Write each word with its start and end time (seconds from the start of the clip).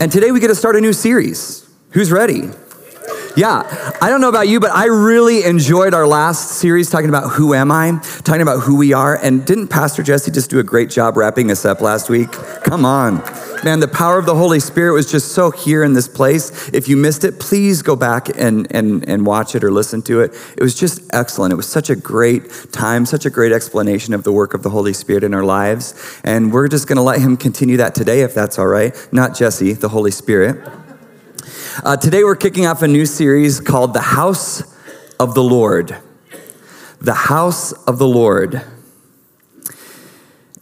And 0.00 0.12
today 0.12 0.30
we 0.30 0.38
get 0.38 0.46
to 0.46 0.54
start 0.54 0.76
a 0.76 0.80
new 0.80 0.92
series. 0.92 1.68
Who's 1.90 2.12
ready? 2.12 2.50
Yeah, 3.36 3.62
I 4.00 4.08
don't 4.10 4.20
know 4.20 4.28
about 4.28 4.46
you, 4.46 4.60
but 4.60 4.70
I 4.70 4.86
really 4.86 5.44
enjoyed 5.44 5.92
our 5.92 6.06
last 6.06 6.52
series 6.52 6.88
talking 6.88 7.08
about 7.08 7.30
who 7.32 7.52
am 7.52 7.72
I, 7.72 7.98
talking 8.22 8.42
about 8.42 8.60
who 8.60 8.76
we 8.76 8.92
are. 8.92 9.16
And 9.16 9.44
didn't 9.44 9.68
Pastor 9.68 10.04
Jesse 10.04 10.30
just 10.30 10.50
do 10.50 10.60
a 10.60 10.62
great 10.62 10.88
job 10.88 11.16
wrapping 11.16 11.50
us 11.50 11.64
up 11.64 11.80
last 11.80 12.08
week? 12.08 12.30
Come 12.30 12.84
on. 12.84 13.22
Man, 13.64 13.80
the 13.80 13.88
power 13.88 14.18
of 14.18 14.26
the 14.26 14.36
Holy 14.36 14.60
Spirit 14.60 14.92
was 14.92 15.10
just 15.10 15.32
so 15.32 15.50
here 15.50 15.82
in 15.82 15.92
this 15.92 16.06
place. 16.06 16.70
If 16.72 16.86
you 16.86 16.96
missed 16.96 17.24
it, 17.24 17.40
please 17.40 17.82
go 17.82 17.96
back 17.96 18.28
and, 18.38 18.68
and, 18.70 19.08
and 19.08 19.26
watch 19.26 19.56
it 19.56 19.64
or 19.64 19.72
listen 19.72 20.00
to 20.02 20.20
it. 20.20 20.32
It 20.56 20.62
was 20.62 20.76
just 20.78 21.02
excellent. 21.12 21.52
It 21.52 21.56
was 21.56 21.68
such 21.68 21.90
a 21.90 21.96
great 21.96 22.70
time, 22.70 23.04
such 23.04 23.26
a 23.26 23.30
great 23.30 23.50
explanation 23.50 24.14
of 24.14 24.22
the 24.22 24.32
work 24.32 24.54
of 24.54 24.62
the 24.62 24.70
Holy 24.70 24.92
Spirit 24.92 25.24
in 25.24 25.34
our 25.34 25.42
lives. 25.42 26.20
And 26.22 26.52
we're 26.52 26.68
just 26.68 26.86
going 26.86 26.98
to 26.98 27.02
let 27.02 27.20
him 27.20 27.36
continue 27.36 27.78
that 27.78 27.96
today, 27.96 28.20
if 28.20 28.32
that's 28.32 28.60
all 28.60 28.68
right. 28.68 28.94
Not 29.10 29.34
Jesse, 29.34 29.72
the 29.72 29.88
Holy 29.88 30.12
Spirit. 30.12 30.64
Uh, 31.84 31.96
today, 31.96 32.22
we're 32.22 32.36
kicking 32.36 32.64
off 32.66 32.82
a 32.82 32.88
new 32.88 33.06
series 33.06 33.60
called 33.60 33.92
The 33.92 34.00
House 34.00 34.62
of 35.18 35.34
the 35.34 35.42
Lord. 35.42 35.96
The 37.00 37.14
House 37.14 37.72
of 37.72 37.98
the 37.98 38.08
Lord. 38.08 38.62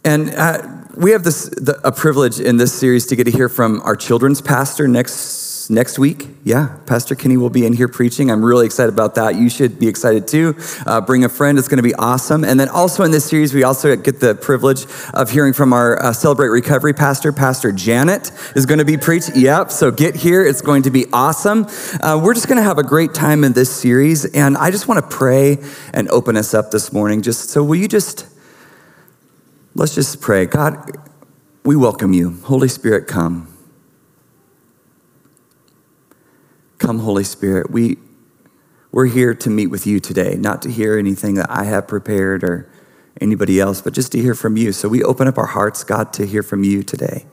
And 0.03 0.31
uh, 0.31 0.76
we 0.97 1.11
have 1.11 1.23
this 1.23 1.49
the, 1.49 1.79
a 1.83 1.91
privilege 1.91 2.39
in 2.39 2.57
this 2.57 2.73
series 2.73 3.05
to 3.07 3.15
get 3.15 3.25
to 3.25 3.31
hear 3.31 3.49
from 3.49 3.81
our 3.83 3.95
children's 3.95 4.41
pastor 4.41 4.87
next 4.87 5.69
next 5.69 5.99
week. 5.99 6.27
Yeah, 6.43 6.77
Pastor 6.85 7.13
Kenny 7.13 7.37
will 7.37 7.51
be 7.51 7.65
in 7.65 7.73
here 7.73 7.87
preaching. 7.87 8.31
I'm 8.31 8.43
really 8.43 8.65
excited 8.65 8.93
about 8.93 9.15
that. 9.15 9.35
You 9.35 9.49
should 9.49 9.79
be 9.79 9.87
excited 9.87 10.27
too. 10.27 10.55
Uh, 10.87 11.01
bring 11.01 11.23
a 11.23 11.29
friend; 11.29 11.59
it's 11.59 11.67
going 11.67 11.77
to 11.77 11.83
be 11.83 11.93
awesome. 11.95 12.43
And 12.43 12.59
then 12.59 12.69
also 12.69 13.03
in 13.03 13.11
this 13.11 13.25
series, 13.25 13.53
we 13.53 13.63
also 13.63 13.95
get 13.95 14.19
the 14.19 14.33
privilege 14.33 14.87
of 15.13 15.29
hearing 15.29 15.53
from 15.53 15.71
our 15.71 16.01
uh, 16.01 16.13
Celebrate 16.13 16.47
Recovery 16.47 16.93
pastor, 16.93 17.31
Pastor 17.31 17.71
Janet, 17.71 18.31
is 18.55 18.65
going 18.65 18.79
to 18.79 18.85
be 18.85 18.97
preaching. 18.97 19.35
Yep. 19.35 19.71
So 19.71 19.91
get 19.91 20.15
here; 20.15 20.43
it's 20.43 20.61
going 20.61 20.83
to 20.83 20.91
be 20.91 21.05
awesome. 21.13 21.67
Uh, 22.01 22.19
we're 22.23 22.33
just 22.33 22.47
going 22.47 22.57
to 22.57 22.63
have 22.63 22.79
a 22.79 22.83
great 22.83 23.13
time 23.13 23.43
in 23.43 23.53
this 23.53 23.69
series, 23.69 24.25
and 24.25 24.57
I 24.57 24.71
just 24.71 24.87
want 24.87 25.03
to 25.03 25.15
pray 25.15 25.59
and 25.93 26.09
open 26.09 26.37
us 26.37 26.55
up 26.55 26.71
this 26.71 26.91
morning. 26.91 27.21
Just 27.21 27.51
so, 27.51 27.63
will 27.63 27.75
you 27.75 27.87
just 27.87 28.25
Let's 29.77 29.93
just 29.93 30.21
pray. 30.21 30.47
God, 30.47 30.97
we 31.63 31.75
welcome 31.75 32.11
you. 32.11 32.31
Holy 32.45 32.67
Spirit, 32.67 33.05
come. 33.05 33.47
Come, 36.79 36.97
Holy 36.97 37.23
Spirit. 37.23 37.69
We, 37.69 37.97
we're 38.91 39.05
here 39.05 39.35
to 39.35 39.51
meet 39.51 39.67
with 39.67 39.85
you 39.85 39.99
today, 39.99 40.33
not 40.33 40.63
to 40.63 40.71
hear 40.71 40.97
anything 40.97 41.35
that 41.35 41.51
I 41.51 41.65
have 41.65 41.87
prepared 41.87 42.43
or 42.43 42.67
anybody 43.21 43.59
else, 43.59 43.79
but 43.79 43.93
just 43.93 44.11
to 44.13 44.19
hear 44.19 44.33
from 44.33 44.57
you. 44.57 44.71
So 44.71 44.89
we 44.89 45.03
open 45.03 45.27
up 45.27 45.37
our 45.37 45.45
hearts, 45.45 45.83
God, 45.83 46.11
to 46.13 46.25
hear 46.25 46.41
from 46.41 46.63
you 46.63 46.81
today. 46.81 47.27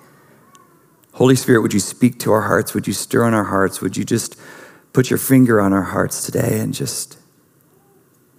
Holy 1.13 1.37
Spirit, 1.37 1.63
would 1.63 1.73
you 1.73 1.81
speak 1.81 2.19
to 2.21 2.33
our 2.33 2.43
hearts? 2.43 2.75
Would 2.75 2.87
you 2.87 2.93
stir 2.93 3.25
on 3.25 3.33
our 3.33 3.45
hearts? 3.45 3.81
Would 3.81 3.97
you 3.97 4.05
just 4.05 4.39
put 4.93 5.09
your 5.09 5.19
finger 5.19 5.63
on 5.63 5.73
our 5.73 5.83
hearts 5.83 6.27
today 6.27 6.61
and 6.61 6.75
just. 6.75 7.19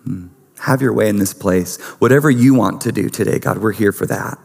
Hmm. 0.04 0.28
Have 0.60 0.82
your 0.82 0.94
way 0.94 1.10
in 1.10 1.18
this 1.18 1.34
place. 1.34 1.82
Whatever 2.00 2.30
you 2.30 2.54
want 2.54 2.82
to 2.82 2.92
do 2.92 3.10
today, 3.10 3.40
God, 3.40 3.58
we're 3.60 3.74
here 3.74 3.92
for 3.92 4.06
that. 4.06 4.40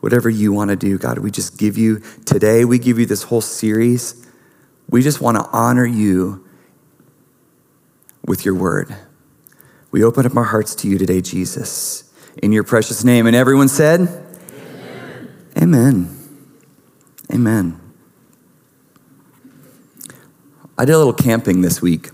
Whatever 0.00 0.30
you 0.30 0.52
want 0.52 0.70
to 0.70 0.76
do, 0.76 0.98
God, 0.98 1.18
we 1.18 1.30
just 1.30 1.58
give 1.58 1.76
you 1.76 2.02
today, 2.24 2.64
we 2.64 2.78
give 2.78 2.98
you 2.98 3.06
this 3.06 3.24
whole 3.24 3.42
series. 3.42 4.26
We 4.88 5.02
just 5.02 5.20
want 5.20 5.36
to 5.36 5.46
honor 5.52 5.86
you 5.86 6.44
with 8.24 8.44
your 8.44 8.54
word. 8.54 8.94
We 9.90 10.02
open 10.02 10.26
up 10.26 10.36
our 10.36 10.44
hearts 10.44 10.74
to 10.76 10.88
you 10.88 10.98
today, 10.98 11.20
Jesus, 11.20 12.10
in 12.42 12.52
your 12.52 12.64
precious 12.64 13.04
name. 13.04 13.26
And 13.26 13.36
everyone 13.36 13.68
said, 13.68 14.00
Amen. 15.56 15.56
Amen. 15.56 16.16
Amen. 17.32 17.80
I 20.78 20.84
did 20.84 20.94
a 20.94 20.98
little 20.98 21.12
camping 21.12 21.60
this 21.60 21.82
week. 21.82 22.08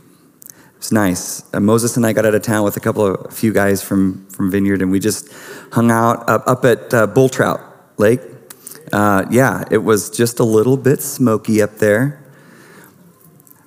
It's 0.86 0.92
nice. 0.92 1.42
Uh, 1.52 1.58
Moses 1.58 1.96
and 1.96 2.06
I 2.06 2.12
got 2.12 2.26
out 2.26 2.36
of 2.36 2.42
town 2.42 2.62
with 2.62 2.76
a 2.76 2.80
couple 2.80 3.04
of 3.04 3.26
a 3.26 3.32
few 3.32 3.52
guys 3.52 3.82
from, 3.82 4.24
from 4.28 4.52
Vineyard, 4.52 4.82
and 4.82 4.92
we 4.92 5.00
just 5.00 5.28
hung 5.72 5.90
out 5.90 6.30
up, 6.30 6.46
up 6.46 6.64
at 6.64 6.94
uh, 6.94 7.08
Bull 7.08 7.28
Trout 7.28 7.60
Lake. 7.96 8.20
Uh, 8.92 9.24
yeah, 9.28 9.64
it 9.72 9.78
was 9.78 10.08
just 10.10 10.38
a 10.38 10.44
little 10.44 10.76
bit 10.76 11.02
smoky 11.02 11.60
up 11.60 11.78
there. 11.78 12.24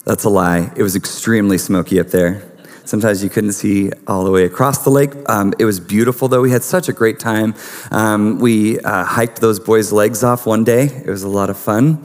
That's 0.05 0.23
a 0.23 0.29
lie. 0.29 0.71
It 0.77 0.81
was 0.81 0.95
extremely 0.95 1.57
smoky 1.57 1.99
up 1.99 2.07
there. 2.07 2.49
Sometimes 2.85 3.21
you 3.21 3.29
couldn't 3.29 3.51
see 3.51 3.91
all 4.07 4.23
the 4.23 4.31
way 4.31 4.45
across 4.45 4.85
the 4.85 4.89
lake. 4.89 5.11
Um, 5.27 5.53
it 5.59 5.65
was 5.65 5.81
beautiful, 5.81 6.29
though. 6.29 6.39
We 6.39 6.51
had 6.51 6.63
such 6.63 6.87
a 6.87 6.93
great 6.93 7.19
time. 7.19 7.53
Um, 7.91 8.39
we 8.39 8.79
uh, 8.79 9.03
hiked 9.03 9.41
those 9.41 9.59
boys' 9.59 9.91
legs 9.91 10.23
off 10.23 10.45
one 10.45 10.63
day. 10.63 10.85
It 10.85 11.09
was 11.09 11.23
a 11.23 11.27
lot 11.27 11.49
of 11.49 11.57
fun. 11.57 12.01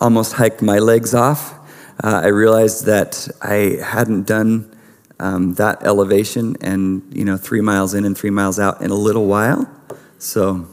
Almost 0.00 0.32
hiked 0.32 0.60
my 0.60 0.80
legs 0.80 1.14
off 1.14 1.54
uh, 2.02 2.20
I 2.24 2.28
realized 2.28 2.86
that 2.86 3.28
I 3.42 3.78
hadn't 3.82 4.26
done 4.26 4.76
um, 5.18 5.54
that 5.54 5.82
elevation 5.82 6.56
and, 6.60 7.02
you 7.14 7.24
know, 7.24 7.36
three 7.36 7.60
miles 7.60 7.94
in 7.94 8.04
and 8.04 8.16
three 8.16 8.30
miles 8.30 8.58
out 8.58 8.82
in 8.82 8.90
a 8.90 8.94
little 8.94 9.26
while. 9.26 9.70
So 10.18 10.68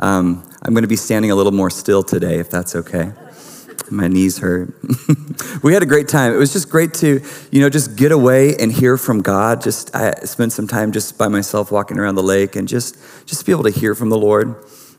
um, 0.00 0.48
I'm 0.62 0.72
going 0.72 0.82
to 0.82 0.88
be 0.88 0.96
standing 0.96 1.30
a 1.30 1.34
little 1.34 1.52
more 1.52 1.70
still 1.70 2.02
today, 2.02 2.38
if 2.38 2.50
that's 2.50 2.74
okay. 2.74 3.12
My 3.90 4.08
knees 4.08 4.38
hurt. 4.38 4.74
we 5.62 5.74
had 5.74 5.82
a 5.82 5.86
great 5.86 6.08
time. 6.08 6.32
It 6.32 6.38
was 6.38 6.52
just 6.52 6.70
great 6.70 6.94
to, 6.94 7.20
you 7.50 7.60
know, 7.60 7.68
just 7.68 7.96
get 7.96 8.10
away 8.10 8.56
and 8.56 8.72
hear 8.72 8.96
from 8.96 9.20
God. 9.20 9.60
Just 9.60 9.94
I 9.94 10.12
spent 10.24 10.52
some 10.52 10.66
time 10.66 10.92
just 10.92 11.18
by 11.18 11.28
myself 11.28 11.70
walking 11.70 11.98
around 11.98 12.14
the 12.14 12.22
lake 12.22 12.56
and 12.56 12.66
just 12.66 12.96
just 13.26 13.44
be 13.44 13.52
able 13.52 13.64
to 13.64 13.70
hear 13.70 13.94
from 13.94 14.08
the 14.08 14.16
Lord 14.16 14.54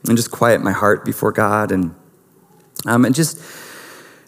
and 0.07 0.15
just 0.15 0.29
quiet 0.31 0.61
my 0.61 0.71
heart 0.71 1.05
before 1.05 1.31
God 1.31 1.71
and 1.71 1.95
um, 2.85 3.05
and 3.05 3.15
just 3.15 3.39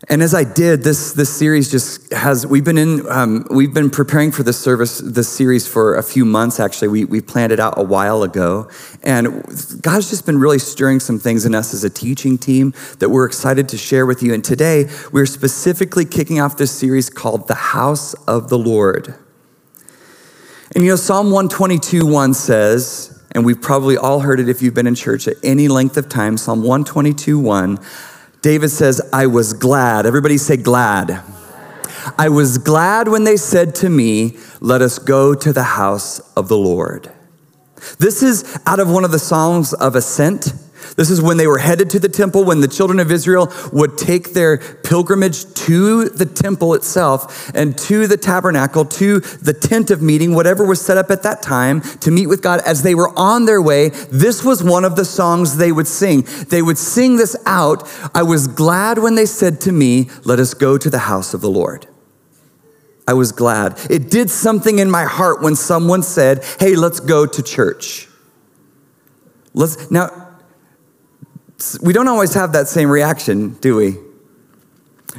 and 0.07 0.21
as 0.21 0.35
I 0.35 0.43
did, 0.43 0.83
this, 0.83 1.13
this 1.13 1.35
series 1.35 1.71
just 1.71 2.13
has, 2.13 2.45
we've 2.45 2.63
been 2.63 2.77
in, 2.77 3.09
um, 3.09 3.47
we've 3.49 3.73
been 3.73 3.89
preparing 3.89 4.31
for 4.31 4.43
this 4.43 4.59
service, 4.59 4.99
this 4.99 5.27
series 5.27 5.67
for 5.67 5.95
a 5.95 6.03
few 6.03 6.25
months 6.25 6.59
actually. 6.59 6.89
We, 6.89 7.05
we 7.05 7.21
planned 7.21 7.51
it 7.51 7.59
out 7.59 7.73
a 7.77 7.83
while 7.83 8.21
ago. 8.21 8.69
And 9.01 9.43
God's 9.81 10.09
just 10.09 10.25
been 10.27 10.37
really 10.37 10.59
stirring 10.59 10.99
some 10.99 11.17
things 11.17 11.45
in 11.45 11.55
us 11.55 11.73
as 11.73 11.83
a 11.83 11.89
teaching 11.89 12.37
team 12.37 12.73
that 12.99 13.09
we're 13.09 13.25
excited 13.25 13.67
to 13.69 13.77
share 13.77 14.05
with 14.05 14.21
you. 14.21 14.33
And 14.33 14.43
today, 14.43 14.89
we're 15.11 15.25
specifically 15.25 16.05
kicking 16.05 16.39
off 16.39 16.55
this 16.55 16.71
series 16.71 17.09
called 17.09 17.47
The 17.47 17.55
House 17.55 18.13
of 18.25 18.49
the 18.49 18.59
Lord. 18.59 19.15
And 20.75 20.83
you 20.83 20.91
know, 20.91 20.97
Psalm 20.97 21.31
122 21.31 22.05
1 22.05 22.33
says, 22.35 23.23
and 23.31 23.43
we've 23.43 23.61
probably 23.61 23.97
all 23.97 24.19
heard 24.19 24.39
it 24.39 24.49
if 24.49 24.61
you've 24.61 24.75
been 24.75 24.87
in 24.87 24.95
church 24.95 25.27
at 25.27 25.37
any 25.43 25.67
length 25.67 25.97
of 25.97 26.09
time, 26.09 26.37
Psalm 26.37 26.59
122 26.59 27.39
1 27.39 27.79
David 28.45 28.69
says, 28.69 29.01
I 29.11 29.25
was 29.25 29.53
glad. 29.53 30.05
Everybody 30.05 30.37
say 30.37 30.55
glad. 30.55 31.23
I 32.15 32.29
was 32.29 32.59
glad 32.59 33.07
when 33.07 33.23
they 33.23 33.37
said 33.37 33.73
to 33.77 33.89
me, 33.89 34.37
Let 34.59 34.83
us 34.83 34.99
go 34.99 35.33
to 35.33 35.51
the 35.51 35.63
house 35.63 36.19
of 36.37 36.47
the 36.47 36.55
Lord. 36.55 37.11
This 37.97 38.21
is 38.21 38.55
out 38.67 38.79
of 38.79 38.87
one 38.87 39.03
of 39.03 39.09
the 39.09 39.17
Psalms 39.17 39.73
of 39.73 39.95
Ascent. 39.95 40.53
This 40.93 41.09
is 41.09 41.21
when 41.21 41.37
they 41.37 41.47
were 41.47 41.57
headed 41.57 41.89
to 41.91 41.99
the 41.99 42.09
temple, 42.09 42.43
when 42.43 42.61
the 42.61 42.67
children 42.67 42.99
of 42.99 43.11
Israel 43.11 43.51
would 43.71 43.97
take 43.97 44.33
their 44.33 44.57
pilgrimage 44.57 45.51
to 45.53 46.09
the 46.09 46.25
temple 46.25 46.73
itself 46.73 47.51
and 47.55 47.77
to 47.79 48.07
the 48.07 48.17
tabernacle, 48.17 48.85
to 48.85 49.19
the 49.19 49.53
tent 49.53 49.91
of 49.91 50.01
meeting, 50.01 50.33
whatever 50.33 50.65
was 50.65 50.81
set 50.81 50.97
up 50.97 51.11
at 51.11 51.23
that 51.23 51.41
time 51.41 51.81
to 51.81 52.11
meet 52.11 52.27
with 52.27 52.41
God. 52.41 52.61
As 52.65 52.83
they 52.83 52.95
were 52.95 53.11
on 53.17 53.45
their 53.45 53.61
way, 53.61 53.89
this 53.89 54.43
was 54.43 54.63
one 54.63 54.85
of 54.85 54.95
the 54.95 55.05
songs 55.05 55.57
they 55.57 55.71
would 55.71 55.87
sing. 55.87 56.21
They 56.49 56.61
would 56.61 56.77
sing 56.77 57.17
this 57.17 57.35
out 57.45 57.85
I 58.13 58.23
was 58.23 58.47
glad 58.47 58.97
when 58.99 59.15
they 59.15 59.25
said 59.25 59.61
to 59.61 59.71
me, 59.71 60.09
Let 60.23 60.39
us 60.39 60.53
go 60.53 60.77
to 60.77 60.89
the 60.89 60.99
house 60.99 61.33
of 61.33 61.41
the 61.41 61.49
Lord. 61.49 61.87
I 63.07 63.13
was 63.13 63.31
glad. 63.31 63.79
It 63.89 64.09
did 64.09 64.29
something 64.29 64.79
in 64.79 64.89
my 64.89 65.03
heart 65.03 65.41
when 65.41 65.55
someone 65.55 66.03
said, 66.03 66.43
Hey, 66.59 66.75
let's 66.75 66.99
go 66.99 67.25
to 67.25 67.43
church. 67.43 68.07
Let's, 69.53 69.89
now, 69.91 70.24
we 71.81 71.93
don't 71.93 72.07
always 72.07 72.33
have 72.33 72.51
that 72.53 72.67
same 72.67 72.89
reaction, 72.89 73.53
do 73.61 73.75
we? 73.75 73.97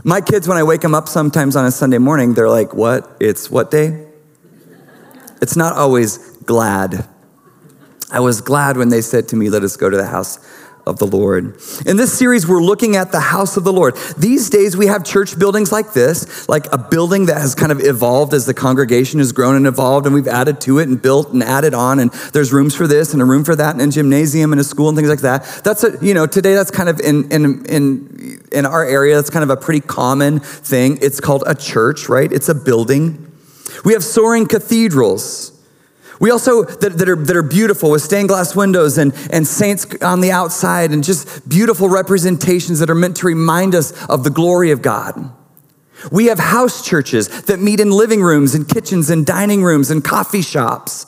My 0.05 0.21
kids, 0.21 0.47
when 0.47 0.59
I 0.59 0.62
wake 0.62 0.83
them 0.83 0.94
up 0.94 1.09
sometimes 1.09 1.56
on 1.56 1.65
a 1.65 1.71
Sunday 1.71 1.99
morning, 1.99 2.35
they're 2.35 2.49
like, 2.49 2.75
What? 2.75 3.17
It's 3.21 3.50
what 3.50 3.71
day? 3.71 4.06
It's 5.41 5.56
not 5.56 5.75
always 5.75 6.19
glad. 6.44 7.09
I 8.11 8.21
was 8.21 8.41
glad 8.41 8.77
when 8.77 8.91
they 8.91 9.00
said 9.00 9.29
to 9.29 9.37
me, 9.37 9.49
Let 9.49 9.62
us 9.62 9.77
go 9.77 9.88
to 9.88 9.97
the 9.97 10.06
house 10.06 10.38
of 10.87 10.99
the 10.99 11.06
Lord. 11.06 11.59
In 11.85 11.97
this 11.97 12.17
series, 12.17 12.47
we're 12.47 12.62
looking 12.62 12.94
at 12.94 13.11
the 13.11 13.19
house 13.19 13.56
of 13.56 13.65
the 13.65 13.73
Lord. 13.73 13.97
These 14.17 14.50
days, 14.50 14.77
we 14.77 14.87
have 14.87 15.05
church 15.05 15.37
buildings 15.37 15.73
like 15.73 15.93
this, 15.93 16.49
like 16.49 16.73
a 16.73 16.79
building 16.79 17.27
that 17.27 17.38
has 17.38 17.56
kind 17.56 17.73
of 17.73 17.81
evolved 17.81 18.33
as 18.33 18.47
the 18.47 18.55
congregation 18.55 19.19
has 19.19 19.33
grown 19.33 19.56
and 19.56 19.67
evolved, 19.67 20.06
and 20.06 20.15
we've 20.15 20.29
added 20.29 20.61
to 20.62 20.79
it 20.79 20.88
and 20.88 21.03
built 21.03 21.33
and 21.33 21.43
added 21.43 21.75
on, 21.75 21.99
and 21.99 22.12
there's 22.33 22.53
rooms 22.53 22.75
for 22.75 22.87
this 22.87 23.12
and 23.12 23.21
a 23.21 23.25
room 23.25 23.43
for 23.43 23.56
that, 23.56 23.75
and 23.75 23.83
a 23.83 23.88
gymnasium 23.88 24.53
and 24.53 24.61
a 24.61 24.65
school 24.65 24.88
and 24.88 24.97
things 24.97 25.09
like 25.09 25.21
that. 25.23 25.44
That's 25.65 25.83
a, 25.83 25.99
you 26.00 26.15
know, 26.15 26.27
today 26.27 26.55
that's 26.55 26.71
kind 26.71 26.88
of 26.88 27.00
in, 27.00 27.33
in, 27.33 27.67
in, 27.67 28.41
in 28.53 28.67
our 28.67 28.85
area, 28.85 29.17
that's 29.17 29.31
kind 29.31 29.43
of 29.43 29.50
a 29.50 29.56
pretty 29.56 29.81
common 29.81 30.38
thing. 30.38 30.99
It's 31.03 31.19
called 31.19 31.43
a 31.47 31.55
church, 31.56 32.09
right? 32.09 32.31
It's 32.33 32.49
a 32.49 32.55
building. 32.55 33.33
We 33.85 33.93
have 33.93 34.05
soaring 34.05 34.47
cathedrals. 34.47 35.56
We 36.18 36.30
also, 36.30 36.64
that, 36.64 36.98
that, 36.98 37.08
are, 37.08 37.16
that 37.16 37.36
are 37.36 37.42
beautiful 37.42 37.90
with 37.90 38.02
stained 38.02 38.28
glass 38.28 38.56
windows 38.56 38.96
and, 38.98 39.12
and 39.30 39.46
saints 39.46 39.86
on 40.02 40.20
the 40.20 40.30
outside 40.30 40.90
and 40.90 41.04
just 41.04 41.48
beautiful 41.48 41.88
representations 41.88 42.78
that 42.78 42.88
are 42.88 42.94
meant 42.94 43.16
to 43.18 43.26
remind 43.26 43.74
us 43.74 43.92
of 44.06 44.24
the 44.24 44.30
glory 44.30 44.70
of 44.70 44.80
God. 44.82 45.32
We 46.10 46.26
have 46.26 46.38
house 46.38 46.84
churches 46.84 47.42
that 47.42 47.60
meet 47.60 47.80
in 47.80 47.90
living 47.90 48.22
rooms 48.22 48.54
and 48.54 48.68
kitchens 48.68 49.10
and 49.10 49.26
dining 49.26 49.62
rooms 49.62 49.90
and 49.90 50.04
coffee 50.04 50.42
shops 50.42 51.06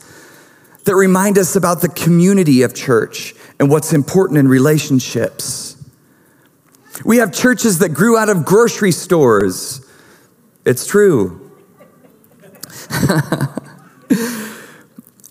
that 0.84 0.94
remind 0.94 1.38
us 1.38 1.56
about 1.56 1.80
the 1.82 1.88
community 1.88 2.62
of 2.62 2.74
church 2.74 3.34
and 3.60 3.70
what's 3.70 3.92
important 3.92 4.38
in 4.38 4.48
relationships. 4.48 5.76
We 7.04 7.18
have 7.18 7.32
churches 7.32 7.78
that 7.78 7.90
grew 7.90 8.16
out 8.16 8.28
of 8.28 8.44
grocery 8.44 8.92
stores. 8.92 9.86
It's 10.64 10.86
true. 10.86 11.52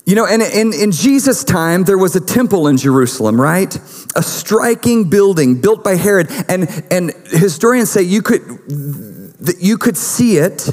You 0.08 0.16
know, 0.16 0.26
and 0.26 0.42
in, 0.42 0.72
in 0.72 0.94
Jesus' 0.94 1.44
time, 1.44 1.84
there 1.84 1.98
was 1.98 2.16
a 2.16 2.22
temple 2.22 2.70
in 2.70 2.78
Jerusalem, 2.78 3.40
right? 3.40 3.76
A 4.16 4.24
striking 4.24 5.10
building 5.10 5.60
built 5.60 5.84
by 5.84 5.96
Herod. 5.98 6.32
And, 6.48 6.70
and 6.90 7.12
historians 7.26 7.92
say 7.92 8.04
you 8.04 8.22
could, 8.22 8.42
that 8.42 9.58
you 9.60 9.78
could 9.78 9.98
see 9.98 10.38
it, 10.38 10.70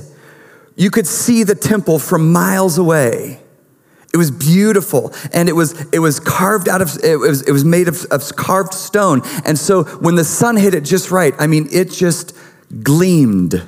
you 0.76 0.88
could 0.88 1.08
see 1.08 1.42
the 1.42 1.56
temple 1.56 1.98
from 1.98 2.32
miles 2.32 2.78
away. 2.78 3.40
It 4.12 4.18
was 4.18 4.30
beautiful, 4.30 5.12
and 5.32 5.48
it 5.48 5.54
was 5.54 5.72
it 5.92 5.98
was 5.98 6.20
carved 6.20 6.68
out 6.68 6.80
of 6.80 7.02
it 7.02 7.16
was 7.16 7.42
it 7.42 7.50
was 7.50 7.64
made 7.64 7.88
of, 7.88 8.04
of 8.12 8.36
carved 8.36 8.72
stone. 8.72 9.22
And 9.44 9.58
so 9.58 9.82
when 9.82 10.14
the 10.14 10.22
sun 10.22 10.56
hit 10.56 10.72
it 10.72 10.82
just 10.82 11.10
right, 11.10 11.34
I 11.36 11.48
mean, 11.48 11.66
it 11.72 11.90
just 11.90 12.32
gleamed. 12.84 13.60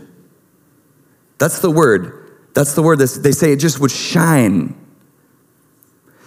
That's 1.38 1.58
the 1.58 1.70
word. 1.72 2.30
That's 2.54 2.74
the 2.74 2.82
word. 2.82 3.00
They 3.00 3.32
say 3.32 3.52
it 3.52 3.56
just 3.56 3.80
would 3.80 3.90
shine. 3.90 4.76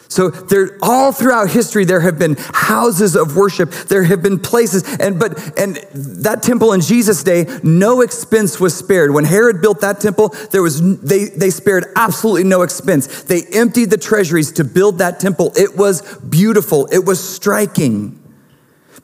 So 0.10 0.30
there, 0.32 0.76
all 0.82 1.12
throughout 1.12 1.52
history, 1.52 1.86
there 1.86 2.00
have 2.00 2.18
been 2.18 2.36
houses 2.36 3.16
of 3.16 3.36
worship. 3.36 3.70
There 3.70 4.04
have 4.04 4.24
been 4.24 4.40
places, 4.40 4.84
and 5.00 5.20
but 5.20 5.38
and 5.58 5.76
that 5.94 6.42
temple 6.42 6.74
in 6.74 6.82
Jesus' 6.82 7.24
day, 7.24 7.46
no 7.62 8.02
expense 8.02 8.60
was 8.60 8.76
spared. 8.76 9.14
When 9.14 9.24
Herod 9.24 9.62
built 9.62 9.82
that 9.82 10.00
temple, 10.00 10.30
there 10.50 10.64
was 10.64 10.82
they 11.02 11.26
they 11.26 11.52
spared 11.52 11.86
absolutely 11.96 12.44
no 12.44 12.64
expense. 12.64 13.24
They 13.24 13.44
emptied 13.54 13.92
the 13.92 13.98
treasuries 13.98 14.52
to 14.54 14.64
build 14.64 14.98
that 14.98 15.20
temple. 15.20 15.54
It 15.56 15.78
was 15.78 16.02
beautiful. 16.18 16.88
It 16.92 17.06
was 17.06 17.20
striking. 17.22 18.16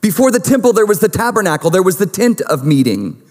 Before 0.00 0.32
the 0.32 0.40
temple, 0.40 0.72
there 0.72 0.86
was 0.86 0.98
the 0.98 1.08
tabernacle. 1.08 1.70
There 1.70 1.84
was 1.84 1.98
the 1.98 2.06
tent 2.06 2.40
of 2.40 2.66
meeting 2.66 3.22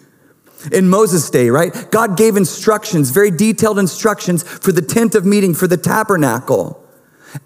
in 0.72 0.88
Moses' 0.88 1.30
day, 1.30 1.50
right? 1.50 1.92
God 1.92 2.16
gave 2.16 2.38
instructions, 2.38 3.10
very 3.10 3.32
detailed 3.32 3.80
instructions 3.80 4.44
for 4.44 4.72
the 4.72 4.82
tent 4.82 5.14
of 5.14 5.26
meeting, 5.26 5.54
for 5.54 5.68
the 5.68 5.78
tabernacle. 5.78 6.82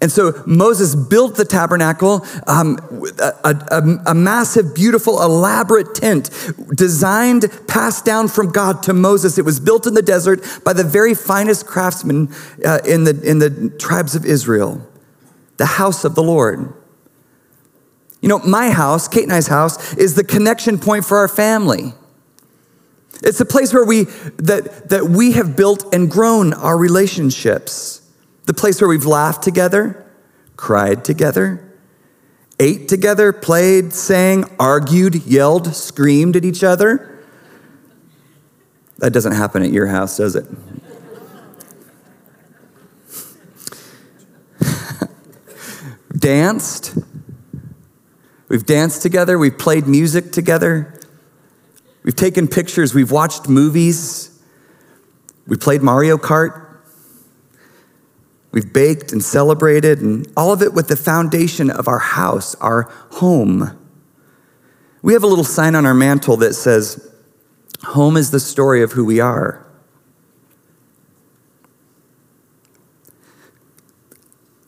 And 0.00 0.10
so 0.10 0.42
Moses 0.46 0.94
built 0.94 1.36
the 1.36 1.44
tabernacle, 1.44 2.24
um, 2.46 2.78
a, 3.18 3.54
a, 3.70 3.82
a, 4.06 4.14
massive, 4.14 4.74
beautiful, 4.74 5.22
elaborate 5.22 5.94
tent 5.94 6.30
designed, 6.74 7.46
passed 7.66 8.04
down 8.04 8.28
from 8.28 8.52
God 8.52 8.82
to 8.84 8.92
Moses. 8.92 9.38
It 9.38 9.44
was 9.44 9.58
built 9.58 9.86
in 9.86 9.94
the 9.94 10.02
desert 10.02 10.42
by 10.64 10.72
the 10.72 10.84
very 10.84 11.14
finest 11.14 11.66
craftsmen 11.66 12.32
uh, 12.64 12.78
in, 12.86 13.04
the, 13.04 13.20
in 13.28 13.38
the 13.38 13.74
tribes 13.78 14.14
of 14.14 14.24
Israel, 14.24 14.86
the 15.56 15.66
house 15.66 16.04
of 16.04 16.14
the 16.14 16.22
Lord. 16.22 16.72
You 18.20 18.28
know, 18.28 18.38
my 18.40 18.70
house, 18.70 19.08
Kate 19.08 19.24
and 19.24 19.32
I's 19.32 19.46
house, 19.46 19.94
is 19.94 20.14
the 20.14 20.24
connection 20.24 20.78
point 20.78 21.04
for 21.04 21.18
our 21.18 21.28
family. 21.28 21.94
It's 23.22 23.38
the 23.38 23.44
place 23.44 23.72
where 23.74 23.84
we 23.84 24.04
that 24.38 24.88
that 24.88 25.04
we 25.04 25.32
have 25.32 25.54
built 25.54 25.94
and 25.94 26.10
grown 26.10 26.54
our 26.54 26.76
relationships. 26.76 27.99
The 28.50 28.54
place 28.54 28.80
where 28.80 28.88
we've 28.88 29.06
laughed 29.06 29.44
together, 29.44 30.04
cried 30.56 31.04
together, 31.04 31.72
ate 32.58 32.88
together, 32.88 33.32
played, 33.32 33.92
sang, 33.92 34.44
argued, 34.58 35.24
yelled, 35.24 35.72
screamed 35.72 36.34
at 36.34 36.44
each 36.44 36.64
other. 36.64 37.16
That 38.98 39.12
doesn't 39.12 39.34
happen 39.34 39.62
at 39.62 39.70
your 39.70 39.86
house, 39.86 40.16
does 40.16 40.34
it? 40.34 40.46
danced. 46.18 46.98
We've 48.48 48.66
danced 48.66 49.00
together. 49.00 49.38
We've 49.38 49.56
played 49.56 49.86
music 49.86 50.32
together. 50.32 50.98
We've 52.02 52.16
taken 52.16 52.48
pictures. 52.48 52.94
We've 52.94 53.12
watched 53.12 53.48
movies. 53.48 54.42
We 55.46 55.56
played 55.56 55.82
Mario 55.82 56.16
Kart. 56.16 56.66
We've 58.52 58.72
baked 58.72 59.12
and 59.12 59.22
celebrated, 59.22 60.00
and 60.00 60.26
all 60.36 60.52
of 60.52 60.62
it 60.62 60.74
with 60.74 60.88
the 60.88 60.96
foundation 60.96 61.70
of 61.70 61.86
our 61.86 62.00
house, 62.00 62.54
our 62.56 62.82
home. 63.12 63.78
We 65.02 65.12
have 65.12 65.22
a 65.22 65.28
little 65.28 65.44
sign 65.44 65.74
on 65.74 65.86
our 65.86 65.94
mantle 65.94 66.36
that 66.38 66.54
says, 66.54 67.06
Home 67.84 68.16
is 68.16 68.30
the 68.30 68.40
story 68.40 68.82
of 68.82 68.92
who 68.92 69.04
we 69.04 69.20
are. 69.20 69.64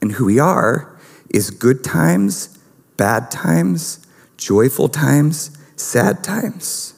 And 0.01 0.13
who 0.13 0.27
we 0.27 0.39
are 0.39 0.99
is 1.31 1.51
good 1.51 1.85
times, 1.85 2.59
bad 2.97 3.31
times, 3.31 4.05
joyful 4.37 4.89
times, 4.89 5.57
sad 5.77 6.25
times. 6.25 6.95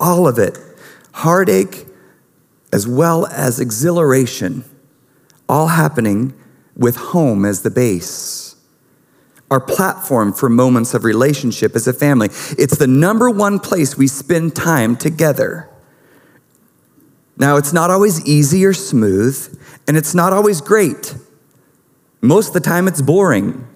All 0.00 0.26
of 0.26 0.38
it. 0.38 0.58
Heartache 1.12 1.86
as 2.72 2.86
well 2.86 3.26
as 3.26 3.60
exhilaration 3.60 4.64
all 5.48 5.68
happening 5.68 6.34
with 6.76 6.96
home 6.96 7.44
as 7.44 7.62
the 7.62 7.70
base. 7.70 8.56
Our 9.50 9.60
platform 9.60 10.32
for 10.32 10.48
moments 10.48 10.92
of 10.92 11.04
relationship 11.04 11.76
as 11.76 11.86
a 11.86 11.92
family. 11.92 12.28
It's 12.58 12.78
the 12.78 12.86
number 12.86 13.30
one 13.30 13.60
place 13.60 13.96
we 13.96 14.08
spend 14.08 14.56
time 14.56 14.96
together. 14.96 15.70
Now, 17.36 17.56
it's 17.56 17.72
not 17.72 17.90
always 17.90 18.26
easy 18.26 18.64
or 18.64 18.72
smooth, 18.72 19.60
and 19.86 19.96
it's 19.96 20.14
not 20.14 20.32
always 20.32 20.60
great. 20.60 21.14
Most 22.20 22.48
of 22.48 22.54
the 22.54 22.60
time, 22.60 22.88
it's 22.88 23.02
boring. 23.02 23.66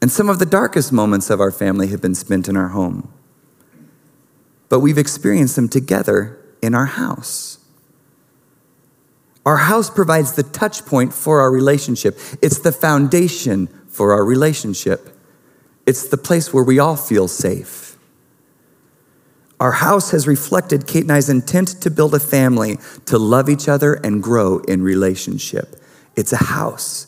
And 0.00 0.10
some 0.10 0.28
of 0.28 0.38
the 0.38 0.46
darkest 0.46 0.92
moments 0.92 1.28
of 1.28 1.40
our 1.40 1.50
family 1.50 1.88
have 1.88 2.00
been 2.00 2.14
spent 2.14 2.48
in 2.48 2.56
our 2.56 2.68
home. 2.68 3.12
But 4.68 4.80
we've 4.80 4.98
experienced 4.98 5.56
them 5.56 5.68
together 5.68 6.38
in 6.62 6.74
our 6.74 6.86
house. 6.86 7.58
Our 9.48 9.56
house 9.56 9.88
provides 9.88 10.32
the 10.32 10.42
touch 10.42 10.84
point 10.84 11.14
for 11.14 11.40
our 11.40 11.50
relationship. 11.50 12.18
It's 12.42 12.58
the 12.58 12.70
foundation 12.70 13.68
for 13.88 14.12
our 14.12 14.22
relationship. 14.22 15.08
It's 15.86 16.06
the 16.06 16.18
place 16.18 16.52
where 16.52 16.62
we 16.62 16.78
all 16.78 16.96
feel 16.96 17.28
safe. 17.28 17.96
Our 19.58 19.72
house 19.72 20.10
has 20.10 20.26
reflected 20.26 20.86
Kate 20.86 21.04
and 21.04 21.12
I's 21.12 21.30
intent 21.30 21.80
to 21.80 21.90
build 21.90 22.14
a 22.14 22.20
family, 22.20 22.76
to 23.06 23.16
love 23.16 23.48
each 23.48 23.70
other 23.70 23.94
and 23.94 24.22
grow 24.22 24.58
in 24.68 24.82
relationship. 24.82 25.82
It's 26.14 26.34
a 26.34 26.44
house, 26.44 27.06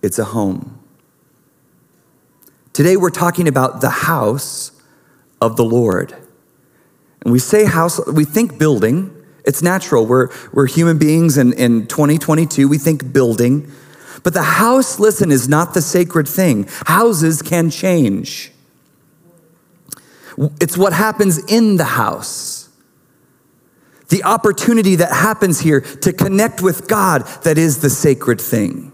it's 0.00 0.18
a 0.18 0.24
home. 0.24 0.78
Today 2.72 2.96
we're 2.96 3.10
talking 3.10 3.46
about 3.46 3.82
the 3.82 3.90
house 3.90 4.72
of 5.42 5.56
the 5.58 5.64
Lord. 5.64 6.14
And 7.20 7.34
we 7.34 7.38
say 7.38 7.66
house, 7.66 8.00
we 8.06 8.24
think 8.24 8.58
building, 8.58 9.14
it's 9.44 9.62
natural. 9.62 10.06
We're, 10.06 10.28
we're 10.52 10.66
human 10.66 10.98
beings, 10.98 11.36
and 11.36 11.52
in 11.54 11.86
2022, 11.86 12.68
we 12.68 12.78
think 12.78 13.12
building. 13.12 13.70
But 14.22 14.34
the 14.34 14.42
house, 14.42 15.00
listen, 15.00 15.30
is 15.30 15.48
not 15.48 15.74
the 15.74 15.82
sacred 15.82 16.28
thing. 16.28 16.68
Houses 16.86 17.42
can 17.42 17.70
change. 17.70 18.52
It's 20.60 20.78
what 20.78 20.92
happens 20.92 21.38
in 21.50 21.76
the 21.76 21.84
house. 21.84 22.68
The 24.08 24.24
opportunity 24.24 24.96
that 24.96 25.12
happens 25.12 25.60
here 25.60 25.80
to 25.80 26.12
connect 26.12 26.62
with 26.62 26.86
God 26.86 27.26
that 27.44 27.58
is 27.58 27.80
the 27.80 27.90
sacred 27.90 28.40
thing. 28.40 28.92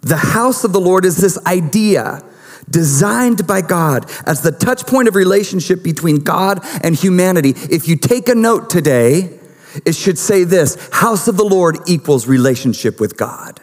The 0.00 0.16
house 0.16 0.62
of 0.62 0.72
the 0.72 0.80
Lord 0.80 1.04
is 1.04 1.16
this 1.16 1.38
idea 1.46 2.22
designed 2.70 3.46
by 3.46 3.60
God 3.60 4.10
as 4.26 4.42
the 4.42 4.52
touch 4.52 4.86
point 4.86 5.08
of 5.08 5.14
relationship 5.14 5.82
between 5.82 6.18
God 6.18 6.60
and 6.82 6.94
humanity. 6.94 7.50
If 7.50 7.88
you 7.88 7.96
take 7.96 8.28
a 8.28 8.34
note 8.34 8.70
today, 8.70 9.38
it 9.84 9.94
should 9.94 10.18
say 10.18 10.44
this 10.44 10.76
House 10.92 11.28
of 11.28 11.36
the 11.36 11.44
Lord 11.44 11.78
equals 11.86 12.26
relationship 12.26 13.00
with 13.00 13.16
God. 13.16 13.60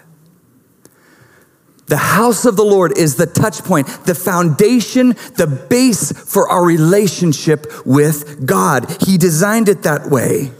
The 1.88 1.98
house 1.98 2.46
of 2.46 2.56
the 2.56 2.64
Lord 2.64 2.98
is 2.98 3.18
the 3.18 3.26
touch 3.26 3.64
point, 3.64 3.88
the 4.06 4.16
foundation, 4.16 5.10
the 5.36 5.68
base 5.70 6.12
for 6.12 6.50
our 6.50 6.64
relationship 6.64 7.68
with 7.86 8.46
God. 8.46 8.90
He 9.02 9.18
designed 9.18 9.68
it 9.68 9.84
that 9.84 10.10
way. 10.10 10.52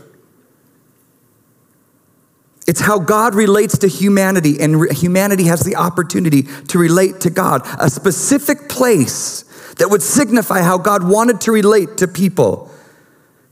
It's 2.66 2.80
how 2.80 3.00
God 3.00 3.36
relates 3.36 3.78
to 3.80 3.88
humanity, 3.88 4.60
and 4.60 4.80
re- 4.80 4.94
humanity 4.94 5.46
has 5.46 5.62
the 5.62 5.76
opportunity 5.76 6.44
to 6.70 6.80
relate 6.80 7.20
to 7.22 7.30
God. 7.30 7.68
A 7.80 7.90
specific 7.90 8.70
place 8.70 9.44
that 9.78 9.90
would 9.90 10.02
signify 10.02 10.62
how 10.62 10.78
God 10.78 11.04
wanted 11.04 11.42
to 11.42 11.52
relate 11.52 11.98
to 11.98 12.08
people. 12.08 12.72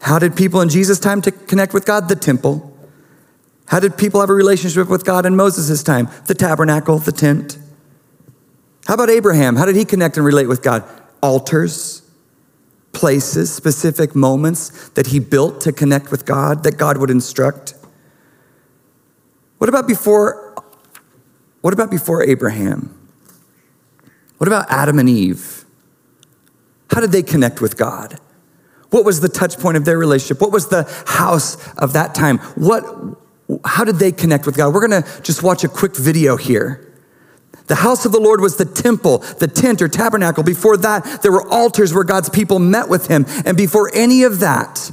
How 0.02 0.18
did 0.18 0.36
people 0.36 0.62
in 0.62 0.70
Jesus' 0.70 1.00
time 1.00 1.22
to 1.24 1.32
connect 1.32 1.74
with 1.74 1.86
God? 1.86 2.08
The 2.08 2.16
temple. 2.16 2.68
How 3.66 3.80
did 3.80 3.98
people 3.98 4.20
have 4.20 4.30
a 4.30 4.34
relationship 4.34 4.90
with 4.90 5.06
God 5.06 5.26
in 5.26 5.36
Moses' 5.36 5.84
time? 5.84 6.10
The 6.28 6.34
tabernacle, 6.34 6.98
the 7.00 7.12
tent. 7.12 7.58
How 8.88 8.96
about 8.96 9.10
Abraham? 9.10 9.56
How 9.56 9.66
did 9.66 9.76
he 9.76 9.86
connect 9.86 10.18
and 10.18 10.26
relate 10.26 10.48
with 10.48 10.62
God? 10.62 10.84
Altars, 11.22 12.02
places, 12.92 13.54
specific 13.54 14.16
moments 14.16 14.90
that 14.90 15.08
he 15.08 15.20
built 15.20 15.62
to 15.62 15.72
connect 15.72 16.12
with 16.12 16.26
God, 16.26 16.64
that 16.64 16.78
God 16.78 16.98
would 16.98 17.10
instruct. 17.10 17.76
What 19.62 19.70
about 19.70 19.88
before 19.88 20.56
what 21.62 21.72
about 21.72 21.92
before 21.92 22.24
Abraham? 22.24 22.98
What 24.40 24.48
about 24.48 24.66
Adam 24.72 24.98
and 24.98 25.08
Eve? 25.08 25.66
How 26.90 27.00
did 27.00 27.12
they 27.12 27.22
connect 27.22 27.62
with 27.62 27.78
God? 27.78 28.20
What 28.90 29.06
was 29.06 29.20
the 29.20 29.30
touch 29.30 29.60
point 29.60 29.78
of 29.78 29.86
their 29.86 30.00
relationship? 30.00 30.42
What 30.42 30.52
was 30.52 30.70
the 30.70 30.92
house 31.06 31.58
of 31.78 31.94
that 31.94 32.16
time? 32.16 32.40
What 32.56 32.84
how 33.64 33.84
did 33.84 33.98
they 33.98 34.12
connect 34.12 34.48
with 34.48 34.58
God? 34.58 34.74
We're 34.74 34.88
going 34.88 35.04
to 35.04 35.22
just 35.22 35.44
watch 35.44 35.64
a 35.64 35.68
quick 35.68 35.96
video 35.96 36.38
here. 36.38 36.92
The 37.68 37.76
house 37.76 38.04
of 38.04 38.12
the 38.12 38.20
Lord 38.20 38.42
was 38.42 38.58
the 38.58 38.66
temple, 38.66 39.20
the 39.20 39.48
tent 39.48 39.80
or 39.84 39.88
tabernacle. 39.88 40.42
Before 40.42 40.76
that, 40.78 41.22
there 41.22 41.32
were 41.32 41.48
altars 41.48 41.94
where 41.94 42.04
God's 42.04 42.30
people 42.30 42.58
met 42.58 42.90
with 42.90 43.06
him. 43.06 43.28
And 43.46 43.56
before 43.56 43.92
any 43.94 44.24
of 44.24 44.40
that, 44.40 44.92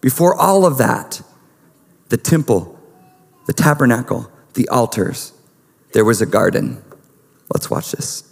before 0.00 0.34
all 0.34 0.64
of 0.64 0.78
that, 0.78 1.20
the 2.08 2.16
temple, 2.16 2.75
the 3.46 3.52
tabernacle, 3.52 4.30
the 4.54 4.68
altars, 4.68 5.32
there 5.92 6.04
was 6.04 6.20
a 6.20 6.26
garden. 6.26 6.82
Let's 7.54 7.70
watch 7.70 7.92
this. 7.92 8.24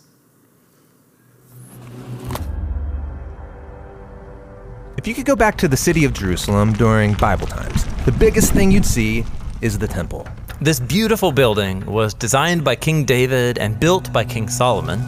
If 4.98 5.06
you 5.06 5.14
could 5.14 5.26
go 5.26 5.36
back 5.36 5.56
to 5.58 5.68
the 5.68 5.76
city 5.76 6.04
of 6.04 6.12
Jerusalem 6.14 6.72
during 6.72 7.14
Bible 7.14 7.46
times, 7.46 7.84
the 8.04 8.12
biggest 8.12 8.52
thing 8.52 8.70
you'd 8.70 8.86
see 8.86 9.24
is 9.60 9.78
the 9.78 9.86
temple. 9.86 10.26
This 10.60 10.80
beautiful 10.80 11.30
building 11.30 11.84
was 11.84 12.14
designed 12.14 12.64
by 12.64 12.76
King 12.76 13.04
David 13.04 13.58
and 13.58 13.78
built 13.78 14.12
by 14.12 14.24
King 14.24 14.48
Solomon, 14.48 15.00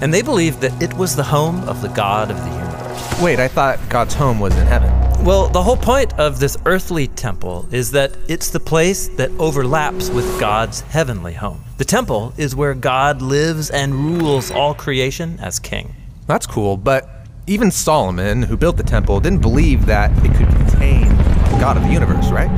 and 0.00 0.12
they 0.12 0.22
believed 0.22 0.60
that 0.60 0.82
it 0.82 0.92
was 0.94 1.14
the 1.14 1.22
home 1.22 1.62
of 1.68 1.82
the 1.82 1.88
God 1.88 2.30
of 2.30 2.36
the 2.38 2.50
universe. 2.50 3.22
Wait, 3.22 3.38
I 3.38 3.48
thought 3.48 3.78
God's 3.88 4.14
home 4.14 4.40
was 4.40 4.56
in 4.56 4.66
heaven. 4.66 5.13
Well, 5.24 5.48
the 5.48 5.62
whole 5.62 5.78
point 5.78 6.12
of 6.18 6.38
this 6.38 6.54
earthly 6.66 7.06
temple 7.06 7.66
is 7.70 7.90
that 7.92 8.14
it's 8.28 8.50
the 8.50 8.60
place 8.60 9.08
that 9.16 9.30
overlaps 9.38 10.10
with 10.10 10.38
God's 10.38 10.82
heavenly 10.82 11.32
home. 11.32 11.64
The 11.78 11.84
temple 11.86 12.34
is 12.36 12.54
where 12.54 12.74
God 12.74 13.22
lives 13.22 13.70
and 13.70 13.94
rules 13.94 14.50
all 14.50 14.74
creation 14.74 15.38
as 15.40 15.58
king. 15.58 15.94
That's 16.26 16.46
cool, 16.46 16.76
but 16.76 17.26
even 17.46 17.70
Solomon, 17.70 18.42
who 18.42 18.54
built 18.58 18.76
the 18.76 18.82
temple, 18.82 19.18
didn't 19.18 19.40
believe 19.40 19.86
that 19.86 20.10
it 20.26 20.34
could 20.34 20.46
contain 20.48 21.08
the 21.08 21.56
God 21.58 21.78
of 21.78 21.84
the 21.84 21.90
universe, 21.90 22.28
right? 22.28 22.50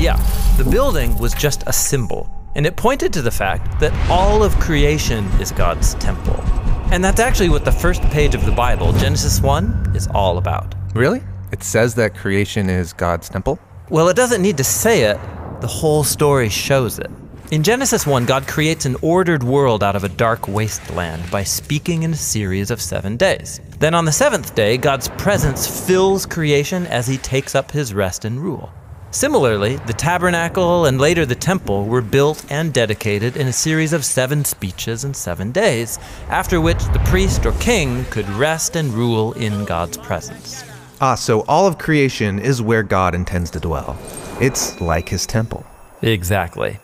Yeah, 0.00 0.16
the 0.56 0.64
building 0.64 1.18
was 1.18 1.34
just 1.34 1.62
a 1.66 1.74
symbol, 1.74 2.30
and 2.54 2.64
it 2.64 2.74
pointed 2.74 3.12
to 3.12 3.20
the 3.20 3.30
fact 3.30 3.78
that 3.80 3.92
all 4.10 4.42
of 4.42 4.58
creation 4.60 5.26
is 5.42 5.52
God's 5.52 5.92
temple. 5.96 6.40
And 6.90 7.04
that's 7.04 7.20
actually 7.20 7.50
what 7.50 7.66
the 7.66 7.72
first 7.72 8.00
page 8.04 8.34
of 8.34 8.46
the 8.46 8.52
Bible, 8.52 8.94
Genesis 8.94 9.42
1, 9.42 9.92
is 9.94 10.06
all 10.06 10.38
about. 10.38 10.74
Really? 10.94 11.22
It 11.54 11.62
says 11.62 11.94
that 11.94 12.16
creation 12.16 12.68
is 12.68 12.92
God's 12.92 13.28
temple? 13.28 13.60
Well, 13.88 14.08
it 14.08 14.16
doesn't 14.16 14.42
need 14.42 14.56
to 14.56 14.64
say 14.64 15.02
it, 15.02 15.20
the 15.60 15.68
whole 15.68 16.02
story 16.02 16.48
shows 16.48 16.98
it. 16.98 17.08
In 17.52 17.62
Genesis 17.62 18.08
1, 18.08 18.26
God 18.26 18.48
creates 18.48 18.86
an 18.86 18.96
ordered 19.02 19.44
world 19.44 19.84
out 19.84 19.94
of 19.94 20.02
a 20.02 20.08
dark 20.08 20.48
wasteland 20.48 21.30
by 21.30 21.44
speaking 21.44 22.02
in 22.02 22.12
a 22.12 22.16
series 22.16 22.72
of 22.72 22.82
seven 22.82 23.16
days. 23.16 23.60
Then 23.78 23.94
on 23.94 24.04
the 24.04 24.10
seventh 24.10 24.56
day, 24.56 24.76
God's 24.76 25.06
presence 25.10 25.86
fills 25.86 26.26
creation 26.26 26.88
as 26.88 27.06
he 27.06 27.18
takes 27.18 27.54
up 27.54 27.70
his 27.70 27.94
rest 27.94 28.24
and 28.24 28.40
rule. 28.40 28.72
Similarly, 29.12 29.76
the 29.86 29.92
tabernacle 29.92 30.86
and 30.86 31.00
later 31.00 31.24
the 31.24 31.36
temple 31.36 31.84
were 31.84 32.02
built 32.02 32.44
and 32.50 32.74
dedicated 32.74 33.36
in 33.36 33.46
a 33.46 33.52
series 33.52 33.92
of 33.92 34.04
seven 34.04 34.44
speeches 34.44 35.04
and 35.04 35.14
seven 35.14 35.52
days, 35.52 36.00
after 36.30 36.60
which 36.60 36.82
the 36.86 37.02
priest 37.04 37.46
or 37.46 37.52
king 37.60 38.04
could 38.06 38.28
rest 38.30 38.74
and 38.74 38.92
rule 38.92 39.34
in 39.34 39.64
God's 39.66 39.98
presence. 39.98 40.64
Ah, 41.00 41.14
so 41.14 41.40
all 41.42 41.66
of 41.66 41.78
creation 41.78 42.38
is 42.38 42.62
where 42.62 42.82
God 42.82 43.14
intends 43.14 43.50
to 43.50 43.60
dwell. 43.60 43.98
It's 44.40 44.80
like 44.80 45.08
his 45.08 45.26
temple. 45.26 45.66
Exactly. 46.02 46.78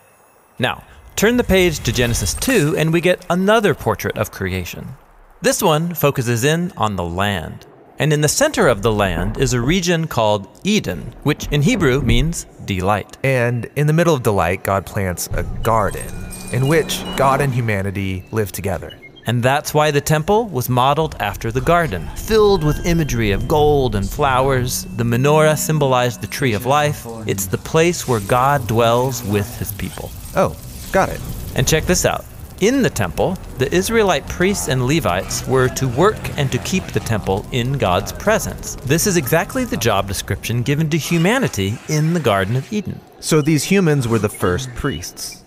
Now, 0.59 0.83
turn 1.15 1.37
the 1.37 1.43
page 1.43 1.79
to 1.79 1.91
Genesis 1.91 2.33
2 2.33 2.75
and 2.77 2.91
we 2.91 3.01
get 3.01 3.25
another 3.29 3.73
portrait 3.73 4.17
of 4.17 4.31
creation. 4.31 4.95
This 5.41 5.61
one 5.61 5.95
focuses 5.95 6.43
in 6.43 6.71
on 6.77 6.95
the 6.95 7.03
land. 7.03 7.65
And 7.99 8.11
in 8.11 8.21
the 8.21 8.27
center 8.27 8.67
of 8.67 8.81
the 8.81 8.91
land 8.91 9.37
is 9.37 9.53
a 9.53 9.61
region 9.61 10.07
called 10.07 10.47
Eden, 10.63 11.13
which 11.23 11.47
in 11.47 11.61
Hebrew 11.61 12.01
means 12.01 12.45
delight. 12.65 13.17
And 13.23 13.69
in 13.75 13.87
the 13.87 13.93
middle 13.93 14.15
of 14.15 14.23
delight, 14.23 14.63
God 14.63 14.85
plants 14.85 15.29
a 15.33 15.43
garden 15.43 16.11
in 16.51 16.67
which 16.67 17.03
God 17.15 17.41
and 17.41 17.53
humanity 17.53 18.25
live 18.31 18.51
together. 18.51 19.00
And 19.25 19.43
that's 19.43 19.73
why 19.73 19.91
the 19.91 20.01
temple 20.01 20.45
was 20.47 20.69
modeled 20.69 21.15
after 21.19 21.51
the 21.51 21.61
garden, 21.61 22.07
filled 22.15 22.63
with 22.63 22.85
imagery 22.85 23.31
of 23.31 23.47
gold 23.47 23.95
and 23.95 24.09
flowers. 24.09 24.85
The 24.97 25.03
menorah 25.03 25.57
symbolized 25.57 26.21
the 26.21 26.27
tree 26.27 26.53
of 26.53 26.65
life. 26.65 27.05
It's 27.27 27.45
the 27.45 27.57
place 27.57 28.07
where 28.07 28.19
God 28.21 28.67
dwells 28.67 29.23
with 29.23 29.57
his 29.57 29.71
people. 29.73 30.11
Oh, 30.35 30.57
got 30.91 31.09
it. 31.09 31.21
And 31.55 31.67
check 31.67 31.85
this 31.85 32.05
out. 32.05 32.25
In 32.61 32.83
the 32.83 32.91
temple, 32.91 33.39
the 33.57 33.73
Israelite 33.73 34.27
priests 34.27 34.67
and 34.67 34.85
Levites 34.85 35.47
were 35.47 35.67
to 35.69 35.87
work 35.87 36.19
and 36.37 36.51
to 36.51 36.59
keep 36.59 36.85
the 36.87 36.99
temple 36.99 37.43
in 37.51 37.73
God's 37.73 38.11
presence. 38.11 38.75
This 38.85 39.07
is 39.07 39.17
exactly 39.17 39.65
the 39.65 39.77
job 39.77 40.07
description 40.07 40.61
given 40.61 40.87
to 40.91 40.97
humanity 40.97 41.79
in 41.89 42.13
the 42.13 42.19
Garden 42.19 42.55
of 42.55 42.71
Eden. 42.71 43.01
So 43.19 43.41
these 43.41 43.63
humans 43.63 44.07
were 44.07 44.19
the 44.19 44.29
first 44.29 44.73
priests. 44.75 45.40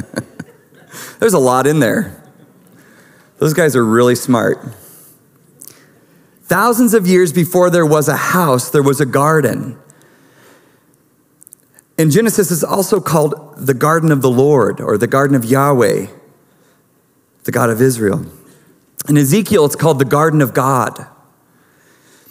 There's 1.18 1.34
a 1.34 1.38
lot 1.38 1.66
in 1.66 1.80
there. 1.80 2.22
Those 3.38 3.54
guys 3.54 3.76
are 3.76 3.84
really 3.84 4.14
smart. 4.14 4.58
Thousands 6.42 6.94
of 6.94 7.06
years 7.06 7.32
before 7.32 7.70
there 7.70 7.84
was 7.84 8.08
a 8.08 8.16
house, 8.16 8.70
there 8.70 8.82
was 8.82 9.00
a 9.00 9.06
garden. 9.06 9.78
In 11.98 12.10
Genesis, 12.10 12.50
it's 12.50 12.62
also 12.62 13.00
called 13.00 13.34
the 13.56 13.74
garden 13.74 14.12
of 14.12 14.22
the 14.22 14.30
Lord 14.30 14.80
or 14.80 14.96
the 14.98 15.06
garden 15.06 15.34
of 15.34 15.44
Yahweh, 15.44 16.06
the 17.44 17.52
God 17.52 17.70
of 17.70 17.80
Israel. 17.80 18.26
In 19.08 19.16
Ezekiel, 19.16 19.64
it's 19.64 19.76
called 19.76 19.98
the 19.98 20.04
garden 20.04 20.40
of 20.42 20.52
God. 20.52 21.06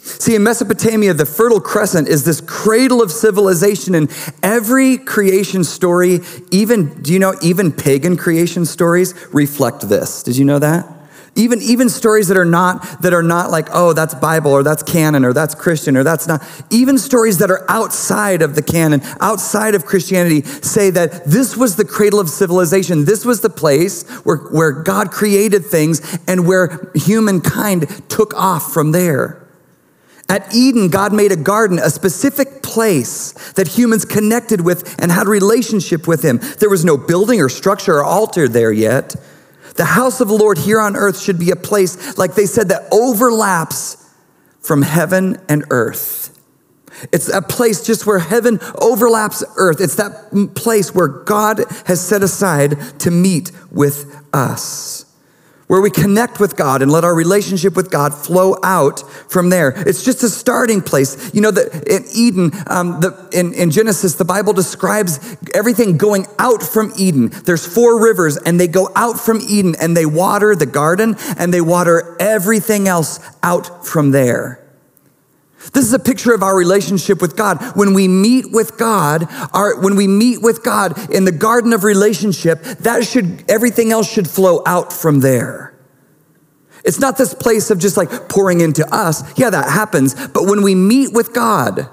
See, 0.06 0.36
in 0.36 0.44
Mesopotamia, 0.44 1.14
the 1.14 1.26
Fertile 1.26 1.60
Crescent 1.60 2.06
is 2.06 2.24
this 2.24 2.40
cradle 2.40 3.02
of 3.02 3.10
civilization, 3.10 3.94
and 3.96 4.08
every 4.40 4.98
creation 4.98 5.64
story, 5.64 6.20
even, 6.52 7.02
do 7.02 7.12
you 7.12 7.18
know, 7.18 7.34
even 7.42 7.72
pagan 7.72 8.16
creation 8.16 8.64
stories 8.64 9.14
reflect 9.32 9.88
this. 9.88 10.22
Did 10.22 10.36
you 10.36 10.44
know 10.44 10.60
that? 10.60 10.86
Even, 11.34 11.60
even 11.60 11.88
stories 11.88 12.28
that 12.28 12.38
are 12.38 12.46
not 12.46 13.02
that 13.02 13.12
are 13.12 13.22
not 13.22 13.50
like 13.50 13.68
oh 13.70 13.92
that's 13.92 14.14
bible 14.14 14.52
or 14.52 14.62
that's 14.62 14.82
canon 14.82 15.22
or 15.22 15.34
that's 15.34 15.54
christian 15.54 15.94
or 15.94 16.02
that's 16.02 16.26
not 16.26 16.42
even 16.70 16.96
stories 16.96 17.36
that 17.38 17.50
are 17.50 17.70
outside 17.70 18.40
of 18.40 18.54
the 18.54 18.62
canon 18.62 19.02
outside 19.20 19.74
of 19.74 19.84
christianity 19.84 20.40
say 20.42 20.88
that 20.88 21.26
this 21.26 21.54
was 21.54 21.76
the 21.76 21.84
cradle 21.84 22.18
of 22.18 22.30
civilization 22.30 23.04
this 23.04 23.26
was 23.26 23.42
the 23.42 23.50
place 23.50 24.08
where, 24.24 24.38
where 24.38 24.72
god 24.72 25.10
created 25.10 25.62
things 25.62 26.18
and 26.26 26.46
where 26.46 26.90
humankind 26.94 27.86
took 28.08 28.32
off 28.32 28.72
from 28.72 28.92
there 28.92 29.45
at 30.28 30.52
Eden, 30.54 30.88
God 30.88 31.12
made 31.12 31.30
a 31.30 31.36
garden, 31.36 31.78
a 31.78 31.90
specific 31.90 32.62
place 32.62 33.32
that 33.52 33.68
humans 33.68 34.04
connected 34.04 34.60
with 34.60 35.00
and 35.00 35.12
had 35.12 35.28
relationship 35.28 36.08
with 36.08 36.24
Him. 36.24 36.40
There 36.58 36.70
was 36.70 36.84
no 36.84 36.96
building 36.96 37.40
or 37.40 37.48
structure 37.48 37.94
or 37.98 38.04
altar 38.04 38.48
there 38.48 38.72
yet. 38.72 39.14
The 39.76 39.84
house 39.84 40.20
of 40.20 40.28
the 40.28 40.34
Lord 40.34 40.58
here 40.58 40.80
on 40.80 40.96
earth 40.96 41.20
should 41.20 41.38
be 41.38 41.50
a 41.50 41.56
place, 41.56 42.18
like 42.18 42.34
they 42.34 42.46
said, 42.46 42.68
that 42.70 42.88
overlaps 42.90 44.02
from 44.60 44.82
heaven 44.82 45.38
and 45.48 45.64
earth. 45.70 46.32
It's 47.12 47.28
a 47.28 47.42
place 47.42 47.84
just 47.84 48.06
where 48.06 48.18
heaven 48.18 48.58
overlaps 48.80 49.44
earth. 49.56 49.80
It's 49.80 49.96
that 49.96 50.54
place 50.54 50.94
where 50.94 51.08
God 51.08 51.60
has 51.86 52.00
set 52.00 52.22
aside 52.22 52.98
to 53.00 53.10
meet 53.10 53.52
with 53.70 54.24
us. 54.32 55.04
Where 55.66 55.80
we 55.80 55.90
connect 55.90 56.38
with 56.38 56.56
God 56.56 56.82
and 56.82 56.90
let 56.90 57.04
our 57.04 57.14
relationship 57.14 57.74
with 57.74 57.90
God 57.90 58.14
flow 58.14 58.56
out 58.62 59.00
from 59.30 59.50
there. 59.50 59.70
It's 59.86 60.04
just 60.04 60.22
a 60.22 60.28
starting 60.28 60.80
place. 60.80 61.34
You 61.34 61.40
know, 61.40 61.50
that 61.50 61.88
in 61.88 62.04
Eden, 62.14 62.52
um, 62.68 63.00
the, 63.00 63.28
in, 63.32 63.52
in 63.54 63.70
Genesis, 63.70 64.14
the 64.14 64.24
Bible 64.24 64.52
describes 64.52 65.36
everything 65.54 65.96
going 65.96 66.26
out 66.38 66.62
from 66.62 66.92
Eden. 66.96 67.28
There's 67.28 67.66
four 67.66 68.02
rivers, 68.02 68.36
and 68.36 68.60
they 68.60 68.68
go 68.68 68.90
out 68.94 69.18
from 69.18 69.40
Eden, 69.48 69.74
and 69.80 69.96
they 69.96 70.06
water 70.06 70.54
the 70.54 70.66
garden, 70.66 71.16
and 71.36 71.52
they 71.52 71.60
water 71.60 72.16
everything 72.20 72.88
else 72.88 73.18
out 73.42 73.86
from 73.86 74.12
there. 74.12 74.65
This 75.72 75.84
is 75.84 75.92
a 75.92 75.98
picture 75.98 76.32
of 76.32 76.42
our 76.42 76.56
relationship 76.56 77.20
with 77.20 77.36
God. 77.36 77.62
When 77.76 77.94
we 77.94 78.08
meet 78.08 78.52
with 78.52 78.78
God, 78.78 79.26
our, 79.52 79.80
when 79.80 79.96
we 79.96 80.06
meet 80.06 80.42
with 80.42 80.62
God 80.62 81.10
in 81.10 81.24
the 81.24 81.32
garden 81.32 81.72
of 81.72 81.84
relationship, 81.84 82.62
that 82.62 83.04
should, 83.04 83.44
everything 83.50 83.92
else 83.92 84.10
should 84.10 84.28
flow 84.28 84.62
out 84.66 84.92
from 84.92 85.20
there. 85.20 85.74
It's 86.84 87.00
not 87.00 87.18
this 87.18 87.34
place 87.34 87.70
of 87.70 87.80
just 87.80 87.96
like 87.96 88.28
pouring 88.28 88.60
into 88.60 88.86
us. 88.94 89.22
Yeah, 89.36 89.50
that 89.50 89.68
happens. 89.70 90.14
But 90.28 90.44
when 90.44 90.62
we 90.62 90.74
meet 90.76 91.12
with 91.12 91.34
God, 91.34 91.88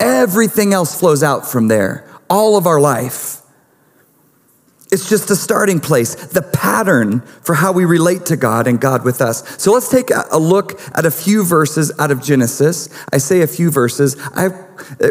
everything 0.00 0.72
else 0.72 0.98
flows 0.98 1.22
out 1.22 1.46
from 1.46 1.68
there. 1.68 2.08
All 2.30 2.56
of 2.56 2.66
our 2.66 2.80
life. 2.80 3.43
It's 4.94 5.08
just 5.08 5.28
a 5.30 5.34
starting 5.34 5.80
place, 5.80 6.14
the 6.14 6.40
pattern 6.40 7.22
for 7.42 7.56
how 7.56 7.72
we 7.72 7.84
relate 7.84 8.26
to 8.26 8.36
God 8.36 8.68
and 8.68 8.80
God 8.80 9.04
with 9.04 9.20
us. 9.20 9.60
So 9.60 9.72
let's 9.72 9.88
take 9.88 10.10
a 10.10 10.38
look 10.38 10.80
at 10.96 11.04
a 11.04 11.10
few 11.10 11.44
verses 11.44 11.90
out 11.98 12.12
of 12.12 12.22
Genesis. 12.22 12.88
I 13.12 13.18
say 13.18 13.40
a 13.40 13.48
few 13.48 13.72
verses. 13.72 14.16
I, 14.36 14.50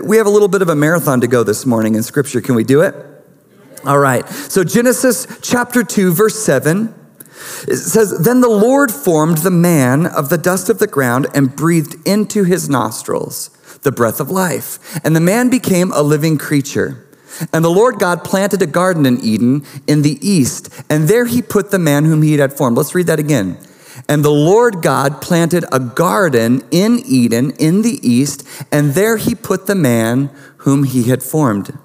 we 0.01 0.15
have 0.15 0.25
a 0.25 0.29
little 0.29 0.47
bit 0.47 0.61
of 0.61 0.69
a 0.69 0.75
marathon 0.75 1.19
to 1.19 1.27
go 1.27 1.43
this 1.43 1.65
morning 1.65 1.95
in 1.95 2.03
Scripture. 2.03 2.39
Can 2.39 2.55
we 2.55 2.63
do 2.63 2.79
it? 2.79 2.95
All 3.83 3.99
right. 3.99 4.25
So 4.29 4.63
Genesis 4.63 5.27
chapter 5.41 5.83
2, 5.83 6.13
verse 6.13 6.41
7. 6.41 6.95
It 7.67 7.75
says, 7.75 8.17
Then 8.19 8.39
the 8.39 8.47
Lord 8.47 8.89
formed 8.89 9.39
the 9.39 9.51
man 9.51 10.05
of 10.05 10.29
the 10.29 10.37
dust 10.37 10.69
of 10.69 10.79
the 10.79 10.87
ground 10.87 11.27
and 11.35 11.53
breathed 11.53 11.97
into 12.07 12.45
his 12.45 12.69
nostrils 12.69 13.49
the 13.81 13.91
breath 13.91 14.21
of 14.21 14.31
life. 14.31 14.97
And 15.03 15.13
the 15.13 15.19
man 15.19 15.49
became 15.49 15.91
a 15.91 16.01
living 16.01 16.37
creature. 16.37 17.05
And 17.51 17.63
the 17.63 17.69
Lord 17.69 17.99
God 17.99 18.23
planted 18.23 18.61
a 18.61 18.67
garden 18.67 19.05
in 19.05 19.19
Eden 19.21 19.65
in 19.87 20.01
the 20.01 20.17
east, 20.21 20.69
and 20.89 21.07
there 21.07 21.25
he 21.25 21.41
put 21.41 21.71
the 21.71 21.79
man 21.79 22.05
whom 22.05 22.21
he 22.21 22.33
had 22.33 22.53
formed. 22.53 22.77
Let's 22.77 22.95
read 22.95 23.07
that 23.07 23.19
again. 23.19 23.57
And 24.09 24.23
the 24.23 24.31
Lord 24.31 24.81
God 24.81 25.21
planted 25.21 25.65
a 25.71 25.79
garden 25.79 26.63
in 26.71 26.99
Eden 27.05 27.51
in 27.59 27.81
the 27.81 27.99
east, 28.07 28.47
and 28.71 28.93
there 28.93 29.17
he 29.17 29.35
put 29.35 29.67
the 29.67 29.75
man 29.75 30.31
whom 30.57 30.83
he 30.83 31.03
had 31.03 31.21
formed. 31.21 31.77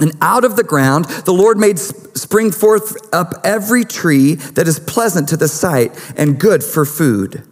And 0.00 0.12
out 0.20 0.44
of 0.44 0.56
the 0.56 0.64
ground, 0.64 1.04
the 1.04 1.32
Lord 1.32 1.58
made 1.58 1.78
spring 1.78 2.50
forth 2.50 2.96
up 3.14 3.34
every 3.44 3.84
tree 3.84 4.34
that 4.34 4.66
is 4.66 4.80
pleasant 4.80 5.28
to 5.28 5.36
the 5.36 5.48
sight 5.48 5.92
and 6.16 6.40
good 6.40 6.64
for 6.64 6.84
food. 6.84 7.46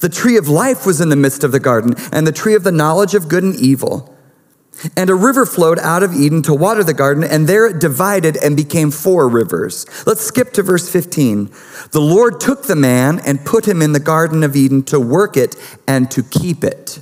The 0.00 0.08
tree 0.08 0.36
of 0.36 0.48
life 0.48 0.84
was 0.84 1.00
in 1.00 1.08
the 1.08 1.16
midst 1.16 1.42
of 1.42 1.52
the 1.52 1.60
garden, 1.60 1.94
and 2.12 2.26
the 2.26 2.32
tree 2.32 2.54
of 2.54 2.64
the 2.64 2.72
knowledge 2.72 3.14
of 3.14 3.28
good 3.28 3.42
and 3.42 3.56
evil. 3.56 4.15
And 4.96 5.08
a 5.08 5.14
river 5.14 5.46
flowed 5.46 5.78
out 5.78 6.02
of 6.02 6.12
Eden 6.12 6.42
to 6.42 6.54
water 6.54 6.84
the 6.84 6.92
garden, 6.92 7.24
and 7.24 7.48
there 7.48 7.66
it 7.66 7.78
divided 7.78 8.36
and 8.36 8.56
became 8.56 8.90
four 8.90 9.28
rivers. 9.28 9.86
Let's 10.06 10.20
skip 10.22 10.52
to 10.52 10.62
verse 10.62 10.90
15. 10.90 11.50
The 11.92 12.00
Lord 12.00 12.40
took 12.40 12.64
the 12.64 12.76
man 12.76 13.20
and 13.20 13.44
put 13.44 13.66
him 13.66 13.80
in 13.80 13.92
the 13.92 14.00
Garden 14.00 14.42
of 14.42 14.54
Eden 14.54 14.82
to 14.84 15.00
work 15.00 15.36
it 15.36 15.56
and 15.88 16.10
to 16.10 16.22
keep 16.22 16.62
it. 16.62 17.00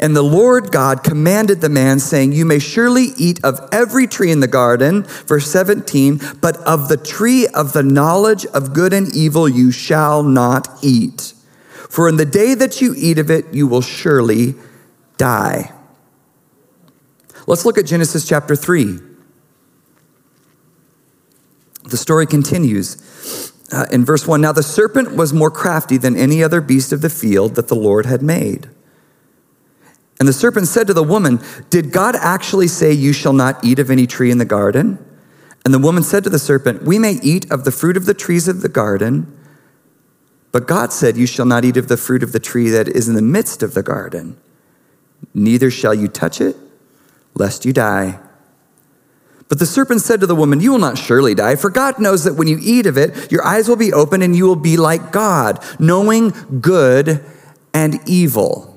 And 0.00 0.14
the 0.14 0.22
Lord 0.22 0.70
God 0.70 1.02
commanded 1.02 1.60
the 1.60 1.68
man, 1.68 1.98
saying, 1.98 2.32
You 2.32 2.44
may 2.44 2.58
surely 2.58 3.08
eat 3.16 3.44
of 3.44 3.68
every 3.72 4.06
tree 4.06 4.30
in 4.30 4.40
the 4.40 4.46
garden, 4.46 5.02
verse 5.02 5.50
17, 5.50 6.20
but 6.40 6.56
of 6.58 6.88
the 6.88 6.96
tree 6.96 7.48
of 7.48 7.72
the 7.72 7.82
knowledge 7.82 8.46
of 8.46 8.72
good 8.72 8.92
and 8.92 9.14
evil 9.14 9.48
you 9.48 9.72
shall 9.72 10.22
not 10.22 10.68
eat. 10.82 11.34
For 11.90 12.08
in 12.08 12.16
the 12.16 12.24
day 12.24 12.54
that 12.54 12.80
you 12.80 12.94
eat 12.96 13.18
of 13.18 13.30
it, 13.30 13.52
you 13.52 13.66
will 13.66 13.80
surely 13.80 14.54
die. 15.16 15.72
Let's 17.48 17.64
look 17.64 17.78
at 17.78 17.86
Genesis 17.86 18.28
chapter 18.28 18.54
3. 18.54 18.98
The 21.84 21.96
story 21.96 22.26
continues 22.26 23.54
uh, 23.72 23.86
in 23.90 24.04
verse 24.04 24.26
1 24.26 24.42
Now 24.42 24.52
the 24.52 24.62
serpent 24.62 25.16
was 25.16 25.32
more 25.32 25.50
crafty 25.50 25.96
than 25.96 26.14
any 26.14 26.42
other 26.42 26.60
beast 26.60 26.92
of 26.92 27.00
the 27.00 27.08
field 27.08 27.54
that 27.54 27.68
the 27.68 27.74
Lord 27.74 28.04
had 28.04 28.20
made. 28.20 28.68
And 30.20 30.28
the 30.28 30.34
serpent 30.34 30.68
said 30.68 30.86
to 30.88 30.92
the 30.92 31.02
woman, 31.02 31.40
Did 31.70 31.90
God 31.90 32.16
actually 32.16 32.68
say, 32.68 32.92
You 32.92 33.14
shall 33.14 33.32
not 33.32 33.64
eat 33.64 33.78
of 33.78 33.90
any 33.90 34.06
tree 34.06 34.30
in 34.30 34.36
the 34.36 34.44
garden? 34.44 35.02
And 35.64 35.72
the 35.72 35.78
woman 35.78 36.02
said 36.02 36.24
to 36.24 36.30
the 36.30 36.38
serpent, 36.38 36.82
We 36.82 36.98
may 36.98 37.12
eat 37.22 37.50
of 37.50 37.64
the 37.64 37.72
fruit 37.72 37.96
of 37.96 38.04
the 38.04 38.12
trees 38.12 38.46
of 38.46 38.60
the 38.60 38.68
garden, 38.68 39.34
but 40.52 40.66
God 40.66 40.92
said, 40.92 41.16
You 41.16 41.26
shall 41.26 41.46
not 41.46 41.64
eat 41.64 41.78
of 41.78 41.88
the 41.88 41.96
fruit 41.96 42.22
of 42.22 42.32
the 42.32 42.40
tree 42.40 42.68
that 42.68 42.88
is 42.88 43.08
in 43.08 43.14
the 43.14 43.22
midst 43.22 43.62
of 43.62 43.72
the 43.72 43.82
garden, 43.82 44.36
neither 45.32 45.70
shall 45.70 45.94
you 45.94 46.08
touch 46.08 46.42
it 46.42 46.54
lest 47.34 47.64
you 47.64 47.72
die. 47.72 48.18
But 49.48 49.58
the 49.58 49.66
serpent 49.66 50.02
said 50.02 50.20
to 50.20 50.26
the 50.26 50.34
woman, 50.34 50.60
You 50.60 50.72
will 50.72 50.78
not 50.78 50.98
surely 50.98 51.34
die, 51.34 51.56
for 51.56 51.70
God 51.70 51.98
knows 51.98 52.24
that 52.24 52.34
when 52.34 52.48
you 52.48 52.58
eat 52.60 52.86
of 52.86 52.98
it, 52.98 53.32
your 53.32 53.44
eyes 53.44 53.68
will 53.68 53.76
be 53.76 53.92
open 53.92 54.20
and 54.20 54.36
you 54.36 54.46
will 54.46 54.56
be 54.56 54.76
like 54.76 55.10
God, 55.10 55.64
knowing 55.78 56.32
good 56.60 57.24
and 57.72 57.98
evil. 58.06 58.74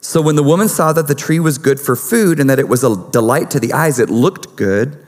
So 0.00 0.20
when 0.20 0.36
the 0.36 0.42
woman 0.42 0.68
saw 0.68 0.92
that 0.92 1.06
the 1.06 1.14
tree 1.14 1.40
was 1.40 1.58
good 1.58 1.80
for 1.80 1.96
food 1.96 2.38
and 2.38 2.50
that 2.50 2.58
it 2.58 2.68
was 2.68 2.84
a 2.84 3.08
delight 3.10 3.50
to 3.52 3.60
the 3.60 3.72
eyes, 3.72 3.98
it 3.98 4.10
looked 4.10 4.56
good, 4.56 5.02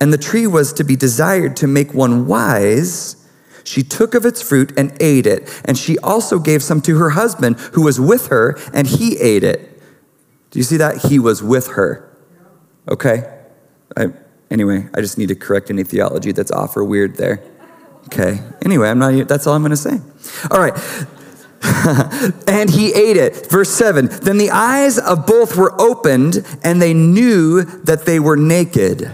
and 0.00 0.12
the 0.12 0.18
tree 0.18 0.46
was 0.46 0.72
to 0.74 0.84
be 0.84 0.96
desired 0.96 1.56
to 1.56 1.66
make 1.66 1.92
one 1.92 2.26
wise, 2.26 3.16
she 3.64 3.82
took 3.82 4.14
of 4.14 4.24
its 4.24 4.40
fruit 4.40 4.72
and 4.78 4.96
ate 5.00 5.26
it. 5.26 5.62
And 5.64 5.76
she 5.76 5.98
also 5.98 6.38
gave 6.38 6.62
some 6.62 6.80
to 6.82 6.96
her 6.98 7.10
husband 7.10 7.58
who 7.74 7.82
was 7.82 8.00
with 8.00 8.28
her, 8.28 8.58
and 8.72 8.86
he 8.86 9.18
ate 9.18 9.44
it. 9.44 9.69
Do 10.50 10.58
you 10.58 10.64
see 10.64 10.76
that? 10.78 11.04
He 11.06 11.18
was 11.18 11.42
with 11.42 11.68
her. 11.68 12.10
Okay? 12.88 13.38
I, 13.96 14.12
anyway, 14.50 14.88
I 14.94 15.00
just 15.00 15.18
need 15.18 15.28
to 15.28 15.34
correct 15.34 15.70
any 15.70 15.84
theology 15.84 16.32
that's 16.32 16.50
off 16.50 16.76
or 16.76 16.84
weird 16.84 17.16
there. 17.16 17.42
Okay. 18.06 18.40
Anyway, 18.64 18.88
I'm 18.88 18.98
not, 18.98 19.28
that's 19.28 19.46
all 19.46 19.54
I'm 19.54 19.62
going 19.62 19.70
to 19.70 19.76
say. 19.76 20.00
All 20.50 20.60
right. 20.60 20.74
and 22.48 22.70
he 22.70 22.92
ate 22.94 23.16
it. 23.16 23.50
Verse 23.50 23.70
7 23.70 24.06
Then 24.22 24.38
the 24.38 24.50
eyes 24.50 24.98
of 24.98 25.26
both 25.26 25.56
were 25.56 25.78
opened, 25.80 26.44
and 26.64 26.80
they 26.80 26.94
knew 26.94 27.62
that 27.62 28.06
they 28.06 28.18
were 28.18 28.36
naked. 28.36 29.10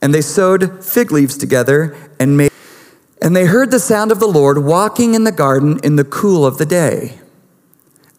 And 0.00 0.14
they 0.14 0.22
sewed 0.22 0.84
fig 0.84 1.12
leaves 1.12 1.36
together 1.36 1.96
and 2.18 2.36
made. 2.36 2.52
And 3.20 3.34
they 3.34 3.46
heard 3.46 3.70
the 3.70 3.80
sound 3.80 4.12
of 4.12 4.20
the 4.20 4.28
Lord 4.28 4.58
walking 4.58 5.14
in 5.14 5.24
the 5.24 5.32
garden 5.32 5.80
in 5.82 5.96
the 5.96 6.04
cool 6.04 6.46
of 6.46 6.56
the 6.58 6.66
day. 6.66 7.18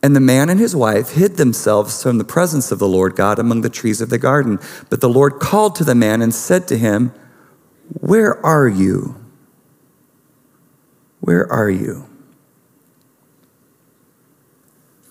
And 0.02 0.16
the 0.16 0.22
man 0.22 0.50
and 0.50 0.60
his 0.60 0.76
wife 0.76 1.12
hid 1.12 1.36
themselves 1.36 2.02
from 2.02 2.18
the 2.18 2.24
presence 2.24 2.72
of 2.72 2.80
the 2.80 2.88
Lord 2.88 3.16
God 3.16 3.38
among 3.38 3.62
the 3.62 3.70
trees 3.70 4.00
of 4.00 4.10
the 4.10 4.18
garden. 4.18 4.60
But 4.90 5.02
the 5.02 5.10
Lord 5.10 5.40
called 5.40 5.76
to 5.76 5.84
the 5.84 5.96
man 5.96 6.22
and 6.22 6.34
said 6.34 6.68
to 6.70 6.78
him, 6.78 7.14
Where 8.00 8.44
are 8.46 8.68
you? 8.68 9.16
Where 11.20 11.52
are 11.52 11.70
you? 11.70 12.08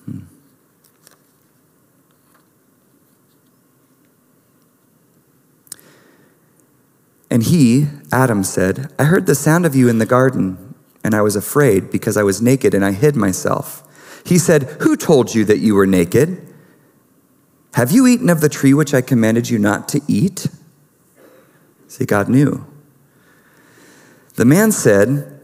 Hmm. 0.06 0.20
And 7.30 7.42
he, 7.42 7.88
Adam, 8.10 8.42
said, 8.42 8.90
I 8.98 9.04
heard 9.04 9.26
the 9.26 9.34
sound 9.34 9.66
of 9.66 9.74
you 9.74 9.90
in 9.90 9.98
the 9.98 10.06
garden, 10.06 10.74
and 11.04 11.14
I 11.14 11.20
was 11.20 11.36
afraid 11.36 11.90
because 11.90 12.16
I 12.16 12.22
was 12.22 12.40
naked 12.40 12.72
and 12.72 12.82
I 12.82 12.92
hid 12.92 13.16
myself. 13.16 13.84
He 14.28 14.36
said, 14.36 14.64
Who 14.82 14.94
told 14.94 15.34
you 15.34 15.46
that 15.46 15.58
you 15.58 15.74
were 15.74 15.86
naked? 15.86 16.46
Have 17.72 17.90
you 17.90 18.06
eaten 18.06 18.28
of 18.28 18.42
the 18.42 18.50
tree 18.50 18.74
which 18.74 18.92
I 18.92 19.00
commanded 19.00 19.48
you 19.48 19.58
not 19.58 19.88
to 19.88 20.02
eat? 20.06 20.48
See, 21.86 22.04
God 22.04 22.28
knew. 22.28 22.66
The 24.34 24.44
man 24.44 24.70
said, 24.70 25.40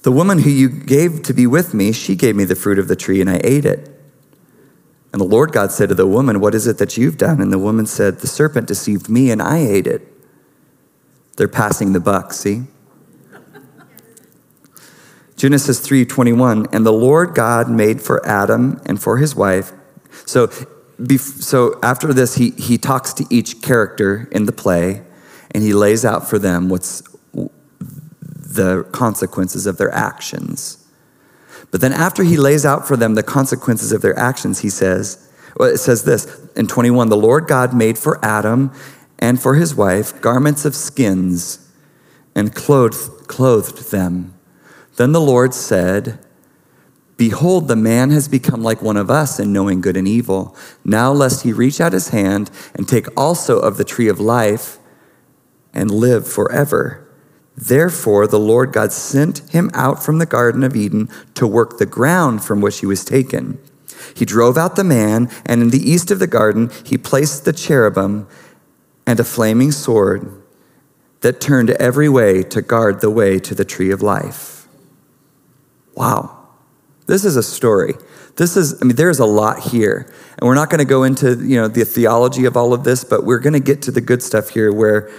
The 0.00 0.10
woman 0.10 0.38
who 0.38 0.48
you 0.48 0.70
gave 0.70 1.22
to 1.24 1.34
be 1.34 1.46
with 1.46 1.74
me, 1.74 1.92
she 1.92 2.16
gave 2.16 2.34
me 2.34 2.44
the 2.44 2.56
fruit 2.56 2.78
of 2.78 2.88
the 2.88 2.96
tree, 2.96 3.20
and 3.20 3.28
I 3.28 3.38
ate 3.44 3.66
it. 3.66 3.90
And 5.12 5.20
the 5.20 5.26
Lord 5.26 5.52
God 5.52 5.70
said 5.70 5.90
to 5.90 5.94
the 5.94 6.06
woman, 6.06 6.40
What 6.40 6.54
is 6.54 6.66
it 6.66 6.78
that 6.78 6.96
you've 6.96 7.18
done? 7.18 7.38
And 7.38 7.52
the 7.52 7.58
woman 7.58 7.84
said, 7.84 8.20
The 8.20 8.26
serpent 8.26 8.66
deceived 8.66 9.10
me, 9.10 9.30
and 9.30 9.42
I 9.42 9.58
ate 9.58 9.86
it. 9.86 10.08
They're 11.36 11.48
passing 11.48 11.92
the 11.92 12.00
buck, 12.00 12.32
see? 12.32 12.62
Genesis 15.42 15.80
3:21, 15.80 16.68
and 16.70 16.86
the 16.86 16.92
Lord 16.92 17.34
God 17.34 17.68
made 17.68 18.00
for 18.00 18.24
Adam 18.24 18.80
and 18.86 19.02
for 19.02 19.16
his 19.16 19.34
wife. 19.34 19.72
So, 20.24 20.48
so 21.16 21.80
after 21.82 22.14
this, 22.14 22.36
he, 22.36 22.50
he 22.50 22.78
talks 22.78 23.12
to 23.14 23.26
each 23.28 23.60
character 23.60 24.28
in 24.30 24.46
the 24.46 24.52
play, 24.52 25.02
and 25.50 25.64
he 25.64 25.72
lays 25.72 26.04
out 26.04 26.30
for 26.30 26.38
them 26.38 26.68
what's 26.68 27.02
the 27.32 28.86
consequences 28.92 29.66
of 29.66 29.78
their 29.78 29.92
actions. 29.92 30.86
But 31.72 31.80
then 31.80 31.92
after 31.92 32.22
he 32.22 32.36
lays 32.36 32.64
out 32.64 32.86
for 32.86 32.96
them 32.96 33.16
the 33.16 33.24
consequences 33.24 33.90
of 33.90 34.00
their 34.00 34.16
actions, 34.16 34.60
he 34.60 34.70
says, 34.70 35.28
well, 35.56 35.68
it 35.68 35.78
says 35.78 36.04
this 36.04 36.40
in 36.54 36.68
21, 36.68 37.08
the 37.08 37.16
Lord 37.16 37.48
God 37.48 37.74
made 37.74 37.98
for 37.98 38.24
Adam 38.24 38.70
and 39.18 39.42
for 39.42 39.56
his 39.56 39.74
wife 39.74 40.20
garments 40.20 40.64
of 40.64 40.76
skins 40.76 41.68
and 42.32 42.54
clothed, 42.54 43.26
clothed 43.26 43.90
them. 43.90 44.34
Then 44.96 45.12
the 45.12 45.20
Lord 45.20 45.54
said, 45.54 46.18
Behold, 47.16 47.68
the 47.68 47.76
man 47.76 48.10
has 48.10 48.26
become 48.26 48.62
like 48.62 48.82
one 48.82 48.96
of 48.96 49.10
us 49.10 49.38
in 49.38 49.52
knowing 49.52 49.80
good 49.80 49.96
and 49.96 50.08
evil. 50.08 50.56
Now, 50.84 51.12
lest 51.12 51.44
he 51.44 51.52
reach 51.52 51.80
out 51.80 51.92
his 51.92 52.08
hand 52.08 52.50
and 52.74 52.88
take 52.88 53.06
also 53.16 53.58
of 53.58 53.76
the 53.76 53.84
tree 53.84 54.08
of 54.08 54.18
life 54.18 54.78
and 55.72 55.90
live 55.90 56.26
forever. 56.26 57.08
Therefore, 57.56 58.26
the 58.26 58.38
Lord 58.38 58.72
God 58.72 58.92
sent 58.92 59.50
him 59.50 59.70
out 59.74 60.02
from 60.02 60.18
the 60.18 60.26
Garden 60.26 60.64
of 60.64 60.74
Eden 60.74 61.08
to 61.34 61.46
work 61.46 61.78
the 61.78 61.86
ground 61.86 62.42
from 62.42 62.60
which 62.60 62.80
he 62.80 62.86
was 62.86 63.04
taken. 63.04 63.58
He 64.16 64.24
drove 64.24 64.56
out 64.56 64.76
the 64.76 64.84
man, 64.84 65.30
and 65.46 65.62
in 65.62 65.70
the 65.70 65.90
east 65.90 66.10
of 66.10 66.18
the 66.18 66.26
garden, 66.26 66.70
he 66.84 66.98
placed 66.98 67.44
the 67.44 67.52
cherubim 67.52 68.26
and 69.06 69.20
a 69.20 69.24
flaming 69.24 69.70
sword 69.70 70.42
that 71.20 71.40
turned 71.40 71.70
every 71.70 72.08
way 72.08 72.42
to 72.42 72.62
guard 72.62 73.00
the 73.00 73.10
way 73.10 73.38
to 73.38 73.54
the 73.54 73.64
tree 73.64 73.90
of 73.90 74.02
life. 74.02 74.61
Wow. 75.94 76.38
This 77.06 77.24
is 77.24 77.36
a 77.36 77.42
story. 77.42 77.94
This 78.36 78.56
is, 78.56 78.80
I 78.80 78.84
mean, 78.84 78.96
there's 78.96 79.18
a 79.18 79.26
lot 79.26 79.60
here. 79.60 80.12
And 80.38 80.48
we're 80.48 80.54
not 80.54 80.70
going 80.70 80.78
to 80.78 80.84
go 80.84 81.02
into, 81.04 81.34
you 81.44 81.56
know, 81.56 81.68
the 81.68 81.84
theology 81.84 82.44
of 82.44 82.56
all 82.56 82.72
of 82.72 82.84
this, 82.84 83.04
but 83.04 83.24
we're 83.24 83.38
going 83.38 83.52
to 83.52 83.60
get 83.60 83.82
to 83.82 83.90
the 83.90 84.00
good 84.00 84.22
stuff 84.22 84.50
here 84.50 84.72
where 84.72 85.10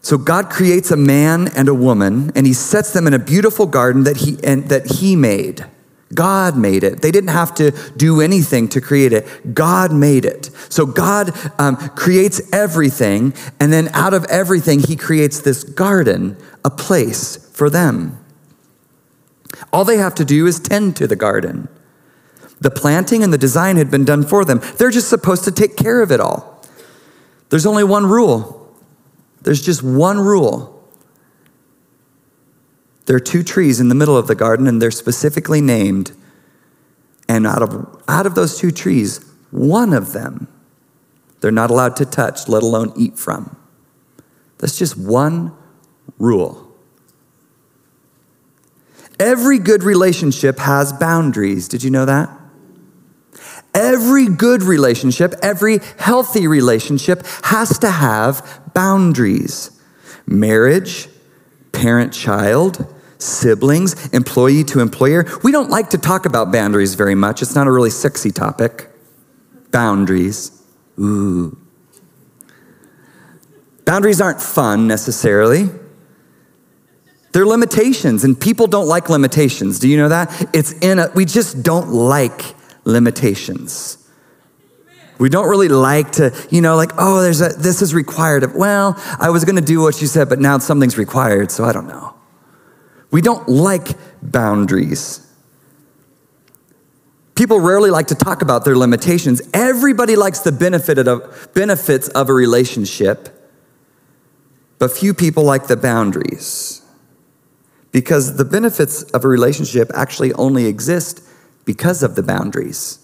so 0.00 0.16
God 0.16 0.48
creates 0.48 0.90
a 0.90 0.96
man 0.96 1.48
and 1.56 1.68
a 1.68 1.74
woman 1.74 2.30
and 2.34 2.46
he 2.46 2.52
sets 2.52 2.92
them 2.92 3.06
in 3.06 3.14
a 3.14 3.18
beautiful 3.18 3.66
garden 3.66 4.04
that 4.04 4.18
he 4.18 4.38
and 4.44 4.68
that 4.68 4.86
he 4.86 5.16
made. 5.16 5.66
God 6.14 6.56
made 6.56 6.84
it. 6.84 7.02
They 7.02 7.10
didn't 7.10 7.30
have 7.30 7.54
to 7.56 7.72
do 7.96 8.20
anything 8.20 8.68
to 8.68 8.80
create 8.80 9.12
it. 9.12 9.54
God 9.54 9.92
made 9.92 10.24
it. 10.24 10.50
So 10.70 10.86
God 10.86 11.32
um, 11.58 11.76
creates 11.76 12.40
everything, 12.52 13.34
and 13.60 13.72
then 13.72 13.88
out 13.88 14.14
of 14.14 14.24
everything, 14.26 14.80
He 14.80 14.96
creates 14.96 15.40
this 15.40 15.64
garden, 15.64 16.36
a 16.64 16.70
place 16.70 17.36
for 17.52 17.68
them. 17.68 18.18
All 19.72 19.84
they 19.84 19.98
have 19.98 20.14
to 20.16 20.24
do 20.24 20.46
is 20.46 20.60
tend 20.60 20.96
to 20.96 21.06
the 21.06 21.16
garden. 21.16 21.68
The 22.60 22.70
planting 22.70 23.22
and 23.22 23.32
the 23.32 23.38
design 23.38 23.76
had 23.76 23.90
been 23.90 24.04
done 24.04 24.24
for 24.24 24.44
them. 24.44 24.60
They're 24.76 24.90
just 24.90 25.08
supposed 25.08 25.44
to 25.44 25.52
take 25.52 25.76
care 25.76 26.02
of 26.02 26.10
it 26.10 26.20
all. 26.20 26.64
There's 27.50 27.66
only 27.66 27.84
one 27.84 28.06
rule 28.06 28.58
there's 29.42 29.62
just 29.62 29.82
one 29.82 30.18
rule. 30.18 30.74
There 33.06 33.16
are 33.16 33.20
two 33.20 33.42
trees 33.42 33.80
in 33.80 33.88
the 33.88 33.94
middle 33.94 34.16
of 34.16 34.26
the 34.26 34.34
garden, 34.34 34.66
and 34.66 34.82
they're 34.82 34.90
specifically 34.90 35.60
named. 35.60 36.12
And 37.28 37.46
out 37.46 37.62
of, 37.62 38.02
out 38.08 38.26
of 38.26 38.34
those 38.34 38.58
two 38.58 38.70
trees, 38.70 39.24
one 39.50 39.92
of 39.94 40.12
them 40.12 40.48
they're 41.40 41.50
not 41.52 41.70
allowed 41.70 41.96
to 41.96 42.04
touch, 42.04 42.48
let 42.48 42.62
alone 42.62 42.92
eat 42.96 43.18
from. 43.18 43.56
That's 44.58 44.76
just 44.76 44.96
one 44.96 45.56
rule. 46.18 46.67
Every 49.18 49.58
good 49.58 49.82
relationship 49.82 50.58
has 50.58 50.92
boundaries. 50.92 51.68
Did 51.68 51.82
you 51.82 51.90
know 51.90 52.04
that? 52.04 52.30
Every 53.74 54.28
good 54.28 54.62
relationship, 54.62 55.34
every 55.42 55.80
healthy 55.98 56.46
relationship 56.46 57.24
has 57.44 57.78
to 57.80 57.90
have 57.90 58.60
boundaries. 58.74 59.70
Marriage, 60.26 61.08
parent 61.72 62.12
child, 62.12 62.92
siblings, 63.18 64.08
employee 64.08 64.64
to 64.64 64.80
employer. 64.80 65.26
We 65.42 65.52
don't 65.52 65.70
like 65.70 65.90
to 65.90 65.98
talk 65.98 66.26
about 66.26 66.52
boundaries 66.52 66.94
very 66.94 67.14
much. 67.14 67.42
It's 67.42 67.54
not 67.54 67.66
a 67.66 67.72
really 67.72 67.90
sexy 67.90 68.30
topic. 68.30 68.88
Boundaries. 69.70 70.62
Ooh. 70.98 71.56
Boundaries 73.84 74.20
aren't 74.20 74.40
fun 74.40 74.86
necessarily. 74.86 75.70
They're 77.32 77.46
limitations, 77.46 78.24
and 78.24 78.40
people 78.40 78.66
don't 78.66 78.86
like 78.86 79.08
limitations. 79.10 79.78
Do 79.78 79.88
you 79.88 79.96
know 79.96 80.08
that? 80.08 80.50
It's 80.54 80.72
in 80.72 80.98
a, 80.98 81.10
we 81.14 81.24
just 81.24 81.62
don't 81.62 81.90
like 81.90 82.54
limitations. 82.84 83.98
We 85.18 85.28
don't 85.28 85.48
really 85.48 85.68
like 85.68 86.12
to, 86.12 86.34
you 86.48 86.60
know, 86.60 86.76
like, 86.76 86.92
oh, 86.96 87.20
there's 87.20 87.40
a, 87.40 87.48
this 87.48 87.82
is 87.82 87.92
required 87.92 88.44
of, 88.44 88.54
well, 88.54 88.94
I 89.18 89.30
was 89.30 89.44
going 89.44 89.56
to 89.56 89.62
do 89.62 89.80
what 89.80 90.00
you 90.00 90.06
said, 90.06 90.28
but 90.28 90.38
now 90.38 90.58
something's 90.58 90.96
required, 90.96 91.50
so 91.50 91.64
I 91.64 91.72
don't 91.72 91.88
know. 91.88 92.14
We 93.10 93.20
don't 93.20 93.48
like 93.48 93.88
boundaries. 94.22 95.24
People 97.34 97.60
rarely 97.60 97.90
like 97.90 98.08
to 98.08 98.14
talk 98.14 98.42
about 98.42 98.64
their 98.64 98.76
limitations. 98.76 99.42
Everybody 99.52 100.16
likes 100.16 100.40
the 100.40 100.52
benefit 100.52 100.98
of, 101.06 101.48
benefits 101.54 102.08
of 102.08 102.28
a 102.28 102.32
relationship, 102.32 103.28
but 104.78 104.92
few 104.92 105.14
people 105.14 105.42
like 105.42 105.66
the 105.66 105.76
boundaries. 105.76 106.82
Because 107.92 108.36
the 108.36 108.44
benefits 108.44 109.02
of 109.02 109.24
a 109.24 109.28
relationship 109.28 109.90
actually 109.94 110.32
only 110.34 110.66
exist 110.66 111.22
because 111.64 112.02
of 112.02 112.14
the 112.14 112.22
boundaries. 112.22 112.98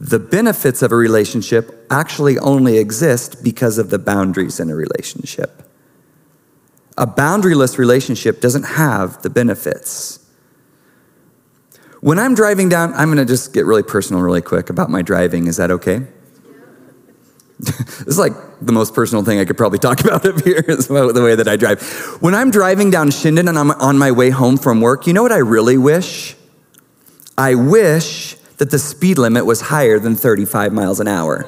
The 0.00 0.18
benefits 0.18 0.80
of 0.80 0.92
a 0.92 0.96
relationship 0.96 1.86
actually 1.90 2.38
only 2.38 2.78
exist 2.78 3.44
because 3.44 3.76
of 3.76 3.90
the 3.90 3.98
boundaries 3.98 4.58
in 4.58 4.70
a 4.70 4.74
relationship. 4.74 5.62
A 6.96 7.06
boundaryless 7.06 7.76
relationship 7.76 8.40
doesn't 8.40 8.64
have 8.64 9.22
the 9.22 9.30
benefits. 9.30 10.18
When 12.00 12.18
I'm 12.18 12.34
driving 12.34 12.70
down, 12.70 12.94
I'm 12.94 13.10
gonna 13.10 13.26
just 13.26 13.52
get 13.52 13.66
really 13.66 13.82
personal 13.82 14.22
really 14.22 14.40
quick 14.40 14.70
about 14.70 14.88
my 14.88 15.02
driving. 15.02 15.46
Is 15.46 15.58
that 15.58 15.70
okay? 15.70 16.06
this 17.64 18.06
is 18.06 18.18
like 18.18 18.32
the 18.62 18.72
most 18.72 18.94
personal 18.94 19.22
thing 19.22 19.38
I 19.38 19.44
could 19.44 19.58
probably 19.58 19.78
talk 19.78 20.00
about 20.04 20.24
up 20.24 20.42
here 20.42 20.64
is 20.66 20.88
about 20.88 21.14
the 21.14 21.22
way 21.22 21.34
that 21.34 21.46
I 21.46 21.56
drive. 21.56 21.82
When 22.20 22.34
I'm 22.34 22.50
driving 22.50 22.90
down 22.90 23.08
Chinden 23.10 23.48
and 23.48 23.58
I'm 23.58 23.70
on 23.72 23.98
my 23.98 24.12
way 24.12 24.30
home 24.30 24.56
from 24.56 24.80
work, 24.80 25.06
you 25.06 25.12
know 25.12 25.22
what 25.22 25.32
I 25.32 25.38
really 25.38 25.76
wish? 25.76 26.36
I 27.36 27.54
wish 27.54 28.36
that 28.56 28.70
the 28.70 28.78
speed 28.78 29.18
limit 29.18 29.44
was 29.44 29.60
higher 29.60 29.98
than 29.98 30.14
35 30.16 30.72
miles 30.72 31.00
an 31.00 31.08
hour. 31.08 31.44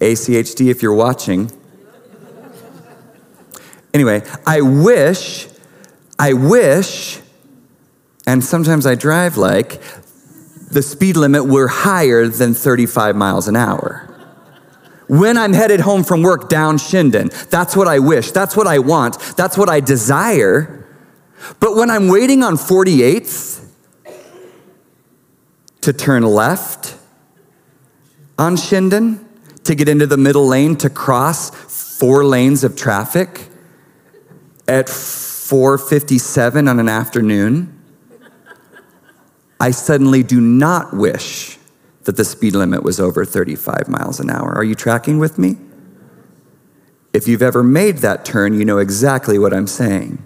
ACHD, 0.00 0.70
if 0.70 0.82
you're 0.82 0.94
watching. 0.94 1.50
Anyway, 3.92 4.22
I 4.46 4.60
wish, 4.60 5.48
I 6.18 6.32
wish 6.32 7.20
and 8.26 8.42
sometimes 8.44 8.86
I 8.86 8.94
drive 8.94 9.36
like 9.36 9.80
the 10.70 10.82
speed 10.82 11.16
limit 11.16 11.46
were 11.46 11.68
higher 11.68 12.26
than 12.26 12.54
35 12.54 13.14
miles 13.16 13.48
an 13.48 13.56
hour. 13.56 14.10
When 15.06 15.36
I'm 15.36 15.52
headed 15.52 15.80
home 15.80 16.02
from 16.02 16.22
work 16.22 16.48
down 16.48 16.78
Chinden, 16.78 17.30
that's 17.50 17.76
what 17.76 17.86
I 17.86 17.98
wish, 17.98 18.30
that's 18.30 18.56
what 18.56 18.66
I 18.66 18.78
want, 18.78 19.18
that's 19.36 19.56
what 19.56 19.68
I 19.68 19.80
desire. 19.80 20.86
But 21.60 21.76
when 21.76 21.90
I'm 21.90 22.08
waiting 22.08 22.42
on 22.42 22.56
48th 22.56 23.66
to 25.82 25.92
turn 25.92 26.22
left 26.22 26.96
on 28.38 28.56
Chinden, 28.56 29.24
to 29.64 29.74
get 29.74 29.88
into 29.88 30.06
the 30.06 30.16
middle 30.16 30.46
lane, 30.46 30.76
to 30.76 30.90
cross 30.90 31.50
four 31.50 32.24
lanes 32.24 32.64
of 32.64 32.76
traffic 32.76 33.48
at 34.68 34.86
4:57 34.88 36.68
on 36.68 36.78
an 36.78 36.88
afternoon, 36.88 37.73
I 39.60 39.70
suddenly 39.70 40.22
do 40.22 40.40
not 40.40 40.94
wish 40.94 41.58
that 42.04 42.16
the 42.16 42.24
speed 42.24 42.54
limit 42.54 42.82
was 42.82 43.00
over 43.00 43.24
35 43.24 43.88
miles 43.88 44.20
an 44.20 44.30
hour. 44.30 44.52
Are 44.54 44.64
you 44.64 44.74
tracking 44.74 45.18
with 45.18 45.38
me? 45.38 45.56
If 47.12 47.28
you've 47.28 47.42
ever 47.42 47.62
made 47.62 47.98
that 47.98 48.24
turn, 48.24 48.54
you 48.54 48.64
know 48.64 48.78
exactly 48.78 49.38
what 49.38 49.54
I'm 49.54 49.66
saying. 49.66 50.22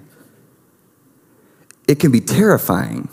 It 1.87 2.01
can 2.01 2.11
be 2.11 2.21
terrifying. 2.21 3.09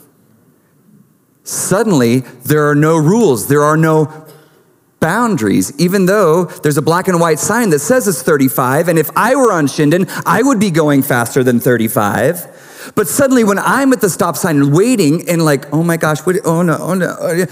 Suddenly, 1.44 2.20
there 2.20 2.68
are 2.68 2.76
no 2.76 2.98
rules, 2.98 3.48
there 3.48 3.62
are 3.62 3.78
no 3.78 4.25
boundaries, 5.06 5.72
even 5.80 6.08
though 6.08 6.46
there's 6.64 6.78
a 6.78 6.82
black 6.82 7.08
and 7.08 7.20
white 7.20 7.38
sign 7.38 7.70
that 7.70 7.78
says 7.78 8.08
it's 8.08 8.24
35. 8.24 8.88
And 8.88 8.98
if 8.98 9.12
I 9.16 9.36
were 9.36 9.54
on 9.54 9.68
Chinden, 9.68 10.10
I 10.26 10.42
would 10.42 10.60
be 10.60 10.72
going 10.72 11.04
faster 11.04 11.44
than 11.44 11.60
35. 11.60 12.92
But 12.96 13.08
suddenly, 13.08 13.44
when 13.44 13.60
I'm 13.60 13.94
at 13.94 14.02
the 14.02 14.10
stop 14.10 14.36
sign 14.36 14.72
waiting 14.72 15.30
and 15.30 15.46
like, 15.46 15.72
oh 15.72 15.84
my 15.84 15.98
gosh, 15.98 16.26
what, 16.26 16.38
oh 16.44 16.64
no, 16.64 16.78
oh 16.80 16.96
no, 16.96 17.16
oh 17.20 17.46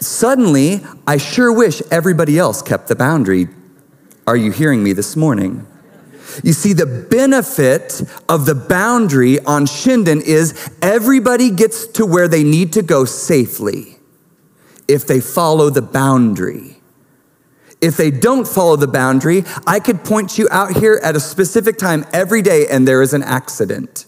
suddenly, 0.00 0.80
I 1.06 1.18
sure 1.18 1.52
wish 1.52 1.82
everybody 1.90 2.38
else 2.38 2.62
kept 2.62 2.88
the 2.88 2.96
boundary. 2.96 3.48
Are 4.26 4.36
you 4.36 4.50
hearing 4.50 4.82
me 4.82 4.94
this 4.94 5.16
morning? 5.16 5.66
You 6.42 6.54
see, 6.54 6.72
the 6.72 6.86
benefit 7.10 8.00
of 8.26 8.46
the 8.46 8.54
boundary 8.54 9.38
on 9.40 9.66
Chinden 9.66 10.22
is 10.22 10.70
everybody 10.80 11.50
gets 11.50 11.86
to 11.88 12.06
where 12.06 12.26
they 12.26 12.42
need 12.42 12.72
to 12.72 12.82
go 12.82 13.04
safely 13.04 13.99
if 14.90 15.06
they 15.06 15.20
follow 15.20 15.70
the 15.70 15.82
boundary. 15.82 16.76
If 17.80 17.96
they 17.96 18.10
don't 18.10 18.46
follow 18.46 18.76
the 18.76 18.86
boundary, 18.86 19.44
I 19.66 19.80
could 19.80 20.04
point 20.04 20.36
you 20.36 20.48
out 20.50 20.76
here 20.76 21.00
at 21.02 21.16
a 21.16 21.20
specific 21.20 21.78
time 21.78 22.04
every 22.12 22.42
day 22.42 22.66
and 22.66 22.86
there 22.86 23.00
is 23.00 23.14
an 23.14 23.22
accident. 23.22 24.04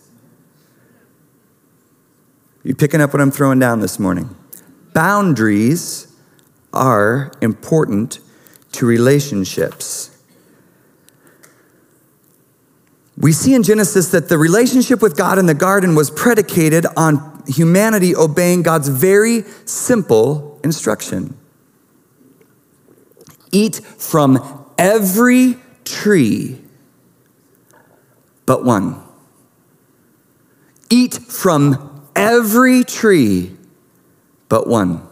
You 2.62 2.74
picking 2.74 3.00
up 3.00 3.14
what 3.14 3.22
I'm 3.22 3.30
throwing 3.30 3.58
down 3.58 3.80
this 3.80 3.98
morning? 3.98 4.36
boundaries 4.92 6.08
are 6.72 7.32
important 7.40 8.20
to 8.72 8.86
relationships. 8.86 10.10
We 13.16 13.32
see 13.32 13.54
in 13.54 13.62
Genesis 13.62 14.10
that 14.10 14.28
the 14.28 14.38
relationship 14.38 15.02
with 15.02 15.16
God 15.16 15.38
in 15.38 15.46
the 15.46 15.54
garden 15.54 15.94
was 15.94 16.10
predicated 16.10 16.86
on 16.96 17.42
humanity 17.46 18.16
obeying 18.16 18.62
God's 18.62 18.88
very 18.88 19.42
simple 19.64 20.51
instruction 20.64 21.36
Eat 23.52 23.76
from 23.76 24.64
every 24.78 25.58
tree 25.84 26.58
but 28.46 28.64
one. 28.64 29.00
Eat 30.90 31.14
from 31.14 32.08
every 32.16 32.82
tree 32.82 33.54
but 34.48 34.66
one. 34.66 35.06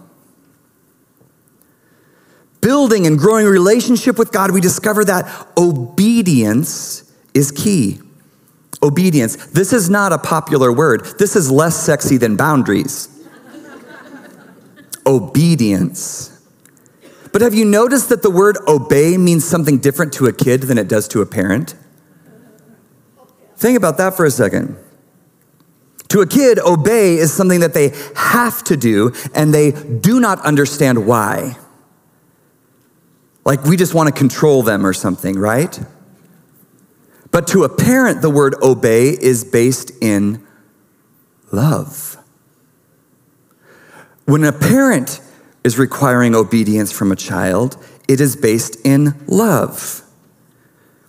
Building 2.61 3.07
and 3.07 3.19
growing 3.19 3.47
relationship 3.47 4.19
with 4.19 4.33
God, 4.33 4.51
we 4.51 4.61
discover 4.61 5.05
that 5.05 5.49
obedience 5.57 7.11
is 7.33 7.51
key. 7.51 8.01
Obedience. 8.83 9.37
This 9.47 9.73
is 9.73 9.89
not 9.89 10.13
a 10.13 10.19
popular 10.19 10.73
word. 10.73 11.05
This 11.19 11.37
is 11.37 11.51
less 11.51 11.77
sexy 11.77 12.17
than 12.17 12.37
boundaries. 12.37 13.20
Obedience. 15.07 16.37
But 17.33 17.43
have 17.43 17.55
you 17.55 17.65
noticed 17.65 18.09
that 18.09 18.23
the 18.23 18.31
word 18.31 18.59
obey 18.67 19.17
means 19.17 19.45
something 19.45 19.79
different 19.79 20.13
to 20.15 20.27
a 20.27 20.33
kid 20.33 20.63
than 20.63 20.79
it 20.79 20.89
does 20.89 21.07
to 21.09 21.21
a 21.21 21.27
parent? 21.27 21.75
Think 23.57 23.77
about 23.77 23.99
that 23.99 24.17
for 24.17 24.25
a 24.25 24.31
second. 24.31 24.77
To 26.09 26.21
a 26.23 26.27
kid, 26.27 26.59
obey 26.59 27.19
is 27.19 27.33
something 27.33 27.61
that 27.61 27.73
they 27.73 27.93
have 28.17 28.65
to 28.65 28.77
do 28.77 29.13
and 29.33 29.55
they 29.55 29.71
do 29.71 30.19
not 30.19 30.41
understand 30.41 31.07
why. 31.07 31.57
Like 33.45 33.65
we 33.65 33.77
just 33.77 33.95
want 33.95 34.09
to 34.09 34.15
control 34.15 34.63
them 34.63 34.85
or 34.85 34.93
something, 34.93 35.39
right? 35.39 35.79
But 37.31 37.47
to 37.49 37.63
a 37.63 37.69
parent, 37.69 38.23
the 38.23 38.31
word 38.31 38.57
obey 38.61 39.11
is 39.11 39.45
based 39.45 39.93
in 40.01 40.45
love. 41.53 42.17
When 44.31 44.45
a 44.45 44.53
parent 44.53 45.21
is 45.65 45.77
requiring 45.77 46.37
obedience 46.37 46.93
from 46.93 47.11
a 47.11 47.17
child, 47.17 47.77
it 48.07 48.21
is 48.21 48.37
based 48.37 48.77
in 48.87 49.21
love. 49.27 50.03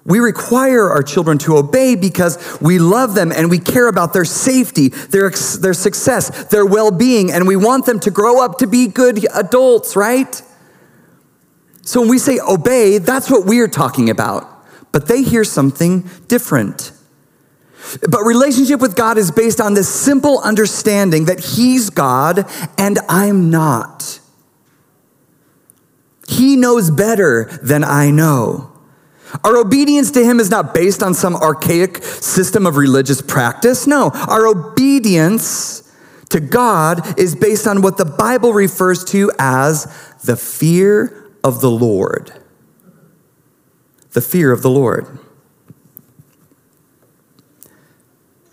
We 0.04 0.18
require 0.18 0.90
our 0.90 1.04
children 1.04 1.38
to 1.46 1.58
obey 1.58 1.94
because 1.94 2.60
we 2.60 2.80
love 2.80 3.14
them 3.14 3.32
and 3.32 3.52
we 3.52 3.60
care 3.60 3.88
about 3.88 4.14
their 4.14 4.26
safety, 4.26 4.88
their, 4.88 5.30
their 5.30 5.76
success, 5.76 6.46
their 6.46 6.66
well 6.66 6.90
being, 6.90 7.32
and 7.32 7.48
we 7.48 7.56
want 7.56 7.86
them 7.86 8.00
to 8.00 8.10
grow 8.10 8.44
up 8.44 8.58
to 8.58 8.66
be 8.66 8.88
good 8.88 9.24
adults, 9.36 9.96
right? 9.96 10.42
So 11.84 12.02
when 12.02 12.10
we 12.10 12.18
say 12.18 12.40
obey, 12.40 12.98
that's 12.98 13.30
what 13.30 13.46
we're 13.46 13.68
talking 13.68 14.10
about. 14.10 14.66
But 14.92 15.08
they 15.08 15.22
hear 15.22 15.44
something 15.44 16.10
different. 16.28 16.92
But 18.10 18.24
relationship 18.24 18.80
with 18.80 18.96
God 18.96 19.18
is 19.18 19.32
based 19.32 19.60
on 19.60 19.74
this 19.74 19.90
simple 19.90 20.40
understanding 20.40 21.26
that 21.26 21.40
He's 21.40 21.90
God 21.90 22.46
and 22.78 23.00
I'm 23.10 23.50
not. 23.50 24.20
He 26.28 26.56
knows 26.56 26.90
better 26.90 27.46
than 27.62 27.84
I 27.84 28.12
know. 28.12 28.72
Our 29.44 29.58
obedience 29.58 30.12
to 30.12 30.24
Him 30.24 30.40
is 30.40 30.50
not 30.50 30.74
based 30.74 31.02
on 31.04 31.14
some 31.14 31.36
archaic 31.36 32.04
system 32.04 32.66
of 32.66 32.76
religious 32.76 33.22
practice. 33.22 33.88
No, 33.88 34.12
our 34.28 34.48
obedience 34.48 35.92
to 36.30 36.40
God 36.40 37.20
is 37.20 37.36
based 37.36 37.68
on 37.68 37.82
what 37.82 37.98
the 37.98 38.06
Bible 38.06 38.54
refers 38.54 39.04
to 39.06 39.32
as 39.38 39.86
the 40.24 40.36
fear 40.36 41.32
of 41.44 41.62
the 41.62 41.72
Lord. 41.72 42.34
The 44.12 44.22
fear 44.22 44.52
of 44.52 44.62
the 44.62 44.70
Lord. 44.70 45.20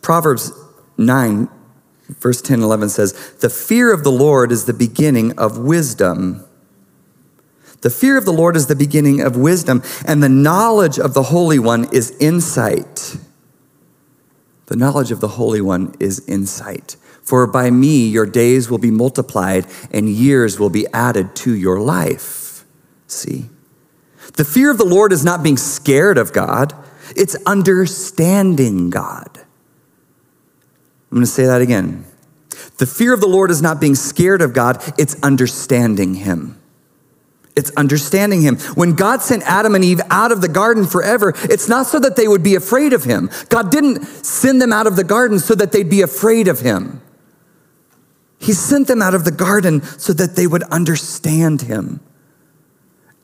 Proverbs 0.09 0.53
9, 0.97 1.51
verse 2.09 2.41
10 2.41 2.63
11 2.63 2.89
says, 2.89 3.13
The 3.41 3.51
fear 3.51 3.93
of 3.93 4.05
the 4.05 4.11
Lord 4.11 4.51
is 4.51 4.65
the 4.65 4.73
beginning 4.73 5.39
of 5.39 5.59
wisdom. 5.59 6.47
The 7.83 7.91
fear 7.91 8.17
of 8.17 8.25
the 8.25 8.33
Lord 8.33 8.57
is 8.57 8.69
the 8.69 8.75
beginning 8.75 9.21
of 9.21 9.37
wisdom, 9.37 9.83
and 10.07 10.23
the 10.23 10.31
knowledge 10.31 10.99
of 10.99 11.13
the 11.13 11.25
Holy 11.25 11.59
One 11.59 11.93
is 11.93 12.17
insight. 12.21 13.19
The 14.65 14.77
knowledge 14.77 15.11
of 15.11 15.21
the 15.21 15.29
Holy 15.29 15.61
One 15.61 15.95
is 16.01 16.27
insight. 16.27 16.97
For 17.23 17.47
by 17.47 17.71
me 17.71 18.09
your 18.09 18.25
days 18.25 18.71
will 18.71 18.79
be 18.79 18.91
multiplied, 18.91 19.67
and 19.91 20.09
years 20.09 20.59
will 20.59 20.71
be 20.71 20.87
added 20.95 21.37
to 21.37 21.55
your 21.55 21.81
life. 21.81 22.65
See? 23.09 23.51
The 24.37 24.47
fear 24.47 24.71
of 24.71 24.79
the 24.79 24.87
Lord 24.87 25.13
is 25.13 25.23
not 25.23 25.43
being 25.43 25.59
scared 25.59 26.17
of 26.17 26.33
God, 26.33 26.73
it's 27.15 27.37
understanding 27.45 28.89
God. 28.89 29.45
I'm 31.11 31.17
going 31.17 31.25
to 31.25 31.31
say 31.31 31.47
that 31.47 31.61
again. 31.61 32.05
The 32.79 32.87
fear 32.87 33.13
of 33.13 33.21
the 33.21 33.29
Lord 33.29 33.51
is 33.51 33.63
not 33.63 33.81
being 33.81 33.95
scared 33.95 34.43
of 34.43 34.53
God, 34.53 34.83
it's 34.99 35.17
understanding 35.23 36.15
Him. 36.15 36.59
It's 37.59 37.73
understanding 37.73 38.43
him. 38.43 38.57
When 38.77 38.95
God 38.95 39.21
sent 39.21 39.43
Adam 39.43 39.75
and 39.75 39.85
Eve 39.85 40.01
out 40.11 40.31
of 40.31 40.41
the 40.41 40.49
garden 40.49 40.87
forever, 40.87 41.33
it's 41.43 41.69
not 41.69 41.87
so 41.87 41.99
that 41.99 42.15
they 42.15 42.29
would 42.29 42.45
be 42.45 42.55
afraid 42.55 42.93
of 42.93 43.03
him. 43.03 43.31
God 43.49 43.73
didn't 43.73 44.05
send 44.05 44.63
them 44.63 44.73
out 44.73 44.87
of 44.87 44.95
the 44.95 45.03
garden 45.03 45.41
so 45.41 45.57
that 45.57 45.73
they'd 45.73 45.91
be 45.91 46.01
afraid 46.01 46.47
of 46.47 46.61
him. 46.61 47.03
He 48.39 48.53
sent 48.53 48.87
them 48.87 49.03
out 49.03 49.13
of 49.13 49.25
the 49.25 49.33
garden 49.33 49.83
so 49.83 50.13
that 50.13 50.37
they 50.37 50.47
would 50.47 50.63
understand 50.65 51.63
him. 51.63 51.99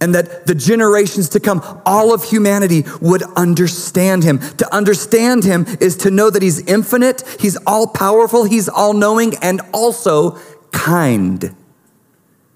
And 0.01 0.15
that 0.15 0.47
the 0.47 0.55
generations 0.55 1.29
to 1.31 1.41
come, 1.41 1.63
all 1.87 2.13
of 2.13 2.25
humanity 2.25 2.85
would 3.01 3.23
understand 3.37 4.25
him. 4.25 4.39
To 4.39 4.75
understand 4.75 5.45
him 5.45 5.67
is 5.81 5.97
to 5.99 6.11
know 6.11 6.31
that 6.31 6.43
he's 6.43 6.61
infinite, 6.67 7.23
he's 7.41 7.57
all 7.67 7.87
powerful, 7.87 8.45
he's 8.45 8.69
all 8.69 8.93
knowing, 8.93 9.35
and 9.41 9.61
also 9.73 10.39
kind. 10.73 11.55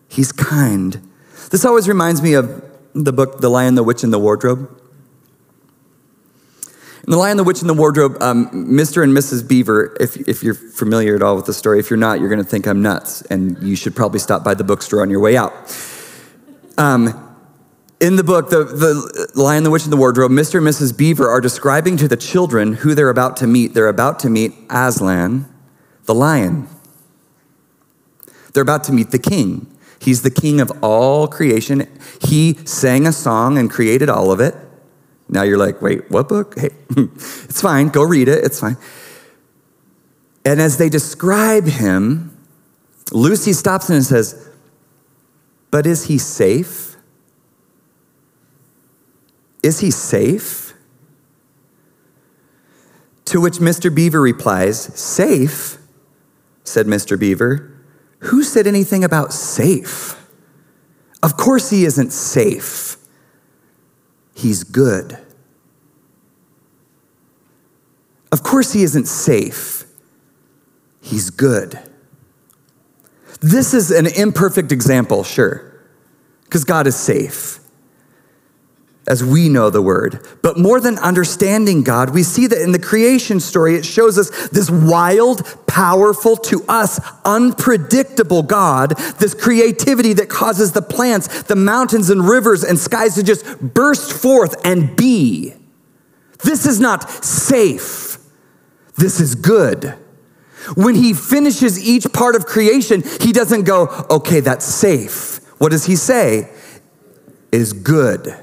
He's 0.08 0.32
kind. 0.32 1.08
This 1.50 1.64
always 1.64 1.88
reminds 1.88 2.22
me 2.22 2.34
of 2.34 2.64
the 2.94 3.12
book, 3.12 3.40
The 3.40 3.48
Lion, 3.48 3.74
the 3.74 3.82
Witch, 3.82 4.02
and 4.02 4.12
the 4.12 4.18
Wardrobe. 4.18 4.68
In 7.04 7.12
The 7.12 7.16
Lion, 7.16 7.36
the 7.36 7.44
Witch, 7.44 7.60
and 7.60 7.70
the 7.70 7.74
Wardrobe, 7.74 8.20
um, 8.20 8.50
Mr. 8.50 9.02
and 9.02 9.16
Mrs. 9.16 9.46
Beaver, 9.46 9.96
if, 9.98 10.16
if 10.28 10.42
you're 10.42 10.54
familiar 10.54 11.16
at 11.16 11.22
all 11.22 11.36
with 11.36 11.46
the 11.46 11.54
story, 11.54 11.78
if 11.78 11.88
you're 11.88 11.98
not, 11.98 12.20
you're 12.20 12.28
going 12.28 12.42
to 12.42 12.48
think 12.48 12.66
I'm 12.66 12.82
nuts, 12.82 13.22
and 13.22 13.62
you 13.62 13.76
should 13.76 13.96
probably 13.96 14.18
stop 14.18 14.44
by 14.44 14.54
the 14.54 14.64
bookstore 14.64 15.00
on 15.00 15.08
your 15.08 15.20
way 15.20 15.36
out. 15.36 15.54
Um, 16.76 17.27
in 18.00 18.16
the 18.16 18.24
book, 18.24 18.50
the, 18.50 18.64
the 18.64 19.30
Lion, 19.34 19.64
the 19.64 19.70
Witch, 19.70 19.84
and 19.84 19.92
the 19.92 19.96
Wardrobe, 19.96 20.30
Mr. 20.30 20.58
and 20.58 20.66
Mrs. 20.66 20.96
Beaver 20.96 21.28
are 21.28 21.40
describing 21.40 21.96
to 21.96 22.08
the 22.08 22.16
children 22.16 22.74
who 22.74 22.94
they're 22.94 23.08
about 23.08 23.36
to 23.38 23.46
meet. 23.46 23.74
They're 23.74 23.88
about 23.88 24.18
to 24.20 24.30
meet 24.30 24.54
Aslan, 24.70 25.52
the 26.04 26.14
lion. 26.14 26.68
They're 28.52 28.62
about 28.62 28.84
to 28.84 28.92
meet 28.92 29.10
the 29.10 29.18
king. 29.18 29.66
He's 30.00 30.22
the 30.22 30.30
king 30.30 30.60
of 30.60 30.72
all 30.82 31.26
creation. 31.26 31.88
He 32.20 32.54
sang 32.64 33.06
a 33.06 33.12
song 33.12 33.58
and 33.58 33.68
created 33.68 34.08
all 34.08 34.30
of 34.30 34.40
it. 34.40 34.54
Now 35.28 35.42
you're 35.42 35.58
like, 35.58 35.82
wait, 35.82 36.10
what 36.10 36.28
book? 36.28 36.56
Hey, 36.56 36.70
it's 36.96 37.60
fine. 37.60 37.88
Go 37.88 38.02
read 38.02 38.28
it. 38.28 38.44
It's 38.44 38.60
fine. 38.60 38.76
And 40.44 40.60
as 40.60 40.78
they 40.78 40.88
describe 40.88 41.66
him, 41.66 42.34
Lucy 43.12 43.52
stops 43.52 43.90
and 43.90 44.04
says, 44.04 44.48
But 45.70 45.84
is 45.84 46.04
he 46.04 46.16
safe? 46.16 46.87
Is 49.62 49.80
he 49.80 49.90
safe? 49.90 50.74
To 53.26 53.40
which 53.40 53.58
Mr. 53.58 53.94
Beaver 53.94 54.20
replies, 54.20 54.80
Safe, 54.98 55.78
said 56.64 56.86
Mr. 56.86 57.18
Beaver. 57.18 57.74
Who 58.20 58.42
said 58.42 58.66
anything 58.66 59.04
about 59.04 59.32
safe? 59.32 60.16
Of 61.22 61.36
course, 61.36 61.70
he 61.70 61.84
isn't 61.84 62.12
safe. 62.12 62.96
He's 64.34 64.64
good. 64.64 65.18
Of 68.30 68.42
course, 68.42 68.72
he 68.72 68.82
isn't 68.82 69.06
safe. 69.06 69.84
He's 71.00 71.30
good. 71.30 71.78
This 73.40 73.72
is 73.72 73.90
an 73.90 74.06
imperfect 74.06 74.72
example, 74.72 75.22
sure, 75.22 75.80
because 76.44 76.64
God 76.64 76.86
is 76.86 76.96
safe 76.96 77.57
as 79.08 79.24
we 79.24 79.48
know 79.48 79.70
the 79.70 79.82
word. 79.82 80.24
But 80.42 80.58
more 80.58 80.80
than 80.80 80.98
understanding 80.98 81.82
God, 81.82 82.10
we 82.10 82.22
see 82.22 82.46
that 82.46 82.60
in 82.60 82.72
the 82.72 82.78
creation 82.78 83.40
story, 83.40 83.74
it 83.74 83.84
shows 83.84 84.18
us 84.18 84.48
this 84.50 84.70
wild, 84.70 85.66
powerful, 85.66 86.36
to 86.36 86.62
us, 86.68 87.00
unpredictable 87.24 88.42
God, 88.42 88.90
this 89.18 89.34
creativity 89.34 90.12
that 90.12 90.28
causes 90.28 90.72
the 90.72 90.82
plants, 90.82 91.42
the 91.44 91.56
mountains 91.56 92.10
and 92.10 92.28
rivers 92.28 92.62
and 92.62 92.78
skies 92.78 93.14
to 93.14 93.22
just 93.22 93.60
burst 93.60 94.12
forth 94.12 94.54
and 94.64 94.94
be. 94.94 95.54
This 96.44 96.66
is 96.66 96.78
not 96.78 97.10
safe. 97.24 98.18
This 98.96 99.20
is 99.20 99.34
good. 99.34 99.94
When 100.74 100.94
he 100.94 101.14
finishes 101.14 101.82
each 101.82 102.12
part 102.12 102.36
of 102.36 102.44
creation, 102.44 103.02
he 103.20 103.32
doesn't 103.32 103.64
go, 103.64 104.06
okay, 104.10 104.40
that's 104.40 104.66
safe. 104.66 105.40
What 105.58 105.70
does 105.70 105.86
he 105.86 105.96
say? 105.96 106.50
It 107.50 107.60
is 107.60 107.72
good. 107.72 108.36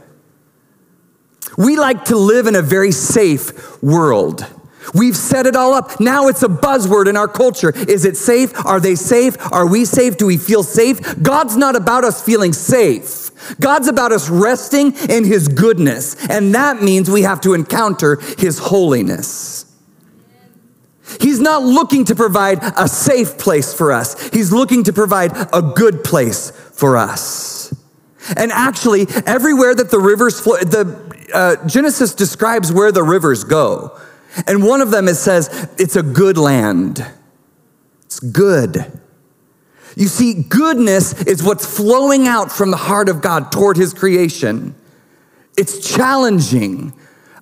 We 1.57 1.77
like 1.77 2.05
to 2.05 2.17
live 2.17 2.47
in 2.47 2.55
a 2.55 2.61
very 2.61 2.91
safe 2.91 3.81
world. 3.81 4.45
We've 4.93 5.15
set 5.15 5.45
it 5.45 5.55
all 5.55 5.73
up. 5.73 5.99
Now 5.99 6.27
it's 6.27 6.43
a 6.43 6.47
buzzword 6.47 7.07
in 7.07 7.17
our 7.17 7.27
culture. 7.27 7.71
Is 7.75 8.05
it 8.05 8.17
safe? 8.17 8.65
Are 8.65 8.79
they 8.79 8.95
safe? 8.95 9.35
Are 9.51 9.67
we 9.67 9.85
safe? 9.85 10.17
Do 10.17 10.25
we 10.25 10.37
feel 10.37 10.63
safe? 10.63 11.21
God's 11.21 11.57
not 11.57 11.75
about 11.75 12.03
us 12.03 12.21
feeling 12.21 12.53
safe. 12.53 13.31
God's 13.59 13.87
about 13.87 14.11
us 14.11 14.29
resting 14.29 14.93
in 15.09 15.23
His 15.23 15.47
goodness. 15.47 16.15
And 16.29 16.53
that 16.55 16.81
means 16.81 17.09
we 17.09 17.23
have 17.23 17.41
to 17.41 17.53
encounter 17.53 18.17
His 18.37 18.59
holiness. 18.59 19.65
He's 21.19 21.39
not 21.39 21.63
looking 21.63 22.05
to 22.05 22.15
provide 22.15 22.59
a 22.77 22.87
safe 22.87 23.37
place 23.37 23.73
for 23.73 23.91
us. 23.91 24.29
He's 24.29 24.51
looking 24.51 24.83
to 24.85 24.93
provide 24.93 25.31
a 25.53 25.61
good 25.61 26.03
place 26.03 26.51
for 26.51 26.97
us. 26.97 27.73
And 28.35 28.51
actually, 28.51 29.05
everywhere 29.25 29.75
that 29.75 29.91
the 29.91 29.99
rivers 29.99 30.39
flow, 30.39 30.57
the 30.57 31.14
uh, 31.33 31.65
Genesis 31.67 32.13
describes 32.13 32.71
where 32.71 32.91
the 32.91 33.03
rivers 33.03 33.43
go. 33.43 33.97
And 34.47 34.63
one 34.63 34.81
of 34.81 34.91
them 34.91 35.07
it 35.07 35.15
says 35.15 35.69
it's 35.77 35.95
a 35.95 36.03
good 36.03 36.37
land. 36.37 37.05
It's 38.05 38.19
good. 38.19 38.99
You 39.95 40.07
see, 40.07 40.33
goodness 40.33 41.21
is 41.23 41.41
what's 41.41 41.65
flowing 41.65 42.27
out 42.27 42.51
from 42.51 42.71
the 42.71 42.77
heart 42.77 43.07
of 43.07 43.21
God 43.21 43.51
toward 43.51 43.77
his 43.77 43.93
creation. 43.93 44.75
It's 45.57 45.79
challenging. 45.95 46.93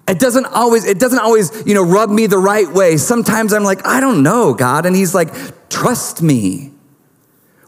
It 0.08 0.20
doesn't 0.20 0.46
always, 0.46 0.86
it 0.86 1.00
doesn't 1.00 1.20
always, 1.20 1.66
you 1.66 1.74
know, 1.74 1.84
rub 1.84 2.10
me 2.10 2.28
the 2.28 2.38
right 2.38 2.72
way. 2.72 2.98
Sometimes 2.98 3.54
I'm 3.54 3.64
like, 3.64 3.86
I 3.88 4.00
don't 4.00 4.22
know, 4.22 4.54
God. 4.54 4.86
And 4.86 4.96
he's 4.96 5.16
like, 5.16 5.70
trust 5.70 6.22
me. 6.22 6.72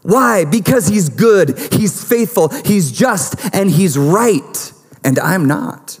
Why? 0.02 0.44
Because 0.44 0.86
he's 0.86 1.08
good, 1.08 1.58
he's 1.72 2.02
faithful, 2.04 2.48
he's 2.64 2.92
just, 2.92 3.34
and 3.52 3.68
he's 3.68 3.98
right. 3.98 4.72
And 5.02 5.18
I'm 5.18 5.46
not. 5.46 5.98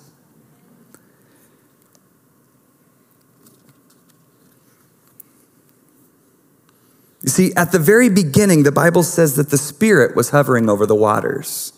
You 7.26 7.32
see, 7.32 7.52
at 7.56 7.72
the 7.72 7.80
very 7.80 8.08
beginning, 8.08 8.62
the 8.62 8.72
Bible 8.72 9.02
says 9.02 9.34
that 9.34 9.50
the 9.50 9.58
Spirit 9.58 10.14
was 10.14 10.30
hovering 10.30 10.70
over 10.70 10.86
the 10.86 10.94
waters. 10.94 11.72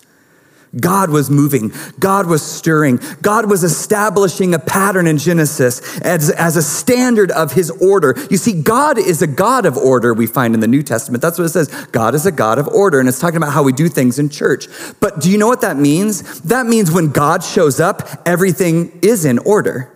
God 0.78 1.08
was 1.08 1.30
moving. 1.30 1.72
God 1.98 2.26
was 2.26 2.42
stirring. 2.42 3.00
God 3.22 3.48
was 3.48 3.64
establishing 3.64 4.52
a 4.52 4.58
pattern 4.58 5.06
in 5.06 5.16
Genesis 5.16 5.98
as, 6.00 6.28
as 6.28 6.56
a 6.58 6.62
standard 6.62 7.30
of 7.30 7.52
his 7.52 7.70
order. 7.70 8.14
You 8.30 8.36
see, 8.36 8.60
God 8.60 8.98
is 8.98 9.22
a 9.22 9.26
God 9.26 9.64
of 9.64 9.78
order, 9.78 10.12
we 10.12 10.26
find 10.26 10.52
in 10.52 10.60
the 10.60 10.68
New 10.68 10.82
Testament. 10.82 11.22
That's 11.22 11.38
what 11.38 11.46
it 11.46 11.50
says. 11.50 11.68
God 11.86 12.14
is 12.14 12.26
a 12.26 12.32
God 12.32 12.58
of 12.58 12.68
order. 12.68 13.00
And 13.00 13.08
it's 13.08 13.18
talking 13.18 13.38
about 13.38 13.54
how 13.54 13.62
we 13.62 13.72
do 13.72 13.88
things 13.88 14.18
in 14.18 14.28
church. 14.28 14.66
But 15.00 15.22
do 15.22 15.30
you 15.30 15.38
know 15.38 15.48
what 15.48 15.62
that 15.62 15.78
means? 15.78 16.42
That 16.42 16.66
means 16.66 16.90
when 16.90 17.08
God 17.08 17.42
shows 17.42 17.80
up, 17.80 18.06
everything 18.26 18.98
is 19.00 19.24
in 19.24 19.38
order. 19.38 19.90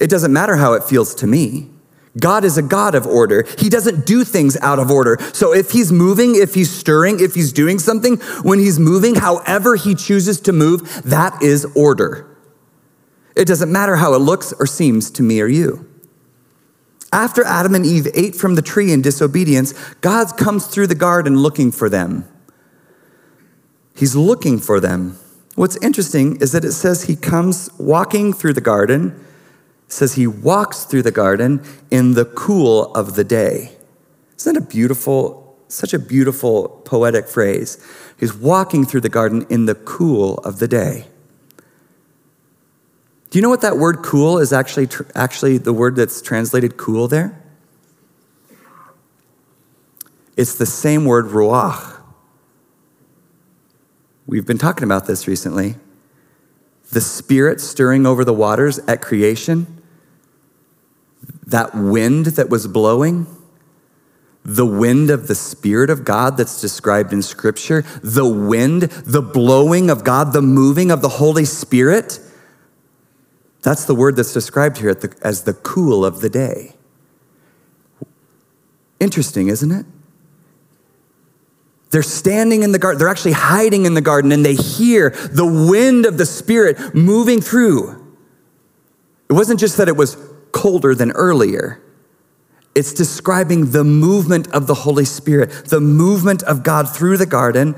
It 0.00 0.10
doesn't 0.10 0.32
matter 0.32 0.56
how 0.56 0.72
it 0.72 0.82
feels 0.82 1.14
to 1.16 1.28
me. 1.28 1.70
God 2.18 2.44
is 2.44 2.56
a 2.56 2.62
God 2.62 2.94
of 2.94 3.06
order. 3.06 3.44
He 3.58 3.68
doesn't 3.68 4.06
do 4.06 4.24
things 4.24 4.56
out 4.58 4.78
of 4.78 4.90
order. 4.90 5.18
So 5.32 5.52
if 5.52 5.72
he's 5.72 5.90
moving, 5.90 6.36
if 6.36 6.54
he's 6.54 6.70
stirring, 6.70 7.18
if 7.20 7.34
he's 7.34 7.52
doing 7.52 7.78
something, 7.78 8.16
when 8.42 8.60
he's 8.60 8.78
moving, 8.78 9.16
however 9.16 9.76
he 9.76 9.94
chooses 9.94 10.40
to 10.42 10.52
move, 10.52 11.02
that 11.04 11.42
is 11.42 11.64
order. 11.74 12.30
It 13.36 13.46
doesn't 13.46 13.70
matter 13.70 13.96
how 13.96 14.14
it 14.14 14.18
looks 14.18 14.52
or 14.52 14.66
seems 14.66 15.10
to 15.12 15.22
me 15.22 15.40
or 15.40 15.48
you. 15.48 15.90
After 17.12 17.44
Adam 17.44 17.74
and 17.74 17.86
Eve 17.86 18.08
ate 18.14 18.34
from 18.34 18.54
the 18.54 18.62
tree 18.62 18.92
in 18.92 19.02
disobedience, 19.02 19.72
God 20.00 20.36
comes 20.36 20.66
through 20.66 20.88
the 20.88 20.94
garden 20.94 21.38
looking 21.38 21.72
for 21.72 21.88
them. 21.88 22.28
He's 23.96 24.16
looking 24.16 24.58
for 24.58 24.80
them. 24.80 25.18
What's 25.54 25.76
interesting 25.76 26.40
is 26.40 26.52
that 26.52 26.64
it 26.64 26.72
says 26.72 27.04
he 27.04 27.14
comes 27.14 27.70
walking 27.78 28.32
through 28.32 28.54
the 28.54 28.60
garden 28.60 29.24
says 29.88 30.14
he 30.14 30.26
walks 30.26 30.84
through 30.84 31.02
the 31.02 31.10
garden 31.10 31.62
in 31.90 32.14
the 32.14 32.24
cool 32.24 32.92
of 32.94 33.14
the 33.14 33.24
day. 33.24 33.76
Isn't 34.36 34.54
that 34.54 34.62
a 34.62 34.66
beautiful, 34.66 35.56
such 35.68 35.94
a 35.94 35.98
beautiful 35.98 36.68
poetic 36.84 37.28
phrase? 37.28 37.84
He's 38.18 38.34
walking 38.34 38.84
through 38.84 39.02
the 39.02 39.08
garden 39.08 39.46
in 39.50 39.66
the 39.66 39.74
cool 39.74 40.38
of 40.38 40.58
the 40.58 40.68
day. 40.68 41.06
Do 43.30 43.38
you 43.38 43.42
know 43.42 43.48
what 43.48 43.62
that 43.62 43.78
word 43.78 44.02
cool 44.02 44.38
is 44.38 44.52
actually, 44.52 44.88
actually 45.14 45.58
the 45.58 45.72
word 45.72 45.96
that's 45.96 46.22
translated 46.22 46.76
cool 46.76 47.08
there? 47.08 47.42
It's 50.36 50.54
the 50.56 50.66
same 50.66 51.04
word 51.04 51.26
ruach. 51.26 52.00
We've 54.26 54.46
been 54.46 54.58
talking 54.58 54.84
about 54.84 55.06
this 55.06 55.28
recently. 55.28 55.76
The 56.94 57.00
spirit 57.00 57.60
stirring 57.60 58.06
over 58.06 58.24
the 58.24 58.32
waters 58.32 58.78
at 58.78 59.02
creation 59.02 59.82
that 61.46 61.74
wind 61.74 62.26
that 62.26 62.48
was 62.48 62.66
blowing, 62.66 63.26
the 64.44 64.66
wind 64.66 65.10
of 65.10 65.26
the 65.26 65.34
Spirit 65.34 65.90
of 65.90 66.04
God 66.04 66.36
that's 66.36 66.60
described 66.60 67.12
in 67.12 67.22
Scripture, 67.22 67.82
the 68.02 68.26
wind, 68.26 68.82
the 68.82 69.22
blowing 69.22 69.90
of 69.90 70.04
God, 70.04 70.32
the 70.32 70.42
moving 70.42 70.90
of 70.90 71.02
the 71.02 71.08
Holy 71.08 71.44
Spirit, 71.44 72.20
that's 73.62 73.86
the 73.86 73.94
word 73.94 74.16
that's 74.16 74.32
described 74.32 74.78
here 74.78 74.94
as 75.22 75.44
the 75.44 75.54
cool 75.54 76.04
of 76.04 76.20
the 76.20 76.28
day. 76.28 76.74
Interesting, 79.00 79.48
isn't 79.48 79.72
it? 79.72 79.86
They're 81.94 82.02
standing 82.02 82.64
in 82.64 82.72
the 82.72 82.80
garden, 82.80 82.98
they're 82.98 83.06
actually 83.06 83.34
hiding 83.34 83.86
in 83.86 83.94
the 83.94 84.00
garden, 84.00 84.32
and 84.32 84.44
they 84.44 84.56
hear 84.56 85.10
the 85.10 85.46
wind 85.46 86.06
of 86.06 86.18
the 86.18 86.26
Spirit 86.26 86.92
moving 86.92 87.40
through. 87.40 87.90
It 89.30 89.32
wasn't 89.32 89.60
just 89.60 89.76
that 89.76 89.86
it 89.86 89.96
was 89.96 90.16
colder 90.50 90.96
than 90.96 91.12
earlier. 91.12 91.80
It's 92.74 92.92
describing 92.92 93.70
the 93.70 93.84
movement 93.84 94.48
of 94.48 94.66
the 94.66 94.74
Holy 94.74 95.04
Spirit, 95.04 95.66
the 95.66 95.78
movement 95.78 96.42
of 96.42 96.64
God 96.64 96.92
through 96.92 97.16
the 97.16 97.26
garden. 97.26 97.76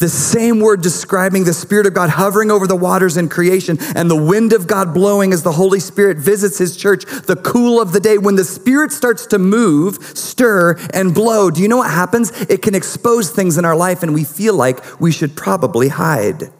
The 0.00 0.08
same 0.08 0.60
word 0.60 0.80
describing 0.80 1.44
the 1.44 1.52
Spirit 1.52 1.86
of 1.86 1.92
God 1.92 2.08
hovering 2.08 2.50
over 2.50 2.66
the 2.66 2.74
waters 2.74 3.18
in 3.18 3.28
creation 3.28 3.76
and 3.94 4.10
the 4.10 4.16
wind 4.16 4.54
of 4.54 4.66
God 4.66 4.94
blowing 4.94 5.34
as 5.34 5.42
the 5.42 5.52
Holy 5.52 5.78
Spirit 5.78 6.16
visits 6.16 6.56
His 6.56 6.74
church, 6.74 7.04
the 7.04 7.36
cool 7.36 7.82
of 7.82 7.92
the 7.92 8.00
day. 8.00 8.16
When 8.16 8.34
the 8.34 8.44
Spirit 8.44 8.92
starts 8.92 9.26
to 9.26 9.38
move, 9.38 9.96
stir, 10.16 10.78
and 10.94 11.14
blow, 11.14 11.50
do 11.50 11.60
you 11.60 11.68
know 11.68 11.76
what 11.76 11.90
happens? 11.90 12.30
It 12.48 12.62
can 12.62 12.74
expose 12.74 13.30
things 13.30 13.58
in 13.58 13.66
our 13.66 13.76
life 13.76 14.02
and 14.02 14.14
we 14.14 14.24
feel 14.24 14.54
like 14.54 15.00
we 15.00 15.12
should 15.12 15.36
probably 15.36 15.88
hide. 15.88 16.50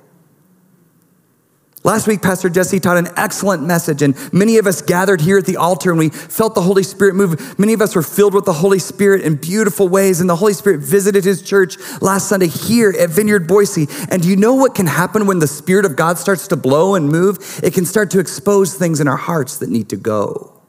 Last 1.82 2.06
week, 2.06 2.20
Pastor 2.20 2.50
Jesse 2.50 2.78
taught 2.78 2.98
an 2.98 3.08
excellent 3.16 3.62
message, 3.62 4.02
and 4.02 4.14
many 4.34 4.58
of 4.58 4.66
us 4.66 4.82
gathered 4.82 5.22
here 5.22 5.38
at 5.38 5.46
the 5.46 5.56
altar 5.56 5.88
and 5.88 5.98
we 5.98 6.10
felt 6.10 6.54
the 6.54 6.60
Holy 6.60 6.82
Spirit 6.82 7.14
move. 7.14 7.58
Many 7.58 7.72
of 7.72 7.80
us 7.80 7.94
were 7.94 8.02
filled 8.02 8.34
with 8.34 8.44
the 8.44 8.52
Holy 8.52 8.78
Spirit 8.78 9.22
in 9.22 9.36
beautiful 9.36 9.88
ways, 9.88 10.20
and 10.20 10.28
the 10.28 10.36
Holy 10.36 10.52
Spirit 10.52 10.80
visited 10.80 11.24
his 11.24 11.40
church 11.40 11.78
last 12.02 12.28
Sunday 12.28 12.48
here 12.48 12.94
at 12.98 13.08
Vineyard 13.08 13.48
Boise. 13.48 13.88
And 14.10 14.22
do 14.22 14.28
you 14.28 14.36
know 14.36 14.54
what 14.54 14.74
can 14.74 14.88
happen 14.88 15.26
when 15.26 15.38
the 15.38 15.46
Spirit 15.46 15.86
of 15.86 15.96
God 15.96 16.18
starts 16.18 16.48
to 16.48 16.56
blow 16.56 16.94
and 16.94 17.08
move? 17.08 17.38
It 17.62 17.72
can 17.72 17.86
start 17.86 18.10
to 18.10 18.18
expose 18.18 18.74
things 18.74 19.00
in 19.00 19.08
our 19.08 19.16
hearts 19.16 19.56
that 19.58 19.70
need 19.70 19.88
to 19.88 19.96
go. 19.96 20.60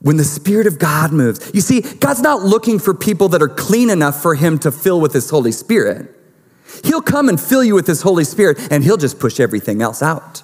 When 0.00 0.16
the 0.16 0.24
Spirit 0.24 0.66
of 0.66 0.80
God 0.80 1.12
moves, 1.12 1.52
you 1.54 1.60
see, 1.60 1.82
God's 1.82 2.20
not 2.20 2.42
looking 2.42 2.80
for 2.80 2.94
people 2.94 3.28
that 3.28 3.42
are 3.42 3.48
clean 3.48 3.90
enough 3.90 4.20
for 4.20 4.34
Him 4.34 4.58
to 4.58 4.72
fill 4.72 5.00
with 5.00 5.12
His 5.12 5.30
Holy 5.30 5.52
Spirit. 5.52 6.15
He'll 6.84 7.02
come 7.02 7.28
and 7.28 7.40
fill 7.40 7.64
you 7.64 7.74
with 7.74 7.86
His 7.86 8.02
Holy 8.02 8.24
Spirit, 8.24 8.58
and 8.70 8.84
He'll 8.84 8.96
just 8.96 9.18
push 9.18 9.40
everything 9.40 9.82
else 9.82 10.02
out. 10.02 10.42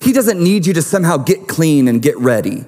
He 0.00 0.12
doesn't 0.12 0.42
need 0.42 0.66
you 0.66 0.74
to 0.74 0.82
somehow 0.82 1.16
get 1.16 1.48
clean 1.48 1.88
and 1.88 2.00
get 2.00 2.16
ready. 2.18 2.64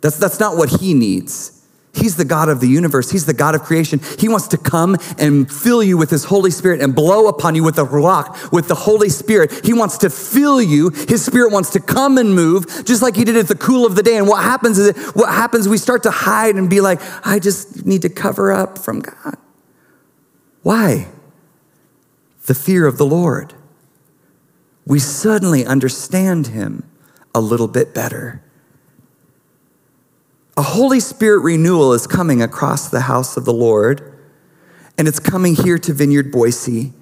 That's, 0.00 0.18
that's 0.18 0.38
not 0.38 0.56
what 0.56 0.80
He 0.80 0.94
needs. 0.94 1.50
He's 1.94 2.16
the 2.16 2.24
God 2.24 2.48
of 2.48 2.60
the 2.60 2.66
universe. 2.66 3.12
He's 3.12 3.24
the 3.24 3.32
God 3.32 3.54
of 3.54 3.62
creation. 3.62 4.00
He 4.18 4.28
wants 4.28 4.48
to 4.48 4.58
come 4.58 4.96
and 5.16 5.50
fill 5.50 5.82
you 5.82 5.96
with 5.96 6.10
His 6.10 6.24
Holy 6.24 6.50
Spirit 6.50 6.80
and 6.80 6.92
blow 6.94 7.28
upon 7.28 7.54
you 7.54 7.62
with 7.62 7.76
the 7.76 7.86
Ruach, 7.86 8.50
with 8.52 8.66
the 8.66 8.74
Holy 8.74 9.08
Spirit. 9.08 9.64
He 9.64 9.72
wants 9.72 9.98
to 9.98 10.10
fill 10.10 10.60
you. 10.60 10.90
His 10.90 11.24
Spirit 11.24 11.52
wants 11.52 11.70
to 11.70 11.80
come 11.80 12.18
and 12.18 12.34
move, 12.34 12.66
just 12.84 13.00
like 13.00 13.14
He 13.14 13.24
did 13.24 13.36
at 13.36 13.46
the 13.46 13.54
cool 13.54 13.86
of 13.86 13.94
the 13.94 14.02
day. 14.02 14.18
And 14.18 14.26
what 14.26 14.42
happens 14.42 14.76
is, 14.78 14.96
what 15.14 15.28
happens, 15.28 15.68
we 15.68 15.78
start 15.78 16.02
to 16.02 16.10
hide 16.10 16.56
and 16.56 16.68
be 16.68 16.80
like, 16.80 17.00
I 17.24 17.38
just 17.38 17.86
need 17.86 18.02
to 18.02 18.08
cover 18.08 18.52
up 18.52 18.76
from 18.76 18.98
God. 18.98 19.36
Why? 20.64 21.08
The 22.46 22.54
fear 22.54 22.86
of 22.86 22.96
the 22.96 23.04
Lord. 23.04 23.52
We 24.86 24.98
suddenly 24.98 25.64
understand 25.64 26.48
Him 26.48 26.90
a 27.34 27.40
little 27.40 27.68
bit 27.68 27.94
better. 27.94 28.42
A 30.56 30.62
Holy 30.62 31.00
Spirit 31.00 31.40
renewal 31.40 31.92
is 31.92 32.06
coming 32.06 32.40
across 32.40 32.88
the 32.88 33.02
house 33.02 33.36
of 33.36 33.44
the 33.44 33.52
Lord, 33.52 34.18
and 34.96 35.06
it's 35.06 35.20
coming 35.20 35.54
here 35.54 35.78
to 35.78 35.92
Vineyard 35.92 36.32
Boise. 36.32 36.94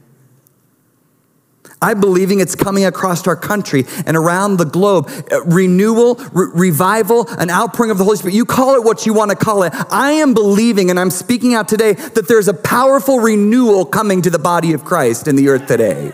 I'm 1.83 2.01
believing 2.01 2.41
it's 2.41 2.55
coming 2.55 2.85
across 2.85 3.27
our 3.27 3.37
country 3.37 3.85
and 4.07 4.17
around 4.17 4.57
the 4.57 4.65
globe. 4.65 5.11
Uh, 5.31 5.43
renewal, 5.45 6.15
re- 6.33 6.51
revival, 6.55 7.29
an 7.39 7.51
outpouring 7.51 7.91
of 7.91 7.99
the 7.99 8.05
Holy 8.05 8.17
Spirit. 8.17 8.35
You 8.35 8.47
call 8.47 8.77
it 8.77 8.85
what 8.85 9.05
you 9.05 9.13
want 9.13 9.31
to 9.31 9.37
call 9.37 9.65
it. 9.65 9.73
I 9.91 10.13
am 10.13 10.33
believing 10.33 10.91
and 10.91 10.99
I'm 10.99 11.11
speaking 11.11 11.55
out 11.55 11.69
today 11.69 11.93
that 11.93 12.29
there's 12.29 12.49
a 12.49 12.55
powerful 12.55 13.19
renewal 13.19 13.85
coming 13.85 14.23
to 14.23 14.31
the 14.31 14.39
body 14.39 14.73
of 14.73 14.85
Christ 14.85 15.29
in 15.29 15.37
the 15.37 15.49
earth 15.49 15.67
today. 15.67 16.13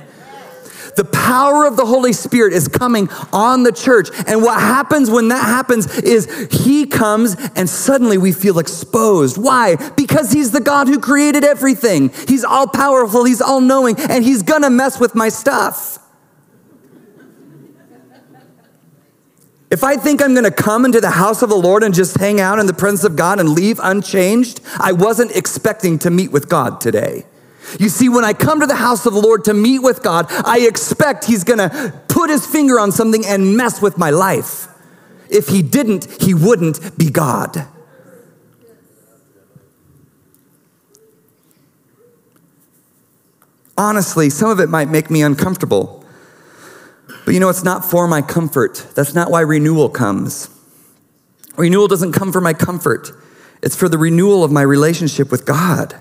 The 0.99 1.05
power 1.05 1.65
of 1.65 1.77
the 1.77 1.87
Holy 1.87 2.13
Spirit 2.13 2.53
is 2.53 2.67
coming 2.67 3.09
on 3.33 3.63
the 3.63 3.71
church. 3.71 4.09
And 4.27 4.43
what 4.43 4.59
happens 4.59 5.09
when 5.09 5.29
that 5.29 5.45
happens 5.45 5.87
is 5.99 6.49
He 6.51 6.87
comes 6.87 7.37
and 7.55 7.71
suddenly 7.71 8.19
we 8.19 8.33
feel 8.33 8.59
exposed. 8.59 9.39
Why? 9.39 9.77
Because 9.97 10.33
He's 10.33 10.51
the 10.51 10.61
God 10.61 10.89
who 10.89 10.99
created 10.99 11.45
everything. 11.45 12.11
He's 12.27 12.43
all 12.43 12.67
powerful, 12.67 13.23
He's 13.23 13.41
all 13.41 13.61
knowing, 13.61 13.95
and 13.97 14.25
He's 14.25 14.43
gonna 14.43 14.71
mess 14.71 14.99
with 14.99 15.15
my 15.15 15.29
stuff. 15.29 16.01
If 19.71 19.85
I 19.85 19.97
think 19.99 20.21
I'm 20.21 20.35
gonna 20.35 20.51
come 20.51 20.85
into 20.85 21.01
the 21.01 21.11
house 21.11 21.43
of 21.43 21.49
the 21.49 21.55
Lord 21.55 21.85
and 21.85 21.95
just 21.95 22.17
hang 22.17 22.41
out 22.41 22.59
in 22.59 22.67
the 22.67 22.75
presence 22.75 23.05
of 23.05 23.15
God 23.15 23.39
and 23.39 23.51
leave 23.51 23.79
unchanged, 23.81 24.63
I 24.81 24.91
wasn't 24.91 25.31
expecting 25.37 26.01
to 26.01 26.11
meet 26.11 26.33
with 26.33 26.49
God 26.49 26.81
today. 26.81 27.25
You 27.79 27.89
see, 27.89 28.09
when 28.09 28.25
I 28.25 28.33
come 28.33 28.61
to 28.61 28.67
the 28.67 28.77
house 28.77 29.07
of 29.07 29.13
the 29.15 29.21
Lord 29.21 29.45
to 29.45 29.55
meet 29.55 29.81
with 29.81 30.03
God, 30.03 30.27
I 30.29 30.61
expect 30.61 31.25
He's 31.25 31.45
gonna 31.45 32.03
put 32.09 32.31
His 32.31 32.47
finger 32.47 32.81
on 32.81 32.93
something 32.93 33.25
and 33.27 33.57
mess 33.57 33.83
with 33.83 33.99
my 33.99 34.11
life. 34.11 34.69
If 35.31 35.49
He 35.49 35.63
didn't, 35.63 36.23
He 36.23 36.35
wouldn't 36.35 36.97
be 36.99 37.11
God. 37.11 37.67
Honestly, 43.77 44.29
some 44.29 44.51
of 44.51 44.59
it 44.59 44.69
might 44.69 44.89
make 44.89 45.09
me 45.09 45.23
uncomfortable. 45.23 46.05
But 47.25 47.35
you 47.35 47.41
know, 47.41 47.49
it's 47.49 47.63
not 47.63 47.85
for 47.85 48.09
my 48.09 48.23
comfort. 48.23 48.87
That's 48.97 49.15
not 49.15 49.31
why 49.31 49.43
renewal 49.43 49.89
comes. 49.89 50.51
Renewal 51.57 51.87
doesn't 51.87 52.13
come 52.13 52.33
for 52.33 52.41
my 52.41 52.55
comfort, 52.55 53.11
it's 53.63 53.77
for 53.77 53.89
the 53.89 53.99
renewal 53.99 54.45
of 54.45 54.51
my 54.51 54.63
relationship 54.63 55.31
with 55.31 55.45
God. 55.45 56.01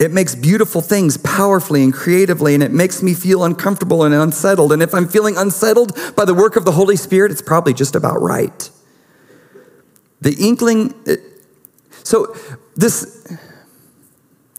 It 0.00 0.10
makes 0.10 0.34
beautiful 0.34 0.80
things 0.80 1.16
powerfully 1.18 1.84
and 1.84 1.94
creatively, 1.94 2.54
and 2.54 2.62
it 2.62 2.72
makes 2.72 3.02
me 3.02 3.14
feel 3.14 3.44
uncomfortable 3.44 4.02
and 4.02 4.12
unsettled. 4.14 4.72
And 4.72 4.82
if 4.82 4.92
I'm 4.92 5.06
feeling 5.06 5.36
unsettled 5.36 5.96
by 6.16 6.24
the 6.24 6.34
work 6.34 6.56
of 6.56 6.64
the 6.64 6.72
Holy 6.72 6.96
Spirit, 6.96 7.30
it's 7.30 7.42
probably 7.42 7.74
just 7.74 7.94
about 7.94 8.20
right. 8.20 8.70
The 10.20 10.34
inkling, 10.40 10.94
so 12.02 12.34
this, 12.74 13.24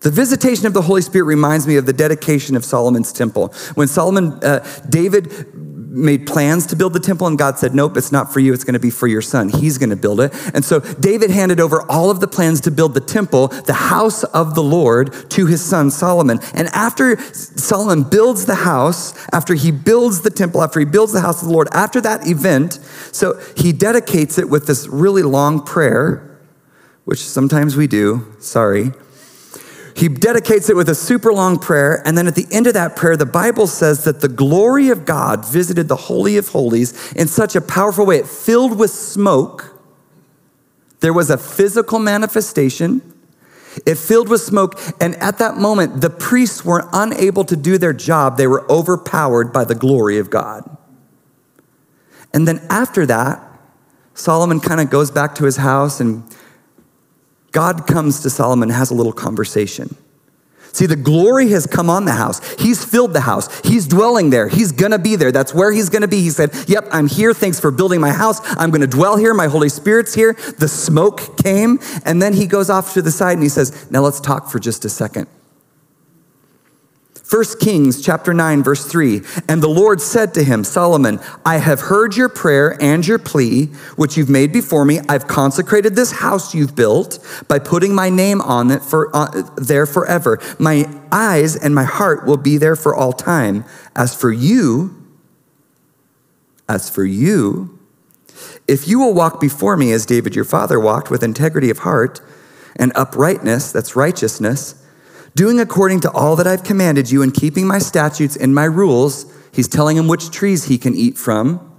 the 0.02 0.12
visitation 0.12 0.68
of 0.68 0.74
the 0.74 0.84
Holy 0.84 1.02
Spirit 1.02 1.26
reminds 1.26 1.68
me 1.68 1.76
of 1.76 1.86
the 1.86 1.94
dedication 1.94 2.56
of 2.56 2.64
Solomon's 2.64 3.12
temple. 3.12 3.50
When 3.74 3.88
Solomon, 3.88 4.34
uh, 4.44 4.66
David 4.88 5.75
made 5.96 6.28
plans 6.28 6.66
to 6.68 6.76
build 6.76 6.94
the 6.94 7.00
temple, 7.00 7.26
and 7.28 7.38
God 7.38 7.58
said, 7.58 7.74
Nope, 7.74 7.98
it's 7.98 8.12
not 8.12 8.34
for 8.34 8.40
you. 8.40 8.54
It's 8.54 8.64
going 8.64 8.74
to 8.74 8.80
be 8.80 8.90
for 8.90 9.08
your 9.08 9.22
son. 9.22 9.50
He's 9.50 9.78
going 9.78 9.90
to 9.90 9.96
build 9.96 10.20
it. 10.20 10.34
And 10.54 10.64
so 10.64 10.80
David 10.80 11.32
handed 11.32 11.60
over 11.60 11.82
all 11.90 12.12
of 12.12 12.20
the 12.20 12.28
plans 12.28 12.62
to 12.62 12.72
build 12.72 12.94
the 12.94 13.00
temple, 13.00 13.48
the 13.48 13.74
house 13.74 14.24
of 14.26 14.56
the 14.56 14.64
Lord, 14.64 15.14
to 15.32 15.46
his 15.46 15.64
son 15.64 15.90
Solomon. 15.90 16.40
And 16.54 16.68
after 16.70 17.18
Solomon 17.34 18.04
builds 18.04 18.46
the 18.46 18.56
house, 18.56 19.14
after 19.32 19.54
he 19.54 19.72
builds 19.72 20.22
the 20.22 20.30
temple, 20.30 20.62
after 20.62 20.80
he 20.80 20.86
builds 20.86 21.14
the 21.14 21.22
house 21.22 21.42
of 21.42 21.48
the 21.48 21.54
Lord, 21.54 21.68
after 21.72 22.02
that 22.02 22.28
event, 22.28 22.74
so 23.12 23.40
he 23.56 23.72
dedicates 23.72 24.38
it 24.38 24.50
with 24.50 24.68
this 24.68 24.88
really 24.88 25.24
long 25.24 25.64
prayer, 25.64 26.40
which 27.06 27.20
sometimes 27.20 27.76
we 27.76 27.88
do, 27.88 28.34
sorry. 28.40 28.92
He 29.96 30.10
dedicates 30.10 30.70
it 30.70 30.76
with 30.76 30.90
a 30.90 30.96
super 30.96 31.32
long 31.32 31.58
prayer. 31.58 32.02
And 32.06 32.18
then 32.18 32.28
at 32.28 32.36
the 32.36 32.48
end 32.52 32.68
of 32.68 32.74
that 32.74 32.98
prayer, 32.98 33.16
the 33.16 33.26
Bible 33.26 33.66
says 33.66 34.04
that 34.04 34.20
the 34.20 34.28
glory 34.28 34.90
of 34.90 35.06
God 35.06 35.46
visited 35.46 35.88
the 35.88 35.96
Holy 35.96 36.36
of 36.36 36.50
Holies 36.50 37.14
in 37.14 37.28
such 37.28 37.56
a 37.56 37.62
powerful 37.62 38.06
way. 38.06 38.18
It 38.18 38.28
filled 38.28 38.78
with 38.78 38.92
smoke. 38.92 39.74
There 41.00 41.14
was 41.14 41.30
a 41.30 41.38
physical 41.38 41.98
manifestation. 41.98 43.14
It 43.86 43.96
filled 43.96 44.28
with 44.28 44.42
smoke. 44.42 44.78
And 45.00 45.16
at 45.16 45.38
that 45.38 45.56
moment, 45.56 46.02
the 46.02 46.10
priests 46.10 46.66
were 46.66 46.90
unable 46.92 47.46
to 47.46 47.56
do 47.56 47.78
their 47.78 47.94
job. 47.94 48.36
They 48.36 48.48
were 48.48 48.70
overpowered 48.70 49.54
by 49.54 49.64
the 49.64 49.76
glory 49.76 50.18
of 50.18 50.30
God. 50.30 50.78
And 52.34 52.46
then 52.46 52.66
after 52.70 53.06
that, 53.06 53.42
Solomon 54.14 54.60
kind 54.60 54.82
of 54.82 54.90
goes 54.90 55.10
back 55.10 55.36
to 55.36 55.46
his 55.46 55.58
house 55.58 56.02
and 56.02 56.24
God 57.56 57.88
comes 57.88 58.20
to 58.20 58.30
Solomon 58.30 58.68
and 58.68 58.78
has 58.78 58.92
a 58.92 58.94
little 58.94 59.14
conversation. 59.14 59.96
See, 60.74 60.88
the 60.88 60.98
glory 60.98 61.48
has 61.52 61.66
come 61.66 61.90
on 61.90 62.04
the 62.04 62.12
house. 62.12 62.42
He's 62.56 62.84
filled 62.84 63.14
the 63.14 63.22
house. 63.22 63.62
He's 63.62 63.88
dwelling 63.88 64.30
there. 64.30 64.50
He's 64.50 64.74
going 64.74 64.92
to 64.92 65.00
be 65.00 65.16
there. 65.16 65.32
That's 65.32 65.54
where 65.54 65.72
he's 65.72 65.88
going 65.88 66.02
to 66.02 66.08
be. 66.10 66.20
He 66.20 66.32
said, 66.32 66.52
Yep, 66.68 66.90
I'm 66.92 67.08
here. 67.08 67.34
Thanks 67.34 67.58
for 67.62 67.72
building 67.72 68.02
my 68.02 68.12
house. 68.12 68.42
I'm 68.58 68.72
going 68.72 68.82
to 68.82 68.88
dwell 68.88 69.16
here. 69.16 69.34
My 69.34 69.48
Holy 69.48 69.70
Spirit's 69.70 70.14
here. 70.14 70.34
The 70.34 70.68
smoke 70.68 71.38
came. 71.42 71.80
And 72.04 72.22
then 72.22 72.34
he 72.34 72.46
goes 72.46 72.70
off 72.70 72.94
to 72.96 73.02
the 73.02 73.10
side 73.10 73.36
and 73.36 73.44
he 73.44 73.48
says, 73.48 73.90
Now 73.90 74.02
let's 74.02 74.20
talk 74.20 74.50
for 74.50 74.60
just 74.60 74.84
a 74.84 74.90
second. 74.90 75.28
1 77.30 77.44
Kings 77.60 78.02
chapter 78.02 78.36
9 78.36 78.62
verse 78.62 78.86
3 78.86 79.22
and 79.50 79.62
the 79.62 79.68
Lord 79.68 80.00
said 80.00 80.34
to 80.36 80.44
him 80.44 80.64
Solomon 80.64 81.20
I 81.44 81.58
have 81.58 81.80
heard 81.80 82.16
your 82.16 82.30
prayer 82.30 82.78
and 82.80 83.06
your 83.06 83.18
plea 83.18 83.66
which 83.96 84.16
you've 84.16 84.30
made 84.30 84.54
before 84.54 84.86
me. 84.86 85.00
I've 85.10 85.28
consecrated 85.28 85.96
this 85.96 86.12
house 86.12 86.54
you've 86.54 86.76
built 86.76 87.18
by 87.48 87.58
putting 87.58 87.96
my 87.96 88.10
name 88.10 88.42
on 88.42 88.70
it 88.70 88.84
for 88.84 89.10
uh, 89.16 89.50
there 89.58 89.88
forever. 89.88 90.40
My 90.60 90.86
eyes 91.12 91.56
and 91.56 91.74
my 91.74 91.84
heart 91.84 92.28
will 92.28 92.38
be 92.38 92.58
there 92.58 92.76
for 92.76 92.96
all 92.96 93.12
time. 93.12 93.66
As 93.96 94.14
for 94.14 94.32
you 94.32 95.02
as 96.70 96.90
for 96.90 97.06
you 97.06 97.80
if 98.68 98.88
you 98.88 99.00
will 99.00 99.14
walk 99.14 99.40
before 99.40 99.78
me 99.78 99.92
as 99.92 100.06
David 100.06 100.36
your 100.36 100.46
father 100.46 100.80
walked 100.80 101.10
with 101.10 101.24
integrity 101.24 101.70
of 101.72 101.80
heart 101.80 102.22
and 102.76 102.92
uprightness 102.96 103.72
that's 103.72 103.96
righteousness 103.96 104.85
doing 105.36 105.60
according 105.60 106.00
to 106.02 106.12
all 106.12 106.36
that 106.38 106.48
I've 106.48 106.64
commanded 106.64 107.12
you 107.12 107.22
and 107.22 107.34
keeping 107.34 107.68
my 107.68 107.78
statutes 107.78 108.36
and 108.36 108.56
my 108.56 108.64
rules. 108.66 109.32
He's 109.54 109.68
telling 109.68 109.98
him 109.98 110.08
which 110.08 110.32
trees 110.32 110.66
he 110.66 110.78
can 110.78 110.96
eat 110.96 111.18
from. 111.18 111.72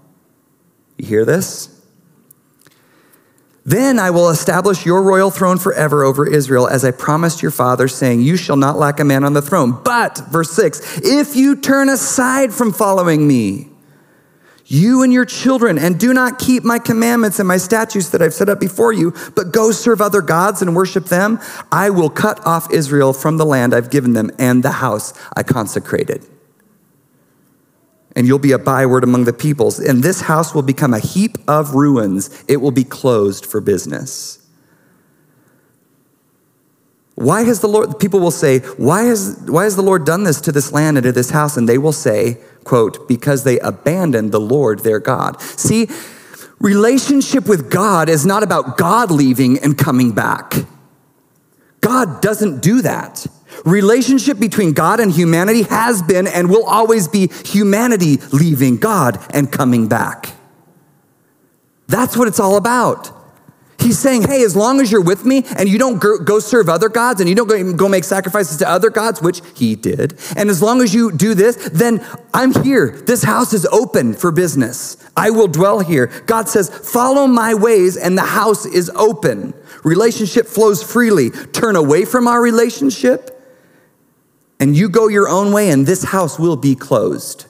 You 0.98 1.06
hear 1.06 1.24
this? 1.24 1.72
Then 3.64 3.98
I 3.98 4.10
will 4.10 4.30
establish 4.30 4.86
your 4.86 5.02
royal 5.02 5.32
throne 5.32 5.58
forever 5.58 6.04
over 6.04 6.24
Israel, 6.24 6.68
as 6.68 6.84
I 6.84 6.92
promised 6.92 7.42
your 7.42 7.50
father, 7.50 7.88
saying, 7.88 8.20
You 8.20 8.36
shall 8.36 8.56
not 8.56 8.78
lack 8.78 9.00
a 9.00 9.04
man 9.04 9.24
on 9.24 9.32
the 9.32 9.42
throne. 9.42 9.80
But, 9.82 10.18
verse 10.30 10.52
6, 10.52 11.00
if 11.02 11.34
you 11.34 11.56
turn 11.56 11.88
aside 11.88 12.54
from 12.54 12.72
following 12.72 13.26
me, 13.26 13.70
you 14.68 15.02
and 15.02 15.12
your 15.12 15.24
children, 15.24 15.78
and 15.78 15.98
do 15.98 16.12
not 16.12 16.38
keep 16.38 16.64
my 16.64 16.78
commandments 16.78 17.38
and 17.38 17.46
my 17.46 17.56
statutes 17.56 18.08
that 18.10 18.20
I've 18.20 18.34
set 18.34 18.48
up 18.48 18.58
before 18.58 18.92
you, 18.92 19.14
but 19.36 19.52
go 19.52 19.70
serve 19.70 20.00
other 20.00 20.20
gods 20.20 20.60
and 20.60 20.74
worship 20.74 21.04
them, 21.04 21.38
I 21.70 21.90
will 21.90 22.10
cut 22.10 22.44
off 22.44 22.72
Israel 22.72 23.12
from 23.12 23.36
the 23.36 23.46
land 23.46 23.72
I've 23.72 23.90
given 23.90 24.12
them 24.12 24.30
and 24.38 24.62
the 24.62 24.72
house 24.72 25.14
I 25.36 25.44
consecrated. 25.44 26.26
And 28.16 28.26
you'll 28.26 28.38
be 28.38 28.52
a 28.52 28.58
byword 28.58 29.04
among 29.04 29.24
the 29.24 29.32
peoples, 29.32 29.78
and 29.78 30.02
this 30.02 30.22
house 30.22 30.54
will 30.54 30.62
become 30.62 30.94
a 30.94 30.98
heap 30.98 31.38
of 31.46 31.74
ruins. 31.74 32.44
It 32.48 32.56
will 32.56 32.70
be 32.72 32.84
closed 32.84 33.46
for 33.46 33.60
business. 33.60 34.42
Why 37.14 37.44
has 37.44 37.60
the 37.60 37.68
Lord, 37.68 37.98
people 37.98 38.20
will 38.20 38.30
say, 38.30 38.58
why 38.58 39.04
has, 39.04 39.42
why 39.46 39.64
has 39.64 39.76
the 39.76 39.82
Lord 39.82 40.04
done 40.04 40.24
this 40.24 40.40
to 40.42 40.52
this 40.52 40.72
land 40.72 40.98
and 40.98 41.04
to 41.04 41.12
this 41.12 41.30
house? 41.30 41.56
And 41.56 41.68
they 41.68 41.78
will 41.78 41.92
say, 41.92 42.38
quote, 42.66 43.08
because 43.08 43.44
they 43.44 43.58
abandoned 43.60 44.32
the 44.32 44.40
Lord 44.40 44.80
their 44.80 44.98
God. 45.00 45.40
See, 45.40 45.88
relationship 46.60 47.48
with 47.48 47.70
God 47.70 48.10
is 48.10 48.26
not 48.26 48.42
about 48.42 48.76
God 48.76 49.10
leaving 49.10 49.58
and 49.58 49.78
coming 49.78 50.12
back. 50.12 50.52
God 51.80 52.20
doesn't 52.20 52.60
do 52.60 52.82
that. 52.82 53.26
Relationship 53.64 54.38
between 54.38 54.72
God 54.72 55.00
and 55.00 55.10
humanity 55.10 55.62
has 55.62 56.02
been 56.02 56.26
and 56.26 56.50
will 56.50 56.66
always 56.66 57.08
be 57.08 57.28
humanity 57.44 58.18
leaving 58.32 58.76
God 58.76 59.18
and 59.30 59.50
coming 59.50 59.88
back. 59.88 60.32
That's 61.86 62.16
what 62.16 62.28
it's 62.28 62.40
all 62.40 62.56
about. 62.56 63.15
He's 63.86 64.00
saying, 64.00 64.22
hey, 64.22 64.42
as 64.42 64.56
long 64.56 64.80
as 64.80 64.90
you're 64.90 65.00
with 65.00 65.24
me 65.24 65.44
and 65.56 65.68
you 65.68 65.78
don't 65.78 66.00
go 66.00 66.40
serve 66.40 66.68
other 66.68 66.88
gods 66.88 67.20
and 67.20 67.28
you 67.28 67.36
don't 67.36 67.76
go 67.76 67.88
make 67.88 68.02
sacrifices 68.02 68.56
to 68.56 68.68
other 68.68 68.90
gods, 68.90 69.22
which 69.22 69.42
he 69.54 69.76
did, 69.76 70.18
and 70.36 70.50
as 70.50 70.60
long 70.60 70.82
as 70.82 70.92
you 70.92 71.12
do 71.12 71.34
this, 71.34 71.54
then 71.72 72.04
I'm 72.34 72.52
here. 72.64 72.90
This 72.90 73.22
house 73.22 73.52
is 73.52 73.64
open 73.66 74.14
for 74.14 74.32
business. 74.32 74.96
I 75.16 75.30
will 75.30 75.46
dwell 75.46 75.78
here. 75.78 76.08
God 76.26 76.48
says, 76.48 76.68
follow 76.68 77.28
my 77.28 77.54
ways, 77.54 77.96
and 77.96 78.18
the 78.18 78.22
house 78.22 78.66
is 78.66 78.90
open. 78.90 79.54
Relationship 79.84 80.48
flows 80.48 80.82
freely. 80.82 81.30
Turn 81.30 81.76
away 81.76 82.04
from 82.04 82.26
our 82.26 82.42
relationship, 82.42 83.40
and 84.58 84.76
you 84.76 84.88
go 84.88 85.06
your 85.06 85.28
own 85.28 85.52
way, 85.52 85.70
and 85.70 85.86
this 85.86 86.02
house 86.02 86.40
will 86.40 86.56
be 86.56 86.74
closed. 86.74 87.46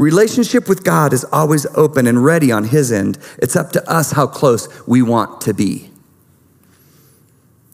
Relationship 0.00 0.66
with 0.66 0.82
God 0.82 1.12
is 1.12 1.26
always 1.30 1.66
open 1.76 2.06
and 2.06 2.24
ready 2.24 2.50
on 2.50 2.64
His 2.64 2.90
end. 2.90 3.18
It's 3.36 3.54
up 3.54 3.70
to 3.72 3.86
us 3.86 4.12
how 4.12 4.26
close 4.26 4.66
we 4.86 5.02
want 5.02 5.42
to 5.42 5.52
be. 5.52 5.90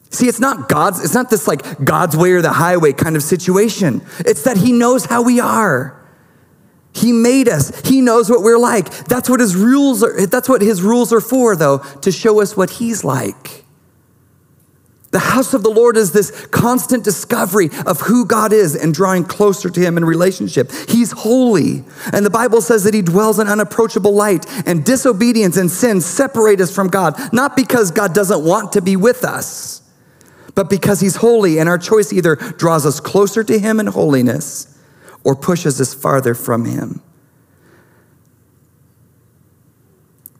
See, 0.09 0.27
it's 0.27 0.41
not 0.41 0.67
God's, 0.67 1.01
it's 1.01 1.13
not 1.13 1.29
this 1.29 1.47
like 1.47 1.85
God's 1.85 2.17
way 2.17 2.33
or 2.33 2.41
the 2.41 2.51
highway 2.51 2.91
kind 2.91 3.15
of 3.15 3.23
situation. 3.23 4.01
It's 4.19 4.43
that 4.43 4.57
He 4.57 4.73
knows 4.73 5.05
how 5.05 5.21
we 5.21 5.39
are. 5.39 6.05
He 6.93 7.13
made 7.13 7.47
us. 7.47 7.71
He 7.87 8.01
knows 8.01 8.29
what 8.29 8.41
we're 8.41 8.59
like. 8.59 8.89
That's 9.05 9.29
what 9.29 9.39
his 9.39 9.55
rules 9.55 10.03
are. 10.03 10.25
That's 10.25 10.49
what 10.49 10.61
his 10.61 10.81
rules 10.81 11.13
are 11.13 11.21
for, 11.21 11.55
though, 11.55 11.77
to 11.77 12.11
show 12.11 12.41
us 12.41 12.57
what 12.57 12.71
he's 12.71 13.05
like. 13.05 13.63
The 15.11 15.19
house 15.19 15.53
of 15.53 15.63
the 15.63 15.69
Lord 15.69 15.95
is 15.95 16.11
this 16.11 16.45
constant 16.47 17.03
discovery 17.03 17.69
of 17.85 18.01
who 18.01 18.25
God 18.25 18.51
is 18.51 18.75
and 18.75 18.93
drawing 18.93 19.23
closer 19.23 19.69
to 19.69 19.79
Him 19.79 19.95
in 19.95 20.03
relationship. 20.03 20.69
He's 20.89 21.11
holy. 21.11 21.85
And 22.11 22.25
the 22.25 22.29
Bible 22.29 22.61
says 22.61 22.83
that 22.83 22.93
He 22.93 23.01
dwells 23.01 23.39
in 23.39 23.47
unapproachable 23.47 24.13
light, 24.13 24.45
and 24.67 24.83
disobedience 24.83 25.55
and 25.55 25.71
sin 25.71 26.01
separate 26.01 26.59
us 26.59 26.75
from 26.75 26.89
God, 26.89 27.15
not 27.31 27.55
because 27.55 27.91
God 27.91 28.13
doesn't 28.13 28.43
want 28.43 28.73
to 28.73 28.81
be 28.81 28.97
with 28.97 29.23
us, 29.23 29.81
but 30.55 30.69
because 30.69 30.99
He's 30.99 31.15
holy, 31.15 31.57
and 31.57 31.69
our 31.69 31.77
choice 31.77 32.11
either 32.11 32.35
draws 32.35 32.85
us 32.85 32.99
closer 32.99 33.45
to 33.45 33.57
Him 33.57 33.79
in 33.79 33.87
holiness 33.87 34.77
or 35.23 35.35
pushes 35.35 35.79
us 35.79 35.93
farther 35.93 36.33
from 36.33 36.65
Him. 36.65 37.01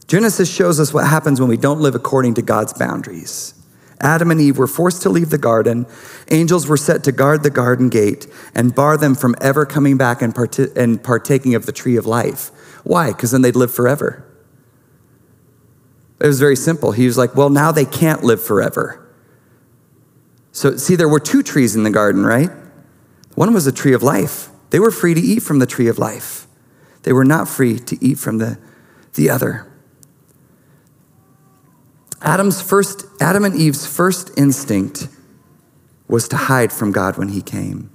Genesis 0.07 0.53
shows 0.53 0.79
us 0.79 0.93
what 0.93 1.07
happens 1.07 1.39
when 1.39 1.49
we 1.49 1.57
don't 1.57 1.79
live 1.79 1.95
according 1.95 2.33
to 2.35 2.41
God's 2.41 2.73
boundaries. 2.73 3.53
Adam 4.01 4.29
and 4.29 4.39
Eve 4.39 4.57
were 4.57 4.67
forced 4.67 5.01
to 5.01 5.09
leave 5.09 5.29
the 5.29 5.37
garden. 5.37 5.85
Angels 6.29 6.67
were 6.67 6.77
set 6.77 7.03
to 7.03 7.11
guard 7.11 7.43
the 7.43 7.49
garden 7.49 7.89
gate 7.89 8.27
and 8.53 8.75
bar 8.75 8.97
them 8.97 9.15
from 9.15 9.35
ever 9.41 9.65
coming 9.65 9.97
back 9.97 10.21
and, 10.21 10.35
part- 10.35 10.59
and 10.59 11.03
partaking 11.03 11.55
of 11.55 11.65
the 11.65 11.71
tree 11.71 11.95
of 11.95 12.05
life. 12.05 12.51
Why? 12.83 13.07
Because 13.07 13.31
then 13.31 13.41
they'd 13.41 13.55
live 13.55 13.73
forever. 13.73 14.23
It 16.19 16.27
was 16.27 16.39
very 16.39 16.55
simple. 16.55 16.91
He 16.91 17.05
was 17.05 17.17
like, 17.17 17.35
well, 17.35 17.49
now 17.49 17.71
they 17.71 17.85
can't 17.85 18.23
live 18.23 18.43
forever. 18.43 19.03
So, 20.51 20.77
see, 20.77 20.95
there 20.95 21.09
were 21.09 21.19
two 21.19 21.43
trees 21.43 21.75
in 21.75 21.83
the 21.83 21.91
garden, 21.91 22.25
right? 22.25 22.49
One 23.35 23.53
was 23.53 23.65
the 23.65 23.71
tree 23.71 23.93
of 23.93 24.01
life. 24.01 24.49
They 24.71 24.79
were 24.79 24.89
free 24.89 25.13
to 25.13 25.21
eat 25.21 25.43
from 25.43 25.59
the 25.59 25.67
tree 25.67 25.87
of 25.87 25.99
life. 25.99 26.47
They 27.03 27.13
were 27.13 27.25
not 27.25 27.47
free 27.47 27.77
to 27.79 28.03
eat 28.03 28.17
from 28.17 28.39
the, 28.39 28.57
the 29.13 29.29
other. 29.29 29.66
Adam's 32.21 32.61
first, 32.61 33.05
Adam 33.21 33.45
and 33.45 33.55
Eve's 33.55 33.85
first 33.85 34.31
instinct 34.37 35.07
was 36.07 36.27
to 36.29 36.37
hide 36.37 36.71
from 36.71 36.91
God 36.91 37.17
when 37.17 37.29
he 37.29 37.41
came. 37.41 37.89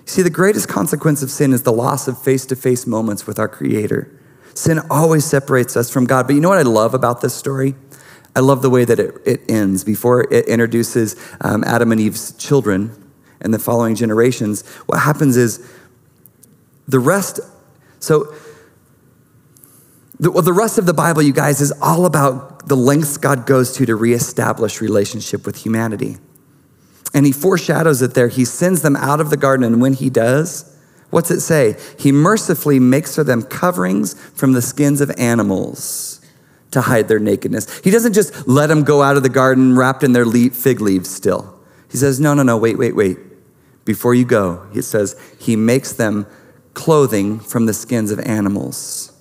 You 0.00 0.06
see, 0.06 0.22
the 0.22 0.30
greatest 0.30 0.68
consequence 0.68 1.22
of 1.22 1.30
sin 1.30 1.52
is 1.52 1.62
the 1.62 1.72
loss 1.72 2.06
of 2.06 2.20
face 2.22 2.46
to 2.46 2.56
face 2.56 2.86
moments 2.86 3.26
with 3.26 3.38
our 3.38 3.48
Creator. 3.48 4.12
Sin 4.54 4.80
always 4.88 5.24
separates 5.24 5.76
us 5.76 5.90
from 5.90 6.04
God. 6.04 6.26
But 6.26 6.34
you 6.34 6.40
know 6.40 6.48
what 6.48 6.58
I 6.58 6.62
love 6.62 6.94
about 6.94 7.20
this 7.20 7.34
story? 7.34 7.74
I 8.34 8.40
love 8.40 8.62
the 8.62 8.70
way 8.70 8.84
that 8.84 9.00
it, 9.00 9.14
it 9.24 9.50
ends. 9.50 9.82
Before 9.82 10.32
it 10.32 10.46
introduces 10.46 11.16
um, 11.40 11.64
Adam 11.64 11.90
and 11.90 12.00
Eve's 12.00 12.32
children 12.32 12.90
and 13.40 13.52
the 13.52 13.58
following 13.58 13.94
generations, 13.94 14.66
what 14.86 15.00
happens 15.00 15.36
is 15.36 15.66
the 16.86 16.98
rest, 16.98 17.40
so 17.98 18.32
the, 20.18 20.30
well, 20.30 20.42
the 20.42 20.52
rest 20.52 20.78
of 20.78 20.86
the 20.86 20.94
Bible, 20.94 21.22
you 21.22 21.32
guys, 21.32 21.60
is 21.60 21.72
all 21.82 22.06
about 22.06 22.68
the 22.68 22.76
lengths 22.76 23.16
God 23.18 23.46
goes 23.46 23.72
to 23.72 23.86
to 23.86 23.94
reestablish 23.94 24.80
relationship 24.80 25.44
with 25.44 25.56
humanity. 25.56 26.16
And 27.12 27.26
he 27.26 27.32
foreshadows 27.32 28.02
it 28.02 28.14
there. 28.14 28.28
He 28.28 28.44
sends 28.44 28.82
them 28.82 28.96
out 28.96 29.20
of 29.20 29.30
the 29.30 29.36
garden, 29.36 29.64
and 29.64 29.80
when 29.80 29.92
he 29.92 30.10
does, 30.10 30.76
what's 31.10 31.30
it 31.30 31.40
say? 31.40 31.76
He 31.98 32.12
mercifully 32.12 32.78
makes 32.78 33.14
for 33.14 33.24
them 33.24 33.42
coverings 33.42 34.14
from 34.30 34.52
the 34.52 34.62
skins 34.62 35.00
of 35.00 35.10
animals 35.18 36.20
to 36.70 36.80
hide 36.80 37.08
their 37.08 37.18
nakedness. 37.18 37.80
He 37.80 37.90
doesn't 37.90 38.12
just 38.12 38.48
let 38.48 38.66
them 38.68 38.84
go 38.84 39.02
out 39.02 39.16
of 39.16 39.22
the 39.22 39.28
garden 39.28 39.76
wrapped 39.76 40.02
in 40.02 40.12
their 40.12 40.26
fig 40.26 40.80
leaves 40.80 41.10
still. 41.10 41.58
He 41.90 41.96
says, 41.96 42.18
No, 42.20 42.34
no, 42.34 42.42
no, 42.42 42.56
wait, 42.56 42.78
wait, 42.78 42.96
wait. 42.96 43.18
Before 43.84 44.14
you 44.14 44.24
go, 44.24 44.66
he 44.72 44.82
says, 44.82 45.18
He 45.38 45.56
makes 45.56 45.92
them 45.92 46.26
clothing 46.74 47.38
from 47.38 47.66
the 47.66 47.72
skins 47.72 48.10
of 48.10 48.18
animals 48.20 49.15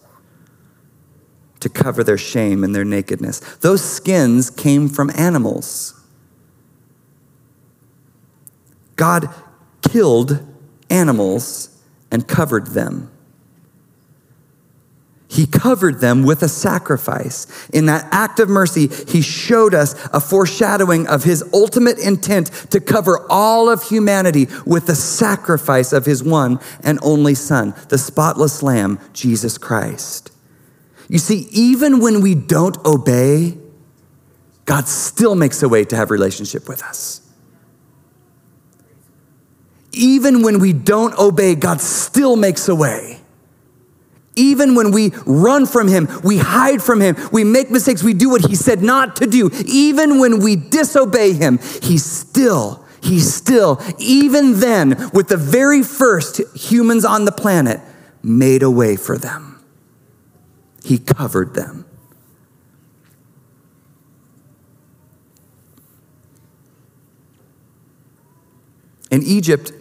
to 1.66 1.70
cover 1.70 2.03
their 2.03 2.16
shame 2.16 2.63
and 2.63 2.76
their 2.76 2.86
nakedness. 2.86 3.39
Those 3.61 3.84
skins 3.84 4.51
came 4.51 4.88
from 4.88 5.09
animals. 5.18 5.99
God 8.95 9.34
killed 9.82 10.45
animals 10.91 11.76
and 12.11 12.28
covered 12.28 12.68
them. 12.68 13.09
He 15.28 15.47
covered 15.47 16.01
them 16.01 16.22
with 16.22 16.43
a 16.43 16.47
sacrifice. 16.47 17.68
In 17.70 17.88
that 17.88 18.07
act 18.11 18.39
of 18.39 18.47
mercy, 18.47 18.88
he 19.07 19.24
showed 19.24 19.74
us 19.74 19.95
a 20.13 20.22
foreshadowing 20.22 21.07
of 21.07 21.24
his 21.24 21.43
ultimate 21.51 21.97
intent 21.97 22.51
to 22.70 22.80
cover 22.80 23.26
all 23.28 23.72
of 23.72 23.82
humanity 23.82 24.49
with 24.68 24.86
the 24.86 24.93
sacrifice 24.93 25.93
of 25.93 26.05
his 26.05 26.24
one 26.24 26.59
and 26.84 26.99
only 27.01 27.34
Son, 27.34 27.74
the 27.89 27.97
spotless 27.97 28.61
Lamb, 28.61 28.99
Jesus 29.13 29.57
Christ. 29.57 30.30
You 31.08 31.20
see, 31.20 31.47
even 31.51 31.99
when 31.99 32.22
we 32.22 32.36
don't 32.36 32.78
obey, 32.86 33.58
God 34.66 34.88
still 34.88 35.36
makes 35.36 35.62
a 35.62 35.70
way 35.70 35.86
to 35.86 35.95
have 35.95 36.10
relationship 36.10 36.68
with 36.68 36.82
us. 36.84 37.22
Even 39.91 40.41
when 40.41 40.60
we 40.60 40.74
don't 40.74 41.18
obey, 41.18 41.56
God 41.56 41.80
still 41.80 42.36
makes 42.36 42.68
a 42.68 42.76
way. 42.76 43.22
Even 44.36 44.76
when 44.76 44.91
we 44.91 45.12
run 45.26 45.66
from 45.66 45.88
him, 45.88 46.10
we 46.24 46.38
hide 46.38 46.82
from 46.82 46.99
him, 46.99 47.16
we 47.32 47.45
make 47.45 47.72
mistakes, 47.72 48.03
we 48.03 48.14
do 48.14 48.30
what 48.30 48.45
he 48.45 48.56
said 48.56 48.82
not 48.82 49.16
to 49.18 49.28
do. 49.28 49.49
Even 49.66 50.20
when 50.20 50.39
we 50.39 50.58
disobey 50.58 51.32
him, 51.32 51.60
he 51.82 51.97
still, 51.97 52.84
he 53.01 53.20
still, 53.20 53.82
even 53.97 54.60
then, 54.60 55.10
with 55.14 55.30
the 55.30 55.38
very 55.38 55.84
first 55.84 56.41
humans 56.53 57.06
on 57.06 57.24
the 57.24 57.32
planet, 57.32 57.80
made 58.22 58.62
a 58.64 58.70
way 58.70 58.97
for 58.97 59.18
them. 59.18 59.55
He 60.86 61.00
covered 61.00 61.56
them. 61.56 61.84
In 69.10 69.24
Egypt, 69.24 69.72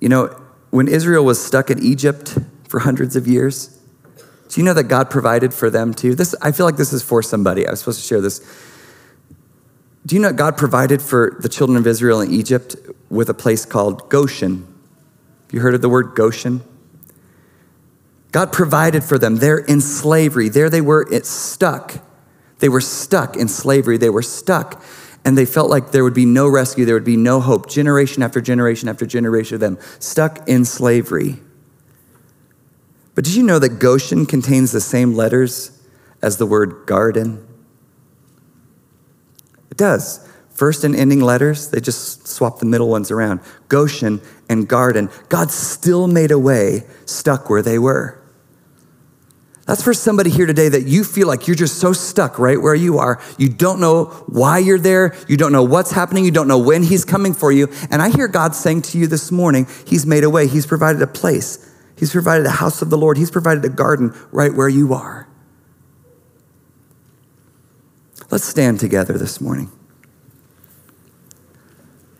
you 0.00 0.10
know, 0.10 0.38
when 0.68 0.86
Israel 0.86 1.24
was 1.24 1.42
stuck 1.42 1.70
in 1.70 1.82
Egypt 1.82 2.36
for 2.68 2.80
hundreds 2.80 3.16
of 3.16 3.26
years, 3.26 3.68
do 4.50 4.60
you 4.60 4.66
know 4.66 4.74
that 4.74 4.84
God 4.84 5.08
provided 5.08 5.54
for 5.54 5.70
them 5.70 5.94
too? 5.94 6.14
This, 6.14 6.34
I 6.42 6.52
feel 6.52 6.66
like 6.66 6.76
this 6.76 6.92
is 6.92 7.02
for 7.02 7.22
somebody. 7.22 7.66
I 7.66 7.70
was 7.70 7.78
supposed 7.78 8.02
to 8.02 8.06
share 8.06 8.20
this. 8.20 8.40
Do 10.04 10.14
you 10.14 10.20
know 10.20 10.30
God 10.30 10.58
provided 10.58 11.00
for 11.00 11.38
the 11.40 11.48
children 11.48 11.78
of 11.78 11.86
Israel 11.86 12.20
in 12.20 12.30
Egypt 12.30 12.76
with 13.08 13.30
a 13.30 13.34
place 13.34 13.64
called 13.64 14.10
Goshen? 14.10 14.66
Have 15.44 15.54
you 15.54 15.60
heard 15.60 15.74
of 15.74 15.80
the 15.80 15.88
word 15.88 16.14
Goshen? 16.14 16.60
God 18.34 18.52
provided 18.52 19.04
for 19.04 19.16
them. 19.16 19.36
They're 19.36 19.58
in 19.58 19.80
slavery. 19.80 20.48
There 20.48 20.68
they 20.68 20.80
were 20.80 21.06
It 21.08 21.24
stuck. 21.24 22.04
They 22.58 22.68
were 22.68 22.80
stuck 22.80 23.36
in 23.36 23.46
slavery. 23.46 23.96
They 23.96 24.10
were 24.10 24.22
stuck. 24.22 24.82
And 25.24 25.38
they 25.38 25.46
felt 25.46 25.70
like 25.70 25.92
there 25.92 26.02
would 26.02 26.14
be 26.14 26.26
no 26.26 26.48
rescue, 26.48 26.84
there 26.84 26.96
would 26.96 27.04
be 27.04 27.16
no 27.16 27.38
hope. 27.38 27.70
Generation 27.70 28.24
after 28.24 28.40
generation 28.40 28.88
after 28.88 29.06
generation 29.06 29.54
of 29.54 29.60
them 29.60 29.78
stuck 30.00 30.48
in 30.48 30.64
slavery. 30.64 31.36
But 33.14 33.22
did 33.22 33.36
you 33.36 33.44
know 33.44 33.60
that 33.60 33.78
Goshen 33.78 34.26
contains 34.26 34.72
the 34.72 34.80
same 34.80 35.14
letters 35.14 35.70
as 36.20 36.36
the 36.36 36.44
word 36.44 36.86
garden? 36.86 37.46
It 39.70 39.76
does. 39.76 40.28
First 40.50 40.82
and 40.82 40.96
ending 40.96 41.20
letters, 41.20 41.70
they 41.70 41.80
just 41.80 42.26
swap 42.26 42.58
the 42.58 42.66
middle 42.66 42.88
ones 42.88 43.12
around. 43.12 43.42
Goshen 43.68 44.20
and 44.48 44.66
garden. 44.66 45.08
God 45.28 45.52
still 45.52 46.08
made 46.08 46.32
a 46.32 46.38
way 46.38 46.82
stuck 47.06 47.48
where 47.48 47.62
they 47.62 47.78
were. 47.78 48.20
That's 49.66 49.82
for 49.82 49.94
somebody 49.94 50.28
here 50.30 50.44
today 50.44 50.68
that 50.68 50.86
you 50.86 51.04
feel 51.04 51.26
like 51.26 51.46
you're 51.46 51.56
just 51.56 51.78
so 51.78 51.92
stuck 51.94 52.38
right 52.38 52.60
where 52.60 52.74
you 52.74 52.98
are. 52.98 53.20
You 53.38 53.48
don't 53.48 53.80
know 53.80 54.06
why 54.26 54.58
you're 54.58 54.78
there. 54.78 55.16
You 55.26 55.38
don't 55.38 55.52
know 55.52 55.62
what's 55.62 55.90
happening. 55.90 56.24
You 56.24 56.30
don't 56.30 56.48
know 56.48 56.58
when 56.58 56.82
He's 56.82 57.04
coming 57.04 57.32
for 57.32 57.50
you. 57.50 57.68
And 57.90 58.02
I 58.02 58.10
hear 58.10 58.28
God 58.28 58.54
saying 58.54 58.82
to 58.82 58.98
you 58.98 59.06
this 59.06 59.32
morning, 59.32 59.66
He's 59.86 60.04
made 60.04 60.22
a 60.22 60.28
way. 60.28 60.48
He's 60.48 60.66
provided 60.66 61.00
a 61.00 61.06
place 61.06 61.70
He's 61.96 62.12
provided 62.12 62.46
a 62.46 62.50
house 62.50 62.82
of 62.82 62.90
the 62.90 62.98
Lord. 62.98 63.16
He's 63.16 63.30
provided 63.30 63.64
a 63.64 63.68
garden 63.68 64.12
right 64.32 64.52
where 64.52 64.68
you 64.68 64.94
are. 64.94 65.28
Let's 68.30 68.44
stand 68.44 68.80
together 68.80 69.16
this 69.16 69.40
morning. 69.40 69.70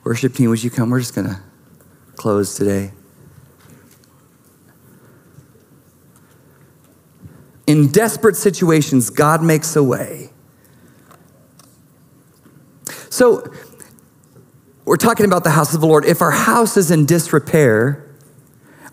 Worship 0.04 0.34
team, 0.34 0.50
would 0.50 0.62
you 0.62 0.70
come? 0.70 0.90
We're 0.90 1.00
just 1.00 1.14
going 1.14 1.28
to 1.28 1.40
close 2.16 2.54
today. 2.54 2.92
In 7.66 7.88
desperate 7.88 8.36
situations, 8.36 9.10
God 9.10 9.42
makes 9.42 9.74
a 9.76 9.82
way. 9.82 10.30
So, 13.08 13.50
we're 14.84 14.96
talking 14.96 15.24
about 15.24 15.44
the 15.44 15.50
house 15.50 15.74
of 15.74 15.80
the 15.80 15.86
Lord. 15.86 16.04
If 16.04 16.20
our 16.20 16.30
house 16.30 16.76
is 16.76 16.90
in 16.90 17.06
disrepair, 17.06 18.00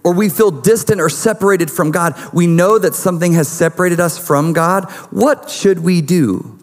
or 0.03 0.13
we 0.13 0.29
feel 0.29 0.51
distant 0.51 1.01
or 1.01 1.09
separated 1.09 1.69
from 1.69 1.91
God, 1.91 2.15
we 2.33 2.47
know 2.47 2.79
that 2.79 2.95
something 2.95 3.33
has 3.33 3.47
separated 3.47 3.99
us 3.99 4.17
from 4.17 4.53
God. 4.53 4.89
What 5.11 5.49
should 5.49 5.79
we 5.79 6.01
do? 6.01 6.59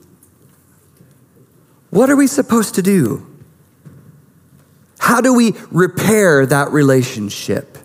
What 1.90 2.10
are 2.10 2.16
we 2.16 2.26
supposed 2.26 2.74
to 2.76 2.82
do? 2.82 3.28
how 5.08 5.22
do 5.22 5.32
we 5.32 5.54
repair 5.70 6.44
that 6.44 6.70
relationship? 6.70 7.77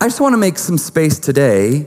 I 0.00 0.06
just 0.06 0.20
want 0.20 0.32
to 0.32 0.38
make 0.38 0.58
some 0.58 0.78
space 0.78 1.18
today. 1.18 1.84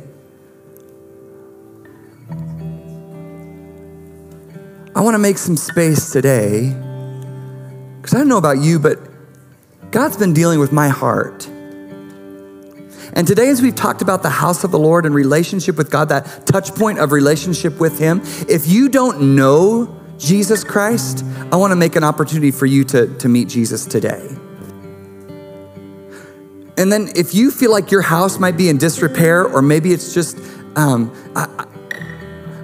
I 4.93 4.99
want 4.99 5.13
to 5.13 5.19
make 5.19 5.37
some 5.37 5.55
space 5.55 6.11
today 6.11 6.75
because 8.01 8.13
I 8.13 8.17
don't 8.17 8.27
know 8.27 8.37
about 8.37 8.57
you, 8.57 8.79
but 8.79 8.99
God's 9.91 10.17
been 10.17 10.33
dealing 10.33 10.59
with 10.59 10.73
my 10.73 10.89
heart. 10.89 11.47
And 13.13 13.25
today, 13.25 13.49
as 13.49 13.61
we've 13.61 13.75
talked 13.75 14.01
about 14.01 14.23
the 14.23 14.29
house 14.29 14.65
of 14.65 14.71
the 14.71 14.79
Lord 14.79 15.05
and 15.05 15.15
relationship 15.15 15.77
with 15.77 15.89
God, 15.89 16.09
that 16.09 16.45
touch 16.45 16.75
point 16.75 16.99
of 16.99 17.13
relationship 17.13 17.79
with 17.79 17.97
Him, 17.97 18.21
if 18.49 18.67
you 18.67 18.89
don't 18.89 19.35
know 19.35 19.97
Jesus 20.17 20.65
Christ, 20.65 21.23
I 21.51 21.55
want 21.55 21.71
to 21.71 21.77
make 21.77 21.95
an 21.95 22.03
opportunity 22.03 22.51
for 22.51 22.65
you 22.65 22.83
to, 22.85 23.17
to 23.19 23.29
meet 23.29 23.47
Jesus 23.47 23.85
today. 23.85 24.27
And 26.77 26.91
then, 26.91 27.09
if 27.15 27.33
you 27.33 27.51
feel 27.51 27.71
like 27.71 27.91
your 27.91 28.01
house 28.01 28.39
might 28.39 28.57
be 28.57 28.69
in 28.69 28.77
disrepair, 28.77 29.45
or 29.45 29.61
maybe 29.61 29.91
it's 29.91 30.13
just, 30.13 30.37
um, 30.75 31.13
I, 31.35 31.67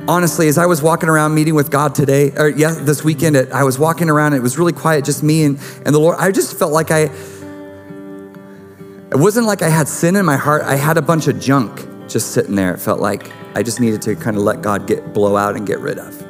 honestly, 0.08 0.48
as 0.48 0.58
I 0.58 0.66
was 0.66 0.82
walking 0.82 1.10
around 1.10 1.36
meeting 1.36 1.56
with 1.56 1.70
God 1.70 1.94
today, 1.94 2.32
or 2.38 2.50
yeah, 2.50 2.72
this 2.72 3.04
weekend, 3.04 3.36
I 3.38 3.64
was 3.64 3.78
walking 3.78 4.10
around, 4.10 4.34
it 4.34 4.42
was 4.42 4.58
really 4.58 4.74
quiet, 4.74 5.06
just 5.06 5.24
me 5.24 5.44
and, 5.44 5.60
and 5.86 5.94
the 5.94 6.00
Lord. 6.00 6.18
I 6.20 6.32
just 6.32 6.58
felt 6.58 6.72
like 6.72 6.92
I, 6.92 7.10
it 9.12 9.18
wasn't 9.18 9.46
like 9.46 9.62
I 9.62 9.70
had 9.70 9.88
sin 9.88 10.16
in 10.16 10.26
my 10.26 10.38
heart. 10.38 10.64
I 10.64 10.76
had 10.76 10.98
a 10.98 11.02
bunch 11.02 11.28
of 11.28 11.40
junk 11.40 11.88
just 12.10 12.32
sitting 12.32 12.56
there. 12.56 12.74
It 12.74 12.80
felt 12.80 13.00
like 13.00 13.32
I 13.56 13.64
just 13.64 13.80
needed 13.80 14.02
to 14.04 14.16
kind 14.16 14.38
of 14.38 14.44
let 14.44 14.62
God 14.62 14.88
get 14.88 15.14
blow 15.14 15.36
out 15.36 15.56
and 15.56 15.68
get 15.68 15.80
rid 15.80 16.00
of. 16.00 16.27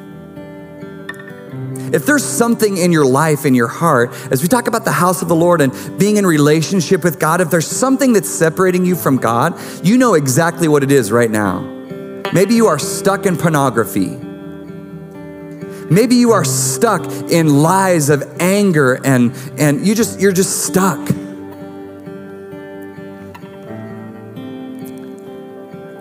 If 1.92 2.06
there's 2.06 2.24
something 2.24 2.76
in 2.76 2.92
your 2.92 3.06
life, 3.06 3.44
in 3.44 3.54
your 3.54 3.68
heart, 3.68 4.12
as 4.30 4.42
we 4.42 4.48
talk 4.48 4.66
about 4.68 4.84
the 4.84 4.92
house 4.92 5.22
of 5.22 5.28
the 5.28 5.34
Lord 5.34 5.60
and 5.60 5.98
being 5.98 6.16
in 6.16 6.26
relationship 6.26 7.04
with 7.04 7.18
God, 7.18 7.40
if 7.40 7.50
there's 7.50 7.66
something 7.66 8.12
that's 8.12 8.28
separating 8.28 8.84
you 8.84 8.94
from 8.96 9.16
God, 9.16 9.58
you 9.82 9.98
know 9.98 10.14
exactly 10.14 10.68
what 10.68 10.82
it 10.82 10.90
is 10.90 11.10
right 11.12 11.30
now. 11.30 11.60
Maybe 12.32 12.54
you 12.54 12.66
are 12.66 12.78
stuck 12.78 13.26
in 13.26 13.36
pornography. 13.36 14.16
Maybe 15.90 16.16
you 16.16 16.32
are 16.32 16.44
stuck 16.44 17.02
in 17.30 17.62
lies 17.62 18.10
of 18.10 18.22
anger 18.40 19.00
and, 19.04 19.32
and 19.56 19.86
you 19.86 19.94
just, 19.94 20.20
you're 20.20 20.32
just 20.32 20.66
stuck. 20.66 20.98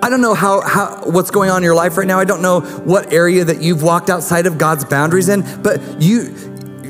I 0.07 0.09
don't 0.09 0.21
know 0.21 0.35
how, 0.35 0.61
how 0.61 1.01
what's 1.03 1.31
going 1.31 1.49
on 1.49 1.57
in 1.57 1.63
your 1.63 1.75
life 1.75 1.97
right 1.97 2.07
now. 2.07 2.17
I 2.17 2.23
don't 2.23 2.41
know 2.41 2.61
what 2.61 3.11
area 3.11 3.43
that 3.43 3.61
you've 3.61 3.83
walked 3.83 4.09
outside 4.09 4.47
of 4.47 4.57
God's 4.57 4.85
boundaries 4.85 5.27
in, 5.27 5.43
but 5.61 5.81
you 6.01 6.33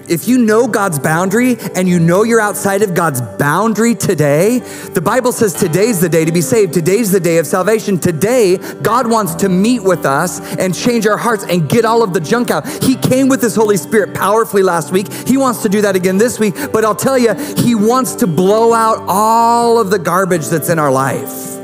if 0.07 0.27
you 0.27 0.37
know 0.37 0.67
God's 0.67 0.99
boundary 0.99 1.57
and 1.75 1.89
you 1.89 1.99
know 1.99 2.21
you're 2.21 2.39
outside 2.39 2.83
of 2.83 2.93
God's 2.93 3.19
boundary 3.19 3.95
today, 3.95 4.59
the 4.59 5.01
Bible 5.01 5.31
says 5.31 5.55
today's 5.55 5.99
the 5.99 6.07
day 6.07 6.25
to 6.25 6.31
be 6.31 6.41
saved. 6.41 6.75
Today's 6.75 7.11
the 7.11 7.19
day 7.19 7.39
of 7.39 7.47
salvation. 7.47 7.97
Today, 7.97 8.57
God 8.83 9.09
wants 9.09 9.33
to 9.35 9.49
meet 9.49 9.81
with 9.81 10.05
us 10.05 10.39
and 10.57 10.75
change 10.75 11.07
our 11.07 11.17
hearts 11.17 11.43
and 11.43 11.67
get 11.67 11.85
all 11.85 12.03
of 12.03 12.13
the 12.13 12.21
junk 12.21 12.51
out. 12.51 12.67
He 12.83 12.95
came 12.95 13.29
with 13.29 13.41
His 13.41 13.55
Holy 13.55 13.77
Spirit 13.77 14.13
powerfully 14.13 14.61
last 14.61 14.91
week. 14.91 15.11
He 15.11 15.37
wants 15.37 15.63
to 15.63 15.69
do 15.69 15.81
that 15.81 15.95
again 15.95 16.19
this 16.19 16.37
week, 16.39 16.53
but 16.71 16.85
I'll 16.85 16.95
tell 16.95 17.17
you, 17.17 17.33
He 17.33 17.73
wants 17.73 18.13
to 18.17 18.27
blow 18.27 18.73
out 18.73 19.03
all 19.07 19.79
of 19.79 19.89
the 19.89 19.97
garbage 19.97 20.49
that's 20.49 20.69
in 20.69 20.77
our 20.77 20.91
life 20.91 21.56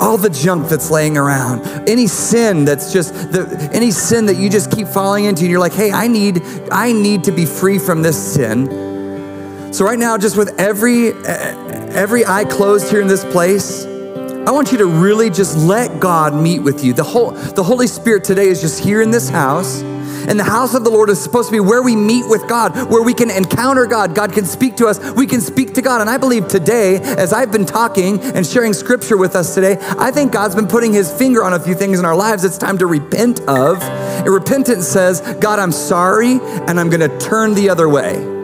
all 0.00 0.16
the 0.18 0.30
junk 0.30 0.68
that's 0.68 0.90
laying 0.90 1.16
around, 1.16 1.66
any 1.88 2.06
sin 2.06 2.64
that's 2.64 2.92
just 2.92 3.14
the, 3.32 3.70
any 3.72 3.90
sin 3.90 4.26
that 4.26 4.36
you 4.36 4.50
just 4.50 4.70
keep 4.70 4.88
falling 4.88 5.24
into, 5.24 5.42
and 5.42 5.50
you're 5.50 5.60
like, 5.60 5.72
hey, 5.72 5.92
I 5.92 6.08
need, 6.08 6.42
I 6.70 6.92
need 6.92 7.24
to 7.24 7.32
be 7.32 7.46
free 7.46 7.78
from 7.78 8.02
this 8.02 8.34
sin. 8.34 9.72
So 9.72 9.84
right 9.84 9.98
now, 9.98 10.16
just 10.16 10.36
with 10.36 10.58
every 10.58 11.12
eh, 11.12 11.66
every 11.92 12.24
eye 12.24 12.44
closed 12.44 12.90
here 12.90 13.00
in 13.00 13.08
this 13.08 13.24
place, 13.24 13.84
I 13.84 14.50
want 14.50 14.72
you 14.72 14.78
to 14.78 14.86
really 14.86 15.28
just 15.28 15.56
let 15.58 16.00
God 16.00 16.34
meet 16.34 16.60
with 16.60 16.84
you. 16.84 16.92
The 16.92 17.04
whole 17.04 17.32
the 17.32 17.62
Holy 17.62 17.86
Spirit 17.86 18.24
today 18.24 18.48
is 18.48 18.60
just 18.60 18.82
here 18.82 19.02
in 19.02 19.10
this 19.10 19.28
house. 19.28 19.82
And 20.28 20.38
the 20.38 20.44
house 20.44 20.74
of 20.74 20.84
the 20.84 20.90
Lord 20.90 21.10
is 21.10 21.20
supposed 21.20 21.48
to 21.48 21.52
be 21.52 21.60
where 21.60 21.82
we 21.82 21.96
meet 21.96 22.28
with 22.28 22.48
God, 22.48 22.90
where 22.90 23.02
we 23.02 23.14
can 23.14 23.30
encounter 23.30 23.86
God. 23.86 24.14
God 24.14 24.32
can 24.32 24.44
speak 24.44 24.76
to 24.76 24.86
us. 24.86 24.98
We 25.12 25.26
can 25.26 25.40
speak 25.40 25.74
to 25.74 25.82
God. 25.82 26.00
And 26.00 26.10
I 26.10 26.18
believe 26.18 26.48
today, 26.48 26.96
as 26.96 27.32
I've 27.32 27.52
been 27.52 27.66
talking 27.66 28.20
and 28.20 28.46
sharing 28.46 28.72
scripture 28.72 29.16
with 29.16 29.36
us 29.36 29.54
today, 29.54 29.78
I 29.98 30.10
think 30.10 30.32
God's 30.32 30.54
been 30.54 30.68
putting 30.68 30.92
his 30.92 31.12
finger 31.12 31.44
on 31.44 31.52
a 31.52 31.60
few 31.60 31.74
things 31.74 31.98
in 31.98 32.04
our 32.04 32.16
lives 32.16 32.44
it's 32.44 32.58
time 32.58 32.78
to 32.78 32.86
repent 32.86 33.40
of. 33.48 33.82
And 33.82 34.28
repentance 34.28 34.86
says, 34.86 35.20
God, 35.40 35.58
I'm 35.58 35.72
sorry, 35.72 36.38
and 36.40 36.80
I'm 36.80 36.90
going 36.90 37.08
to 37.08 37.18
turn 37.18 37.54
the 37.54 37.70
other 37.70 37.88
way. 37.88 38.36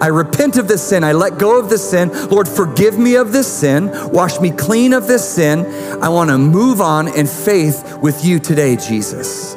I 0.00 0.08
repent 0.08 0.58
of 0.58 0.68
this 0.68 0.86
sin. 0.86 1.04
I 1.04 1.12
let 1.12 1.38
go 1.38 1.58
of 1.58 1.70
this 1.70 1.90
sin. 1.90 2.10
Lord, 2.28 2.46
forgive 2.46 2.98
me 2.98 3.16
of 3.16 3.32
this 3.32 3.50
sin. 3.50 3.90
Wash 4.10 4.38
me 4.40 4.50
clean 4.50 4.92
of 4.92 5.06
this 5.06 5.26
sin. 5.26 5.64
I 6.02 6.10
want 6.10 6.28
to 6.30 6.38
move 6.38 6.80
on 6.80 7.08
in 7.08 7.26
faith 7.26 7.98
with 8.02 8.24
you 8.24 8.38
today, 8.38 8.76
Jesus. 8.76 9.54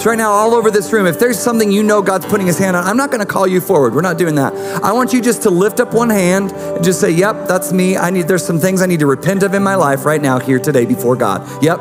So, 0.00 0.08
right 0.08 0.16
now, 0.16 0.30
all 0.30 0.54
over 0.54 0.70
this 0.70 0.90
room, 0.94 1.06
if 1.06 1.18
there's 1.18 1.38
something 1.38 1.70
you 1.70 1.82
know 1.82 2.00
God's 2.00 2.24
putting 2.24 2.46
his 2.46 2.56
hand 2.56 2.74
on, 2.74 2.86
I'm 2.86 2.96
not 2.96 3.10
going 3.10 3.20
to 3.20 3.30
call 3.30 3.46
you 3.46 3.60
forward. 3.60 3.94
We're 3.94 4.00
not 4.00 4.16
doing 4.16 4.36
that. 4.36 4.54
I 4.82 4.92
want 4.92 5.12
you 5.12 5.20
just 5.20 5.42
to 5.42 5.50
lift 5.50 5.78
up 5.78 5.92
one 5.92 6.08
hand 6.08 6.52
and 6.52 6.82
just 6.82 7.02
say, 7.02 7.10
Yep, 7.10 7.46
that's 7.46 7.70
me. 7.70 7.98
I 7.98 8.08
need, 8.08 8.26
there's 8.26 8.42
some 8.42 8.58
things 8.58 8.80
I 8.80 8.86
need 8.86 9.00
to 9.00 9.06
repent 9.06 9.42
of 9.42 9.52
in 9.52 9.62
my 9.62 9.74
life 9.74 10.06
right 10.06 10.22
now, 10.22 10.38
here 10.38 10.58
today, 10.58 10.86
before 10.86 11.16
God. 11.16 11.46
Yep. 11.62 11.80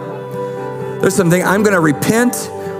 There's 1.00 1.16
something 1.16 1.42
I'm 1.42 1.64
going 1.64 1.76
to 1.76 1.80
repent 1.80 2.34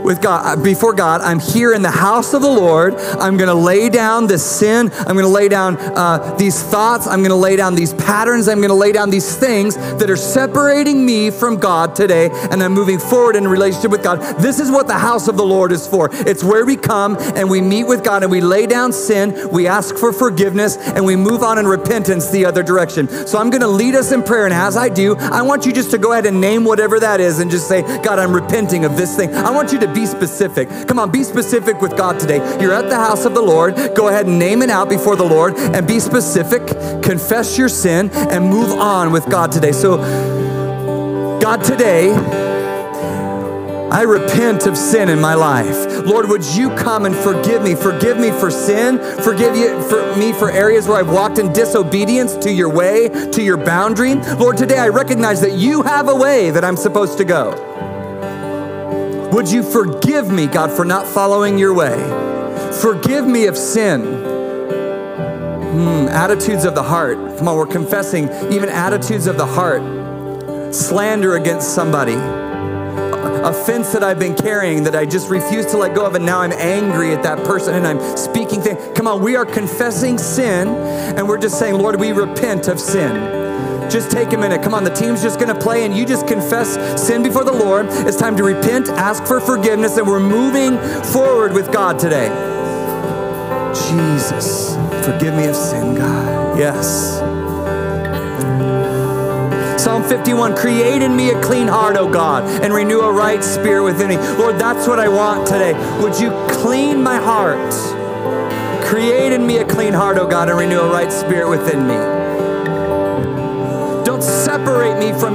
with 0.04 0.22
God 0.22 0.46
uh, 0.46 0.62
before 0.62 0.94
God. 0.94 1.22
I'm 1.22 1.40
here 1.40 1.74
in 1.74 1.82
the 1.82 1.92
house 1.92 2.34
of 2.34 2.42
the 2.42 2.50
Lord. 2.50 2.96
I'm 2.96 3.38
going 3.38 3.48
to 3.50 3.54
lay 3.54 3.90
down 3.90 4.28
this 4.28 4.44
sin. 4.44 4.92
I'm 4.94 5.16
going 5.16 5.26
to 5.26 5.28
lay 5.28 5.50
down 5.50 5.78
uh, 5.78 6.36
these 6.38 6.62
thoughts. 6.62 7.08
I'm 7.08 7.20
going 7.20 7.30
to 7.30 7.36
lay 7.36 7.56
down 7.56 7.76
these 7.76 7.94
patterns. 7.94 8.48
I'm 8.48 8.58
going 8.58 8.70
to 8.70 8.76
lay 8.76 8.92
down 8.92 9.10
these 9.10 9.36
things 9.36 9.76
that 9.76 10.10
are 10.10 10.16
separating 10.16 11.06
me 11.06 11.32
from 11.32 11.58
God 11.58 11.96
today. 11.96 12.30
And 12.52 12.62
I'm 12.64 12.74
moving 12.74 13.00
forward 13.00 13.36
in 13.36 13.48
relationship 13.48 13.92
with 13.92 14.04
God. 14.04 14.20
This 14.42 14.60
is 14.60 14.72
what 14.72 14.88
the 14.88 14.98
house 14.98 15.28
of 15.28 15.38
the 15.38 15.46
Lord 15.46 15.72
is 15.72 15.88
for. 15.88 16.10
It's 16.12 16.44
where 16.44 16.66
we 16.66 16.76
come 16.76 17.18
and 17.20 17.50
we 17.50 17.62
meet 17.62 17.86
with 17.86 18.04
God 18.04 18.24
and 18.24 18.32
we 18.32 18.42
lay 18.42 18.66
down 18.66 18.94
sin. 18.94 19.50
We 19.52 19.68
ask 19.68 19.96
for 19.96 20.14
forgiveness 20.14 20.78
and 20.78 21.06
we 21.06 21.16
move 21.16 21.44
on 21.44 21.58
in 21.58 21.68
repentance 21.68 22.30
the 22.30 22.46
other 22.46 22.64
direction. 22.64 23.08
So 23.28 23.38
I'm 23.38 23.50
going 23.50 23.62
to 23.62 23.68
lead 23.68 23.96
us 23.96 24.12
in 24.12 24.24
prayer. 24.24 24.46
And 24.46 24.54
as 24.54 24.78
I 24.78 24.90
do, 24.90 25.16
I 25.16 25.42
want 25.42 25.66
you 25.66 25.74
just 25.74 25.92
to 25.92 25.98
go 25.98 26.12
ahead 26.14 26.26
and 26.26 26.40
name 26.40 26.64
whatever 26.64 27.00
that 27.00 27.20
is 27.20 27.40
and 27.40 27.52
just 27.52 27.68
say, 27.68 27.82
God, 28.02 28.20
I'm 28.20 28.34
repenting 28.34 28.86
of 28.86 28.98
this 28.98 29.16
thing. 29.16 29.34
I 29.34 29.52
want 29.52 29.72
you 29.72 29.80
to 29.80 29.89
be 29.94 30.06
specific. 30.06 30.70
Come 30.88 31.00
on, 31.00 31.12
be 31.12 31.24
specific 31.24 31.82
with 31.82 31.98
God 31.98 32.20
today. 32.20 32.38
You're 32.62 32.74
at 32.74 32.90
the 32.90 32.96
house 32.96 33.26
of 33.26 33.34
the 33.34 33.42
Lord. 33.42 33.76
Go 33.96 34.08
ahead 34.10 34.26
and 34.26 34.40
name 34.40 34.62
it 34.62 34.70
out 34.70 34.90
before 34.90 35.16
the 35.16 35.24
Lord 35.24 35.56
and 35.58 35.88
be 35.88 36.00
specific. 36.00 36.66
Confess 37.02 37.58
your 37.58 37.70
sin 37.70 38.10
and 38.12 38.46
move 38.46 38.72
on 38.72 39.12
with 39.12 39.30
God 39.30 39.52
today. 39.52 39.72
So, 39.72 39.98
God, 41.42 41.64
today, 41.64 42.14
I 43.92 44.04
repent 44.04 44.68
of 44.68 44.78
sin 44.78 45.10
in 45.10 45.20
my 45.20 45.34
life. 45.34 46.06
Lord, 46.06 46.30
would 46.30 46.46
you 46.46 46.70
come 46.76 47.06
and 47.06 47.16
forgive 47.16 47.64
me? 47.64 47.74
Forgive 47.74 48.20
me 48.20 48.30
for 48.30 48.52
sin. 48.52 49.00
Forgive 49.24 49.56
you 49.56 49.82
for 49.90 50.16
me 50.16 50.32
for 50.32 50.52
areas 50.52 50.88
where 50.88 50.98
I've 50.98 51.10
walked 51.10 51.40
in 51.40 51.52
disobedience 51.54 52.36
to 52.38 52.52
your 52.52 52.70
way, 52.70 53.10
to 53.32 53.42
your 53.42 53.58
boundary. 53.58 54.16
Lord, 54.16 54.58
today 54.58 54.78
I 54.78 54.90
recognize 54.90 55.42
that 55.42 55.54
you 55.54 55.82
have 55.82 56.08
a 56.08 56.16
way 56.16 56.52
that 56.52 56.64
I'm 56.64 56.78
supposed 56.78 57.18
to 57.18 57.26
go. 57.26 57.69
Would 59.32 59.52
you 59.52 59.62
forgive 59.62 60.32
me, 60.32 60.48
God, 60.48 60.72
for 60.72 60.84
not 60.84 61.06
following 61.06 61.60
your 61.60 61.72
way? 61.72 61.98
Forgive 62.82 63.28
me 63.28 63.46
of 63.46 63.56
sin. 63.56 64.02
Mm, 65.70 66.10
attitudes 66.10 66.66
of 66.66 66.74
the 66.74 66.82
heart. 66.82 67.18
Come 67.38 67.48
on, 67.48 67.56
we're 67.56 67.68
confessing 67.68 68.28
even 68.52 68.70
attitudes 68.70 69.28
of 69.28 69.38
the 69.38 69.46
heart. 69.46 69.84
Slander 70.74 71.36
against 71.36 71.76
somebody. 71.76 72.16
Offense 73.44 73.94
that 73.94 74.04
I've 74.04 74.18
been 74.18 74.36
carrying 74.36 74.84
that 74.86 74.96
I 74.96 75.06
just 75.06 75.30
refuse 75.30 75.68
to 75.68 75.78
let 75.78 75.94
go 75.94 76.08
of, 76.08 76.16
and 76.16 76.26
now 76.26 76.42
I'm 76.42 76.52
angry 76.54 77.14
at 77.14 77.22
that 77.22 77.46
person 77.46 77.76
and 77.76 77.86
I'm 77.86 78.18
speaking 78.18 78.62
things. 78.62 78.80
Come 78.98 79.08
on, 79.08 79.22
we 79.22 79.36
are 79.36 79.46
confessing 79.46 80.18
sin 80.18 80.68
and 80.70 81.28
we're 81.28 81.38
just 81.38 81.60
saying, 81.60 81.76
Lord, 81.76 82.00
we 82.00 82.14
repent 82.14 82.68
of 82.68 82.80
sin. 82.80 83.49
Just 83.90 84.12
take 84.12 84.34
a 84.34 84.38
minute. 84.38 84.62
Come 84.62 84.76
on, 84.76 84.84
the 84.84 84.92
team's 84.92 85.20
just 85.20 85.40
going 85.40 85.54
to 85.54 85.60
play 85.60 85.84
and 85.84 85.98
you 85.98 86.06
just 86.06 86.28
confess 86.28 86.78
sin 87.02 87.24
before 87.24 87.44
the 87.44 87.52
Lord. 87.52 87.88
It's 87.90 88.18
time 88.18 88.38
to 88.38 88.44
repent, 88.44 88.88
ask 88.90 89.26
for 89.26 89.40
forgiveness, 89.40 89.98
and 89.98 90.08
we're 90.08 90.20
moving 90.20 90.78
forward 91.06 91.54
with 91.54 91.74
God 91.74 91.98
today. 91.98 92.28
Jesus, 93.90 94.76
forgive 95.04 95.34
me 95.34 95.46
of 95.48 95.56
sin, 95.56 95.96
God. 95.96 96.60
Yes. 96.60 97.18
Psalm 99.82 100.04
51 100.04 100.56
Create 100.56 101.02
in 101.02 101.16
me 101.16 101.32
a 101.32 101.42
clean 101.42 101.68
heart, 101.68 101.98
O 101.98 102.08
God, 102.08 102.44
and 102.64 102.72
renew 102.72 103.00
a 103.00 103.12
right 103.12 103.44
spirit 103.44 103.84
within 103.84 104.10
me. 104.10 104.18
Lord, 104.38 104.60
that's 104.60 104.88
what 104.88 105.00
I 105.00 105.08
want 105.08 105.48
today. 105.48 105.74
Would 106.00 106.20
you 106.20 106.30
clean 106.62 107.02
my 107.02 107.18
heart? 107.18 107.74
Create 108.86 109.34
in 109.34 109.48
me 109.48 109.58
a 109.58 109.66
clean 109.66 109.94
heart, 109.94 110.20
O 110.20 110.28
God, 110.28 110.48
and 110.48 110.60
renew 110.60 110.80
a 110.80 110.92
right 110.92 111.12
spirit 111.12 111.50
within 111.50 111.88
me 111.88 112.19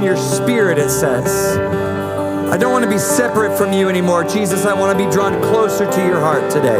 your 0.05 0.15
spirit, 0.15 0.77
it 0.77 0.89
says. 0.89 1.57
I 2.53 2.57
don't 2.57 2.71
want 2.71 2.85
to 2.85 2.89
be 2.89 2.99
separate 2.99 3.57
from 3.57 3.73
you 3.73 3.89
anymore. 3.89 4.23
Jesus, 4.23 4.65
I 4.65 4.73
want 4.73 4.97
to 4.97 5.05
be 5.05 5.11
drawn 5.11 5.41
closer 5.41 5.91
to 5.91 6.05
your 6.05 6.19
heart 6.19 6.51
today. 6.51 6.77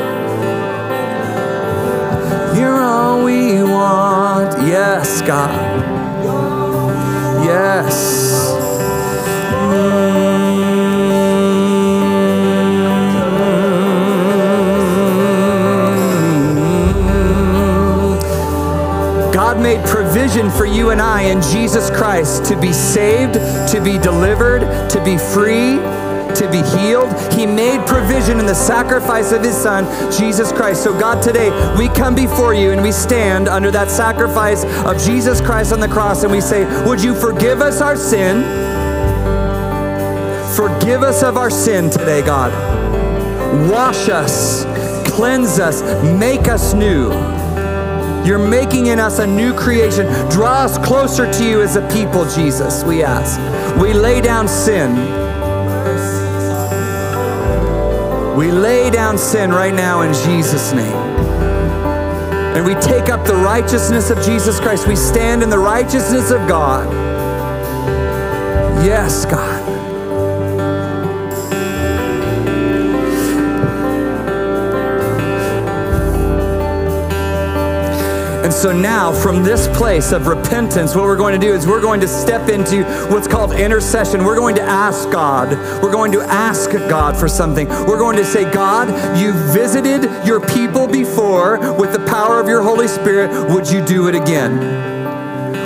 You're 2.57 2.81
all 2.81 3.25
we 3.25 3.63
want. 3.63 4.67
Yes, 4.67 5.23
God. 5.23 5.49
Yes. 7.43 8.53
Mm. 9.71 10.25
God 19.35 19.61
made 19.61 19.85
provision 19.85 20.04
for 20.15 20.65
you 20.65 20.91
and 20.91 21.01
I 21.01 21.23
in 21.23 21.41
Jesus 21.41 21.89
Christ 21.89 22.45
to 22.45 22.59
be 22.59 22.71
saved, 22.71 23.33
to 23.33 23.81
be 23.83 23.97
delivered, 23.97 24.61
to 24.89 25.03
be 25.03 25.17
free, 25.17 25.75
to 26.35 26.49
be 26.49 26.61
healed. 26.77 27.11
He 27.33 27.45
made 27.45 27.85
provision 27.85 28.39
in 28.39 28.45
the 28.45 28.55
sacrifice 28.55 29.33
of 29.33 29.43
His 29.43 29.57
Son, 29.57 29.83
Jesus 30.13 30.53
Christ. 30.53 30.83
So, 30.85 30.97
God, 30.97 31.21
today 31.21 31.49
we 31.77 31.89
come 31.89 32.15
before 32.15 32.53
you 32.53 32.71
and 32.71 32.81
we 32.81 32.93
stand 32.93 33.49
under 33.49 33.71
that 33.71 33.91
sacrifice 33.91 34.63
of 34.85 34.97
Jesus 35.03 35.41
Christ 35.41 35.73
on 35.73 35.81
the 35.81 35.89
cross 35.89 36.23
and 36.23 36.31
we 36.31 36.39
say, 36.39 36.63
Would 36.85 37.03
you 37.03 37.13
forgive 37.13 37.59
us 37.59 37.81
our 37.81 37.97
sin? 37.97 38.41
Forgive 40.55 41.03
us 41.03 41.23
of 41.23 41.35
our 41.35 41.49
sin 41.49 41.89
today, 41.89 42.21
God. 42.21 42.53
Wash 43.69 44.07
us, 44.07 44.63
cleanse 45.09 45.59
us, 45.59 45.81
make 46.17 46.47
us 46.47 46.73
new. 46.73 47.34
You're 48.25 48.39
making 48.39 48.87
in 48.87 48.99
us 48.99 49.19
a 49.19 49.27
new 49.27 49.53
creation. 49.53 50.07
Draw 50.31 50.65
us 50.65 50.77
closer 50.79 51.31
to 51.31 51.43
you 51.47 51.61
as 51.61 51.75
a 51.75 51.87
people, 51.89 52.25
Jesus, 52.25 52.83
we 52.83 53.03
ask. 53.03 53.39
We 53.79 53.93
lay 53.93 54.19
down 54.19 54.47
sin. 54.47 54.95
We 58.35 58.51
lay 58.51 58.89
down 58.89 59.17
sin 59.19 59.51
right 59.51 59.73
now 59.73 60.01
in 60.01 60.11
Jesus' 60.13 60.73
name. 60.73 61.15
And 62.55 62.65
we 62.65 62.73
take 62.75 63.09
up 63.09 63.27
the 63.27 63.35
righteousness 63.35 64.09
of 64.09 64.19
Jesus 64.23 64.59
Christ. 64.59 64.87
We 64.87 64.95
stand 64.95 65.43
in 65.43 65.49
the 65.49 65.59
righteousness 65.59 66.31
of 66.31 66.47
God. 66.47 66.91
Yes, 68.83 69.25
God. 69.25 69.54
And 78.45 78.53
so 78.53 78.71
now, 78.71 79.11
from 79.11 79.41
this 79.41 79.67
place 79.75 80.11
of 80.11 80.27
repentance, 80.27 80.93
what 80.93 81.05
we're 81.05 81.17
going 81.17 81.33
to 81.33 81.43
do 81.43 81.51
is 81.51 81.65
we're 81.65 81.81
going 81.81 81.99
to 82.01 82.07
step 82.07 82.47
into 82.47 82.83
what's 83.09 83.27
called 83.27 83.53
intercession. 83.53 84.23
We're 84.23 84.35
going 84.35 84.53
to 84.57 84.61
ask 84.61 85.09
God. 85.09 85.49
We're 85.81 85.91
going 85.91 86.11
to 86.11 86.21
ask 86.21 86.69
God 86.69 87.17
for 87.17 87.27
something. 87.27 87.67
We're 87.67 87.97
going 87.97 88.17
to 88.17 88.23
say, 88.23 88.43
God, 88.53 88.87
you 89.19 89.33
visited 89.51 90.03
your 90.27 90.39
people 90.39 90.85
before 90.85 91.57
with 91.73 91.91
the 91.91 92.05
power 92.05 92.39
of 92.39 92.47
your 92.47 92.61
Holy 92.61 92.87
Spirit. 92.87 93.51
Would 93.51 93.67
you 93.67 93.83
do 93.83 94.09
it 94.09 94.13
again? 94.13 94.94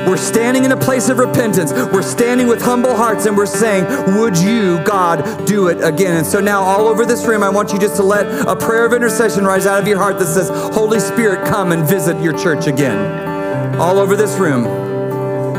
We're 0.08 0.18
standing 0.18 0.66
in 0.66 0.72
a 0.72 0.78
place 0.78 1.10
of 1.10 1.20
repentance. 1.20 1.72
We're 1.72 2.02
standing 2.02 2.47
with 2.47 2.62
humble 2.62 2.95
hearts 2.95 3.26
and 3.26 3.36
we're 3.36 3.45
saying, 3.45 3.86
Would 4.20 4.38
you, 4.38 4.84
God, 4.84 5.45
do 5.45 5.68
it 5.68 5.84
again? 5.84 6.18
And 6.18 6.26
so 6.26 6.39
now, 6.39 6.62
all 6.62 6.88
over 6.88 7.06
this 7.06 7.26
room, 7.26 7.43
I 7.43 7.50
want 7.50 7.72
you 7.72 7.80
just 7.80 7.95
to 7.97 8.04
let 8.04 8.26
a 8.47 8.56
prayer 8.56 8.86
of 8.86 8.93
intercession 8.93 9.45
rise 9.45 9.66
out 9.66 9.82
of 9.82 9.88
your 9.88 9.97
heart 9.97 10.20
that 10.20 10.28
says, 10.28 10.50
Holy 10.74 11.00
Spirit, 11.00 11.47
come 11.47 11.72
and 11.72 11.88
visit 11.88 12.22
your 12.22 12.38
church 12.38 12.68
again. 12.68 13.78
All 13.80 13.97
over 14.00 14.16
this 14.16 14.38
room, 14.38 14.64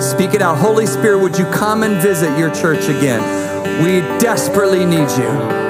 speak 0.01 0.35
it 0.35 0.43
out. 0.43 0.59
Holy 0.59 0.87
Spirit, 0.87 1.21
would 1.23 1.39
you 1.39 1.45
come 1.47 1.83
and 1.83 2.01
visit 2.03 2.37
your 2.39 2.53
church 2.55 2.85
again? 2.85 3.41
We 3.85 4.01
desperately 4.19 4.85
need 4.85 5.09
you. 5.17 5.61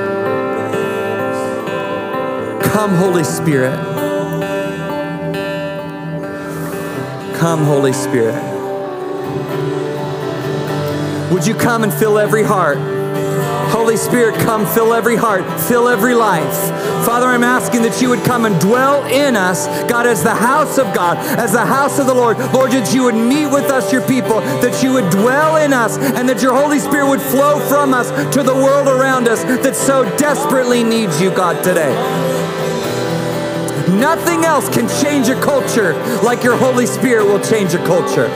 Come, 2.70 2.94
Holy 2.94 3.24
Spirit. 3.24 3.76
Come, 7.36 7.64
Holy 7.64 7.92
Spirit. 7.92 8.49
Would 11.40 11.48
you 11.48 11.54
come 11.54 11.84
and 11.84 11.94
fill 11.94 12.18
every 12.18 12.42
heart? 12.42 12.76
Holy 13.72 13.96
Spirit, 13.96 14.34
come 14.40 14.66
fill 14.66 14.92
every 14.92 15.16
heart, 15.16 15.42
fill 15.58 15.88
every 15.88 16.14
life. 16.14 16.54
Father, 17.06 17.28
I'm 17.28 17.44
asking 17.44 17.80
that 17.80 18.02
you 18.02 18.10
would 18.10 18.22
come 18.24 18.44
and 18.44 18.60
dwell 18.60 19.06
in 19.06 19.36
us, 19.36 19.66
God, 19.88 20.04
as 20.04 20.22
the 20.22 20.34
house 20.34 20.76
of 20.76 20.94
God, 20.94 21.16
as 21.38 21.52
the 21.52 21.64
house 21.64 21.98
of 21.98 22.06
the 22.06 22.12
Lord. 22.12 22.36
Lord, 22.52 22.72
that 22.72 22.92
you 22.94 23.04
would 23.04 23.14
meet 23.14 23.46
with 23.46 23.70
us, 23.70 23.90
your 23.90 24.06
people, 24.06 24.40
that 24.60 24.82
you 24.82 24.92
would 24.92 25.08
dwell 25.08 25.56
in 25.56 25.72
us, 25.72 25.96
and 25.96 26.28
that 26.28 26.42
your 26.42 26.54
Holy 26.54 26.78
Spirit 26.78 27.08
would 27.08 27.22
flow 27.22 27.58
from 27.70 27.94
us 27.94 28.10
to 28.34 28.42
the 28.42 28.54
world 28.54 28.86
around 28.86 29.26
us 29.26 29.42
that 29.64 29.74
so 29.74 30.04
desperately 30.18 30.84
needs 30.84 31.22
you, 31.22 31.30
God, 31.30 31.64
today. 31.64 31.94
Nothing 33.98 34.44
else 34.44 34.68
can 34.68 34.86
change 35.02 35.30
a 35.30 35.40
culture 35.40 35.94
like 36.22 36.44
your 36.44 36.58
Holy 36.58 36.84
Spirit 36.84 37.24
will 37.24 37.40
change 37.40 37.72
a 37.72 37.82
culture. 37.86 38.28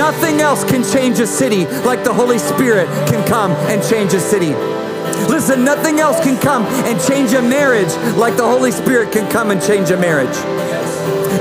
Nothing 0.00 0.40
else 0.40 0.64
can 0.64 0.82
change 0.82 1.20
a 1.20 1.26
city 1.26 1.66
like 1.84 2.04
the 2.04 2.12
Holy 2.12 2.38
Spirit 2.38 2.86
can 3.06 3.22
come 3.28 3.52
and 3.68 3.86
change 3.86 4.14
a 4.14 4.18
city. 4.18 4.54
Listen, 5.28 5.62
nothing 5.62 6.00
else 6.00 6.18
can 6.24 6.40
come 6.40 6.64
and 6.88 6.98
change 7.06 7.34
a 7.34 7.42
marriage 7.42 7.94
like 8.16 8.34
the 8.38 8.42
Holy 8.42 8.70
Spirit 8.70 9.12
can 9.12 9.30
come 9.30 9.50
and 9.50 9.62
change 9.62 9.90
a 9.90 9.98
marriage. 9.98 10.34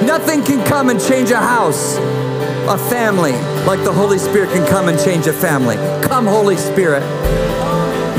Nothing 0.05 0.43
can 0.43 0.61
come 0.65 0.89
and 0.89 0.99
change 0.99 1.31
a 1.31 1.37
house, 1.37 1.95
a 2.67 2.77
family, 2.89 3.31
like 3.65 3.81
the 3.85 3.93
Holy 3.93 4.17
Spirit 4.17 4.49
can 4.49 4.67
come 4.67 4.89
and 4.89 4.99
change 4.99 5.27
a 5.27 5.33
family. 5.33 5.77
Come, 6.05 6.25
Holy 6.25 6.57
Spirit. 6.57 7.01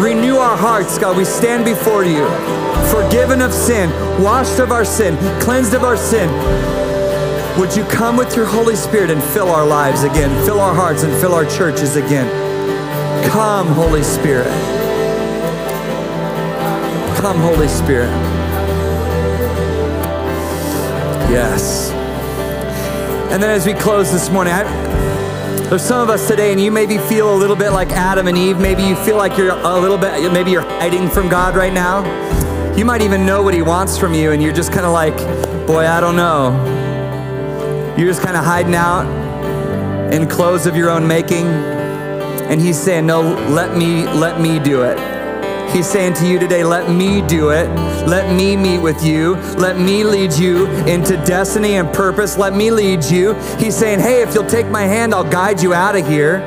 Renew 0.01 0.37
our 0.37 0.57
hearts, 0.57 0.99
God. 0.99 1.19
We 1.19 1.27
stand 1.27 1.67
before 1.67 2.07
you, 2.07 2.25
forgiven 2.91 3.43
of 3.43 3.53
sin, 3.53 3.91
washed 4.25 4.59
of 4.59 4.73
our 4.73 4.87
sin, 4.87 5.19
cleansed 5.43 5.75
of 5.75 5.85
our 5.85 5.99
sin. 5.99 6.31
Would 7.61 7.77
you 7.77 7.85
come 7.85 8.17
with 8.17 8.35
your 8.35 8.47
Holy 8.47 8.75
Spirit 8.75 9.11
and 9.11 9.23
fill 9.23 9.51
our 9.51 9.67
lives 9.67 10.03
again, 10.03 10.31
fill 10.47 10.61
our 10.61 10.75
hearts 10.75 11.03
and 11.03 11.13
fill 11.21 11.35
our 11.35 11.45
churches 11.45 11.97
again? 11.97 12.27
Come, 13.29 13.67
Holy 13.67 14.03
Spirit. 14.03 14.47
Come, 17.19 17.37
Holy 17.37 17.69
Spirit. 17.69 18.09
Yes. 21.29 21.91
And 23.31 23.43
then 23.43 23.51
as 23.51 23.67
we 23.67 23.75
close 23.75 24.11
this 24.11 24.31
morning, 24.31 24.55
I, 24.55 24.63
there's 25.69 25.83
some 25.83 26.01
of 26.01 26.09
us 26.09 26.27
today, 26.27 26.53
and 26.53 26.61
you 26.61 26.73
maybe 26.73 26.97
feel 26.97 27.35
a 27.35 27.37
little 27.37 27.57
bit 27.57 27.73
like 27.73 27.91
Adam 27.91 28.27
and 28.27 28.39
Eve. 28.39 28.59
Maybe 28.59 28.85
you 28.85 28.97
feel 28.97 29.19
like 29.19 29.37
you're 29.37 29.51
a 29.51 29.79
little 29.79 29.99
bit, 29.99 30.33
maybe 30.33 30.51
you're 30.51 30.63
hiding 30.63 31.11
from 31.11 31.29
God 31.29 31.55
right 31.55 31.75
now. 31.75 32.07
You 32.75 32.87
might 32.87 33.03
even 33.03 33.27
know 33.27 33.43
what 33.43 33.53
He 33.53 33.61
wants 33.61 33.99
from 33.99 34.15
you, 34.15 34.33
and 34.33 34.43
you're 34.43 34.55
just 34.55 34.73
kind 34.73 34.87
of 34.87 34.93
like, 34.93 35.15
boy, 35.67 35.87
I 35.87 36.01
don't 36.01 36.17
know. 36.17 36.80
You're 38.01 38.09
just 38.09 38.23
kind 38.23 38.35
of 38.35 38.43
hiding 38.43 38.75
out 38.75 39.05
in 40.11 40.27
clothes 40.27 40.65
of 40.65 40.75
your 40.75 40.89
own 40.89 41.07
making. 41.07 41.47
And 41.47 42.59
He's 42.59 42.81
saying, 42.81 43.05
no, 43.05 43.21
let 43.21 43.77
me, 43.77 44.05
let 44.05 44.41
me 44.41 44.59
do 44.59 44.85
it. 44.85 44.99
He's 45.71 45.87
saying 45.87 46.15
to 46.15 46.27
you 46.27 46.39
today, 46.39 46.65
let 46.65 46.89
me 46.89 47.21
do 47.21 47.51
it. 47.51 47.69
Let 48.09 48.35
me 48.35 48.57
meet 48.57 48.79
with 48.79 49.05
you. 49.05 49.35
Let 49.59 49.79
me 49.79 50.03
lead 50.03 50.33
you 50.33 50.67
into 50.87 51.19
destiny 51.27 51.75
and 51.75 51.93
purpose. 51.93 52.39
Let 52.39 52.55
me 52.55 52.71
lead 52.71 53.05
you. 53.05 53.35
He's 53.59 53.77
saying, 53.77 54.01
hey, 54.01 54.23
if 54.23 54.33
you'll 54.33 54.47
take 54.47 54.69
my 54.69 54.85
hand, 54.85 55.13
I'll 55.13 55.31
guide 55.31 55.61
you 55.61 55.75
out 55.75 55.95
of 55.95 56.09
here. 56.09 56.39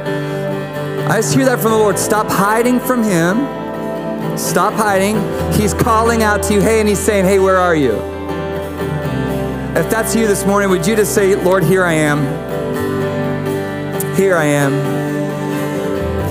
I 1.07 1.17
just 1.17 1.35
hear 1.35 1.45
that 1.45 1.59
from 1.59 1.73
the 1.73 1.77
Lord. 1.77 1.99
Stop 1.99 2.29
hiding 2.29 2.79
from 2.79 3.03
Him. 3.03 4.39
Stop 4.39 4.73
hiding. 4.73 5.17
He's 5.53 5.75
calling 5.75 6.23
out 6.23 6.41
to 6.45 6.55
you, 6.55 6.61
hey, 6.61 6.79
and 6.79 6.89
He's 6.89 6.97
saying, 6.97 7.25
hey, 7.25 7.37
where 7.37 7.57
are 7.57 7.75
you? 7.75 8.12
If 9.75 9.89
that's 9.89 10.15
you 10.15 10.27
this 10.27 10.45
morning, 10.45 10.69
would 10.69 10.85
you 10.85 10.95
just 10.95 11.15
say, 11.15 11.33
Lord, 11.33 11.63
here 11.63 11.83
I 11.83 11.93
am. 11.93 12.19
Here 14.15 14.35
I 14.35 14.45
am. 14.45 14.71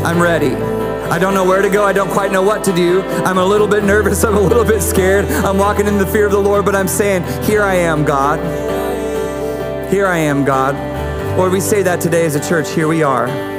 I'm 0.07 0.22
ready. 0.22 0.55
I 0.55 1.18
don't 1.18 1.34
know 1.34 1.45
where 1.45 1.61
to 1.61 1.68
go. 1.68 1.84
I 1.84 1.93
don't 1.93 2.11
quite 2.11 2.30
know 2.30 2.43
what 2.43 2.62
to 2.64 2.72
do. 2.72 3.03
I'm 3.03 3.38
a 3.38 3.45
little 3.45 3.66
bit 3.66 3.82
nervous. 3.82 4.22
I'm 4.24 4.36
a 4.36 4.40
little 4.40 4.64
bit 4.64 4.80
scared. 4.80 5.24
I'm 5.24 5.59
walking 5.59 5.88
in 5.88 5.99
the 5.99 6.07
fear 6.07 6.24
of 6.24 6.30
the 6.30 6.38
Lord, 6.38 6.64
but 6.64 6.76
I'm 6.76 6.86
saying, 6.86 7.24
Here 7.43 7.64
I 7.64 7.74
am, 7.74 8.05
God. 8.05 8.38
Here 9.93 10.07
I 10.07 10.18
am, 10.18 10.45
God. 10.45 10.76
Lord, 11.36 11.51
we 11.51 11.59
say 11.61 11.82
that 11.82 12.01
today 12.01 12.24
as 12.24 12.36
a 12.36 12.49
church. 12.49 12.70
Here 12.70 12.86
we 12.86 13.03
are. 13.03 13.51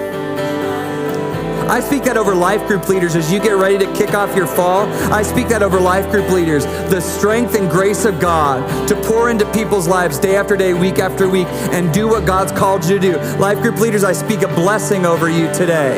I 1.74 1.80
speak 1.80 2.04
that 2.04 2.18
over 2.18 2.36
life 2.36 2.68
group 2.68 2.88
leaders 2.88 3.16
as 3.16 3.32
you 3.32 3.40
get 3.40 3.54
ready 3.54 3.80
to 3.80 3.92
kick 3.94 4.14
off 4.14 4.36
your 4.36 4.46
fall. 4.46 4.86
I 5.12 5.24
speak 5.24 5.48
that 5.48 5.64
over 5.64 5.80
life 5.80 6.08
group 6.12 6.30
leaders. 6.30 6.66
The 6.66 7.02
strength 7.02 7.56
and 7.56 7.68
grace 7.68 8.06
of 8.06 8.20
God 8.20 8.88
to 8.88 8.96
pour 9.08 9.32
into 9.32 9.52
people's 9.54 9.88
lives 9.88 10.20
day 10.20 10.36
after 10.36 10.56
day, 10.56 10.76
week 10.76 11.00
after 11.00 11.28
week, 11.28 11.48
and 11.48 11.92
do 11.92 12.08
what 12.08 12.28
God's 12.28 12.52
called 12.52 12.86
you 12.86 13.00
to 13.00 13.14
do. 13.14 13.18
Life 13.40 13.60
group 13.64 13.80
leaders, 13.80 14.04
I 14.04 14.14
speak 14.14 14.44
a 14.44 14.48
blessing 14.50 15.08
over 15.08 15.32
you 15.32 15.52
today. 15.52 15.98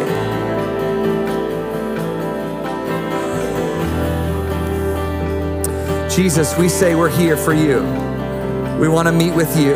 Jesus, 6.10 6.58
we 6.58 6.70
say 6.70 6.96
we're 6.96 7.10
here 7.10 7.36
for 7.36 7.54
you. 7.54 7.82
We 8.80 8.88
want 8.88 9.10
to 9.10 9.12
meet 9.12 9.36
with 9.36 9.58
you. 9.58 9.74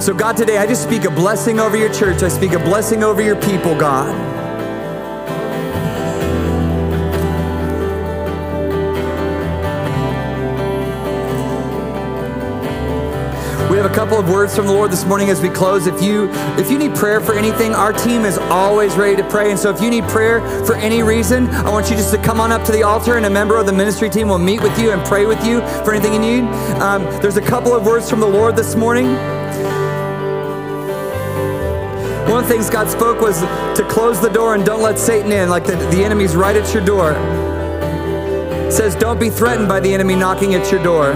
So, 0.00 0.14
God, 0.14 0.36
today 0.36 0.58
I 0.58 0.66
just 0.66 0.84
speak 0.84 1.04
a 1.04 1.10
blessing 1.10 1.58
over 1.58 1.76
your 1.76 1.92
church. 1.92 2.22
I 2.22 2.28
speak 2.28 2.52
a 2.52 2.58
blessing 2.58 3.02
over 3.02 3.20
your 3.20 3.34
people, 3.34 3.76
God. 3.76 4.14
We 13.68 13.76
have 13.76 13.90
a 13.90 13.94
couple 13.94 14.16
of 14.16 14.30
words 14.30 14.54
from 14.54 14.66
the 14.66 14.72
Lord 14.72 14.92
this 14.92 15.04
morning 15.04 15.30
as 15.30 15.42
we 15.42 15.48
close. 15.48 15.88
If 15.88 16.00
you 16.00 16.30
if 16.56 16.70
you 16.70 16.78
need 16.78 16.94
prayer 16.94 17.20
for 17.20 17.34
anything, 17.34 17.74
our 17.74 17.92
team 17.92 18.24
is 18.24 18.38
always 18.38 18.94
ready 18.94 19.16
to 19.16 19.28
pray. 19.28 19.50
And 19.50 19.58
so 19.58 19.68
if 19.68 19.82
you 19.82 19.90
need 19.90 20.04
prayer 20.04 20.40
for 20.64 20.76
any 20.76 21.02
reason, 21.02 21.48
I 21.48 21.70
want 21.70 21.90
you 21.90 21.96
just 21.96 22.14
to 22.14 22.22
come 22.22 22.40
on 22.40 22.52
up 22.52 22.64
to 22.66 22.72
the 22.72 22.84
altar 22.84 23.16
and 23.16 23.26
a 23.26 23.30
member 23.30 23.56
of 23.56 23.66
the 23.66 23.72
ministry 23.72 24.08
team 24.08 24.28
will 24.28 24.38
meet 24.38 24.62
with 24.62 24.78
you 24.78 24.92
and 24.92 25.04
pray 25.04 25.26
with 25.26 25.44
you 25.44 25.60
for 25.84 25.92
anything 25.92 26.14
you 26.14 26.20
need. 26.20 26.44
Um, 26.80 27.02
there's 27.20 27.36
a 27.36 27.42
couple 27.42 27.74
of 27.74 27.84
words 27.84 28.08
from 28.08 28.20
the 28.20 28.28
Lord 28.28 28.54
this 28.54 28.76
morning. 28.76 29.37
One 32.38 32.44
of 32.44 32.50
the 32.50 32.54
things 32.54 32.70
God 32.70 32.88
spoke 32.88 33.20
was 33.20 33.40
to 33.40 33.84
close 33.90 34.20
the 34.20 34.28
door 34.28 34.54
and 34.54 34.64
don't 34.64 34.80
let 34.80 34.96
Satan 34.96 35.32
in, 35.32 35.48
like 35.48 35.64
the, 35.64 35.74
the 35.74 36.04
enemy's 36.04 36.36
right 36.36 36.54
at 36.54 36.72
your 36.72 36.84
door. 36.84 37.10
It 38.64 38.72
says, 38.72 38.94
don't 38.94 39.18
be 39.18 39.28
threatened 39.28 39.66
by 39.68 39.80
the 39.80 39.92
enemy 39.92 40.14
knocking 40.14 40.54
at 40.54 40.70
your 40.70 40.80
door. 40.80 41.14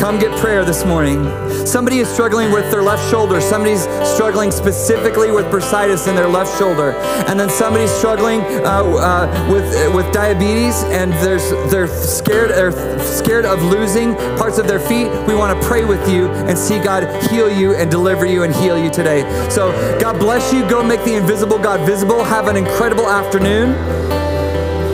Come 0.00 0.18
get 0.18 0.34
prayer 0.40 0.64
this 0.64 0.86
morning. 0.86 1.26
Somebody 1.66 1.98
is 1.98 2.08
struggling 2.08 2.50
with 2.50 2.70
their 2.70 2.82
left 2.82 3.06
shoulder. 3.10 3.38
Somebody's 3.38 3.82
struggling 4.08 4.50
specifically 4.50 5.30
with 5.30 5.44
bursitis 5.52 6.08
in 6.08 6.16
their 6.16 6.26
left 6.26 6.58
shoulder, 6.58 6.92
and 7.28 7.38
then 7.38 7.50
somebody's 7.50 7.90
struggling 7.90 8.40
uh, 8.40 8.82
uh, 8.82 9.48
with 9.52 9.62
uh, 9.76 9.94
with 9.94 10.10
diabetes, 10.10 10.84
and 10.84 11.12
there's 11.22 11.50
they're 11.70 11.86
scared 11.86 12.48
they're 12.48 12.98
scared 13.04 13.44
of 13.44 13.62
losing 13.62 14.14
parts 14.38 14.56
of 14.56 14.66
their 14.66 14.80
feet. 14.80 15.10
We 15.28 15.34
want 15.34 15.60
to 15.60 15.68
pray 15.68 15.84
with 15.84 16.08
you 16.08 16.28
and 16.48 16.56
see 16.56 16.82
God 16.82 17.04
heal 17.24 17.52
you 17.52 17.74
and 17.74 17.90
deliver 17.90 18.24
you 18.24 18.44
and 18.44 18.54
heal 18.56 18.82
you 18.82 18.88
today. 18.88 19.20
So 19.50 19.70
God 20.00 20.18
bless 20.18 20.50
you. 20.50 20.66
Go 20.66 20.82
make 20.82 21.04
the 21.04 21.14
invisible 21.14 21.58
God 21.58 21.86
visible. 21.86 22.24
Have 22.24 22.48
an 22.48 22.56
incredible 22.56 23.06
afternoon. 23.06 23.74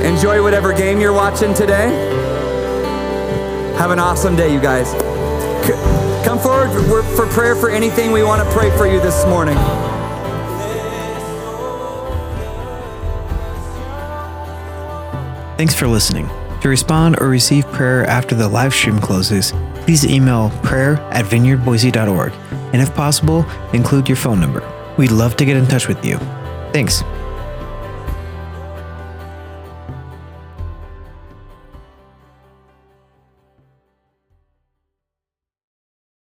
Enjoy 0.05 0.43
whatever 0.43 0.73
game 0.73 1.01
you're 1.01 1.13
watching 1.13 1.55
today. 1.55 2.06
Have 3.79 3.91
an 3.91 3.99
awesome 3.99 4.37
day, 4.37 4.53
you 4.53 4.61
guys. 4.61 4.93
Come 6.24 6.39
forward 6.39 6.70
for- 7.16 7.27
prayer 7.27 7.55
for 7.55 7.70
anything 7.70 8.11
we 8.11 8.22
want 8.22 8.43
to 8.43 8.51
pray 8.55 8.70
for 8.77 8.87
you 8.87 9.01
this 9.01 9.24
morning. 9.27 9.57
Thanks 15.57 15.74
for 15.74 15.87
listening. 15.87 16.29
To 16.61 16.68
respond 16.68 17.16
or 17.20 17.29
receive 17.29 17.66
prayer 17.72 18.05
after 18.07 18.35
the 18.35 18.49
live 18.49 18.74
stream 18.74 18.99
closes, 18.99 19.53
please 19.85 20.05
email 20.05 20.51
prayer 20.62 20.97
at 21.12 21.24
vineyardboise.org 21.27 22.33
and 22.72 22.83
if 22.83 22.95
possible, 22.95 23.47
include 23.72 24.09
your 24.09 24.16
phone 24.16 24.41
number. 24.41 24.62
We'd 24.99 25.12
love 25.12 25.37
to 25.37 25.45
get 25.45 25.57
in 25.57 25.66
touch 25.66 25.89
with 25.89 26.05
you. 26.05 26.18
Thanks. 26.72 27.03